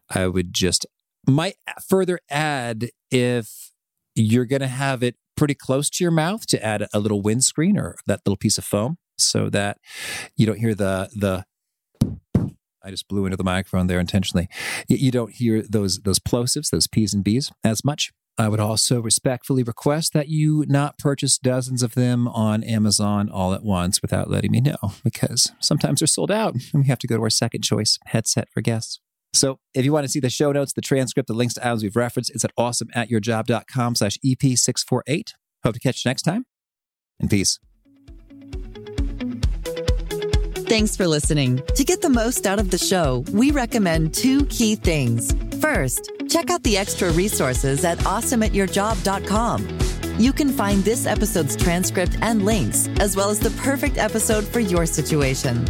I 0.10 0.28
would 0.28 0.54
just 0.54 0.86
might 1.28 1.56
further 1.88 2.20
add 2.30 2.90
if 3.12 3.72
you're 4.16 4.46
going 4.46 4.62
to 4.62 4.68
have 4.68 5.04
it 5.04 5.16
pretty 5.36 5.56
close 5.56 5.90
to 5.92 6.04
your 6.04 6.12
mouth 6.12 6.46
to 6.48 6.64
add 6.64 6.88
a 6.94 7.00
little 7.00 7.22
windscreen 7.22 7.78
or 7.78 7.96
that 8.08 8.22
little 8.26 8.38
piece 8.38 8.58
of 8.58 8.64
foam 8.64 8.98
so 9.18 9.50
that 9.50 9.78
you 10.36 10.46
don't 10.46 10.60
hear 10.60 10.76
the 10.76 11.10
the 11.16 11.46
I 12.84 12.92
just 12.92 13.08
blew 13.08 13.26
into 13.26 13.36
the 13.36 13.44
microphone 13.44 13.88
there 13.88 14.00
intentionally. 14.00 14.48
You 14.88 15.12
don't 15.12 15.32
hear 15.32 15.64
those 15.64 16.00
those 16.00 16.20
plosives, 16.20 16.70
those 16.70 16.88
P's 16.88 17.14
and 17.14 17.24
B's 17.24 17.52
as 17.64 17.84
much. 17.84 18.12
I 18.38 18.50
would 18.50 18.60
also 18.60 19.02
respectfully 19.02 19.64
request 19.64 20.12
that 20.14 20.28
you 20.28 20.66
not 20.68 20.98
purchase 21.00 21.38
dozens 21.38 21.82
of 21.82 21.96
them 21.96 22.28
on 22.28 22.64
Amazon 22.64 23.30
all 23.30 23.54
at 23.54 23.64
once 23.64 24.02
without 24.02 24.30
letting 24.30 24.52
me 24.52 24.60
know, 24.60 24.78
because 25.04 25.54
sometimes 25.60 26.02
they're 26.02 26.08
sold 26.08 26.32
out 26.32 26.54
and 26.74 26.84
we 26.84 26.90
have 26.90 27.00
to 27.00 27.08
go 27.08 27.16
to 27.16 27.24
our 27.24 27.30
second 27.30 27.64
choice 27.64 27.98
headset 28.08 28.50
for 28.54 28.62
guests. 28.62 29.00
So 29.36 29.60
if 29.74 29.86
you 29.86 29.92
want 29.92 30.06
to 30.06 30.10
see 30.10 30.20
the 30.20 30.30
show 30.30 30.52
notes, 30.52 30.74
the 30.74 30.82
transcript, 30.82 31.28
the 31.28 31.34
links 31.34 31.56
to 31.56 31.66
items 31.66 31.84
we've 31.84 31.96
referenced, 31.96 32.32
it's 32.32 32.46
at 32.46 32.56
awesomeatyourjob.com 32.58 33.96
slash 33.96 34.18
EP648. 34.26 35.34
Hope 35.64 35.74
to 35.74 35.80
catch 35.80 36.06
you 36.06 36.10
next 36.10 36.22
time. 36.24 36.46
And 37.20 37.30
peace. 37.30 37.60
Thanks 40.68 40.98
for 40.98 41.08
listening. 41.08 41.62
To 41.76 41.84
get 41.84 42.02
the 42.02 42.10
most 42.10 42.48
out 42.48 42.60
of 42.60 42.72
the 42.72 42.78
show, 42.78 43.24
we 43.32 43.52
recommend 43.52 44.14
two 44.14 44.46
key 44.48 44.76
things. 44.76 45.34
First, 45.62 46.12
check 46.28 46.50
out 46.50 46.64
the 46.64 46.78
extra 46.78 47.12
resources 47.12 47.86
at 47.86 48.00
awesomeatyourjob.com. 48.00 49.78
You 50.18 50.34
can 50.34 50.50
find 50.50 50.84
this 50.84 51.06
episode's 51.06 51.56
transcript 51.56 52.18
and 52.22 52.46
links, 52.46 52.90
as 53.00 53.16
well 53.16 53.30
as 53.30 53.40
the 53.40 53.52
perfect 53.62 53.98
episode 53.98 54.46
for 54.46 54.60
your 54.60 54.86
situation. 54.86 55.66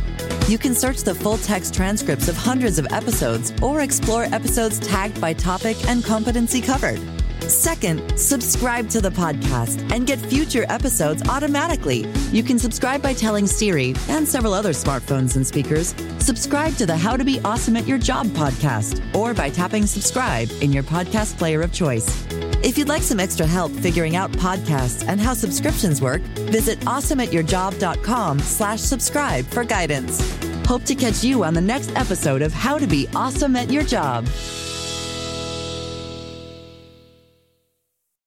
You 0.47 0.59
can 0.59 0.75
search 0.75 1.01
the 1.01 1.15
full 1.15 1.39
text 1.39 1.73
transcripts 1.73 2.27
of 2.27 2.37
hundreds 2.37 2.77
of 2.77 2.85
episodes 2.91 3.51
or 3.63 3.81
explore 3.81 4.25
episodes 4.25 4.79
tagged 4.79 5.19
by 5.19 5.33
topic 5.33 5.75
and 5.87 6.03
competency 6.03 6.61
covered. 6.61 6.99
Second, 7.41 8.15
subscribe 8.15 8.87
to 8.89 9.01
the 9.01 9.09
podcast 9.09 9.91
and 9.91 10.05
get 10.05 10.19
future 10.19 10.65
episodes 10.69 11.27
automatically. 11.29 12.07
You 12.31 12.43
can 12.43 12.59
subscribe 12.59 13.01
by 13.01 13.13
telling 13.13 13.47
Siri 13.47 13.95
and 14.07 14.27
several 14.27 14.53
other 14.53 14.71
smartphones 14.71 15.35
and 15.35 15.45
speakers, 15.45 15.95
subscribe 16.19 16.75
to 16.75 16.85
the 16.85 16.95
How 16.95 17.17
to 17.17 17.23
Be 17.23 17.39
Awesome 17.41 17.75
at 17.75 17.87
Your 17.87 17.97
Job 17.97 18.27
podcast, 18.27 19.01
or 19.15 19.33
by 19.33 19.49
tapping 19.49 19.87
subscribe 19.87 20.49
in 20.61 20.71
your 20.71 20.83
podcast 20.83 21.39
player 21.39 21.63
of 21.63 21.71
choice. 21.71 22.23
If 22.65 22.79
you'd 22.79 22.89
like 22.89 23.03
some 23.03 23.19
extra 23.19 23.45
help 23.45 23.71
figuring 23.73 24.15
out 24.15 24.31
podcasts 24.31 25.07
and 25.07 25.21
how 25.21 25.35
subscriptions 25.35 26.01
work, 26.01 26.23
visit 26.49 26.79
awesomeatyourjob.com 26.79 28.39
slash 28.39 28.81
subscribe 28.81 29.45
for 29.45 29.63
guidance. 29.63 30.19
Hope 30.65 30.83
to 30.85 30.95
catch 30.95 31.23
you 31.23 31.43
on 31.43 31.53
the 31.53 31.61
next 31.61 31.95
episode 31.95 32.41
of 32.41 32.51
How 32.51 32.79
to 32.79 32.87
Be 32.87 33.07
Awesome 33.15 33.55
at 33.55 33.69
Your 33.69 33.83
Job. 33.83 34.25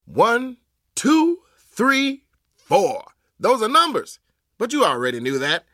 One, 0.04 0.58
two, 0.94 1.40
three, 1.72 2.22
four. 2.54 3.06
Those 3.40 3.60
are 3.60 3.68
numbers. 3.68 4.20
But 4.56 4.72
you 4.72 4.84
already 4.84 5.18
knew 5.18 5.40
that. 5.40 5.64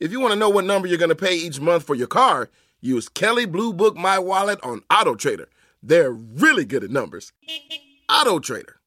If 0.00 0.12
you 0.12 0.20
want 0.20 0.32
to 0.32 0.38
know 0.38 0.48
what 0.48 0.64
number 0.64 0.88
you're 0.88 0.96
going 0.96 1.10
to 1.10 1.14
pay 1.14 1.36
each 1.36 1.60
month 1.60 1.82
for 1.82 1.94
your 1.94 2.06
car, 2.06 2.48
use 2.80 3.10
Kelley 3.10 3.44
Blue 3.44 3.74
Book 3.74 3.96
My 3.96 4.18
Wallet 4.18 4.60
on 4.62 4.80
Auto 4.90 5.14
Trader. 5.14 5.50
They're 5.82 6.10
really 6.10 6.64
good 6.64 6.84
at 6.84 6.90
numbers. 6.90 7.30
Auto 8.08 8.38
Trader. 8.38 8.83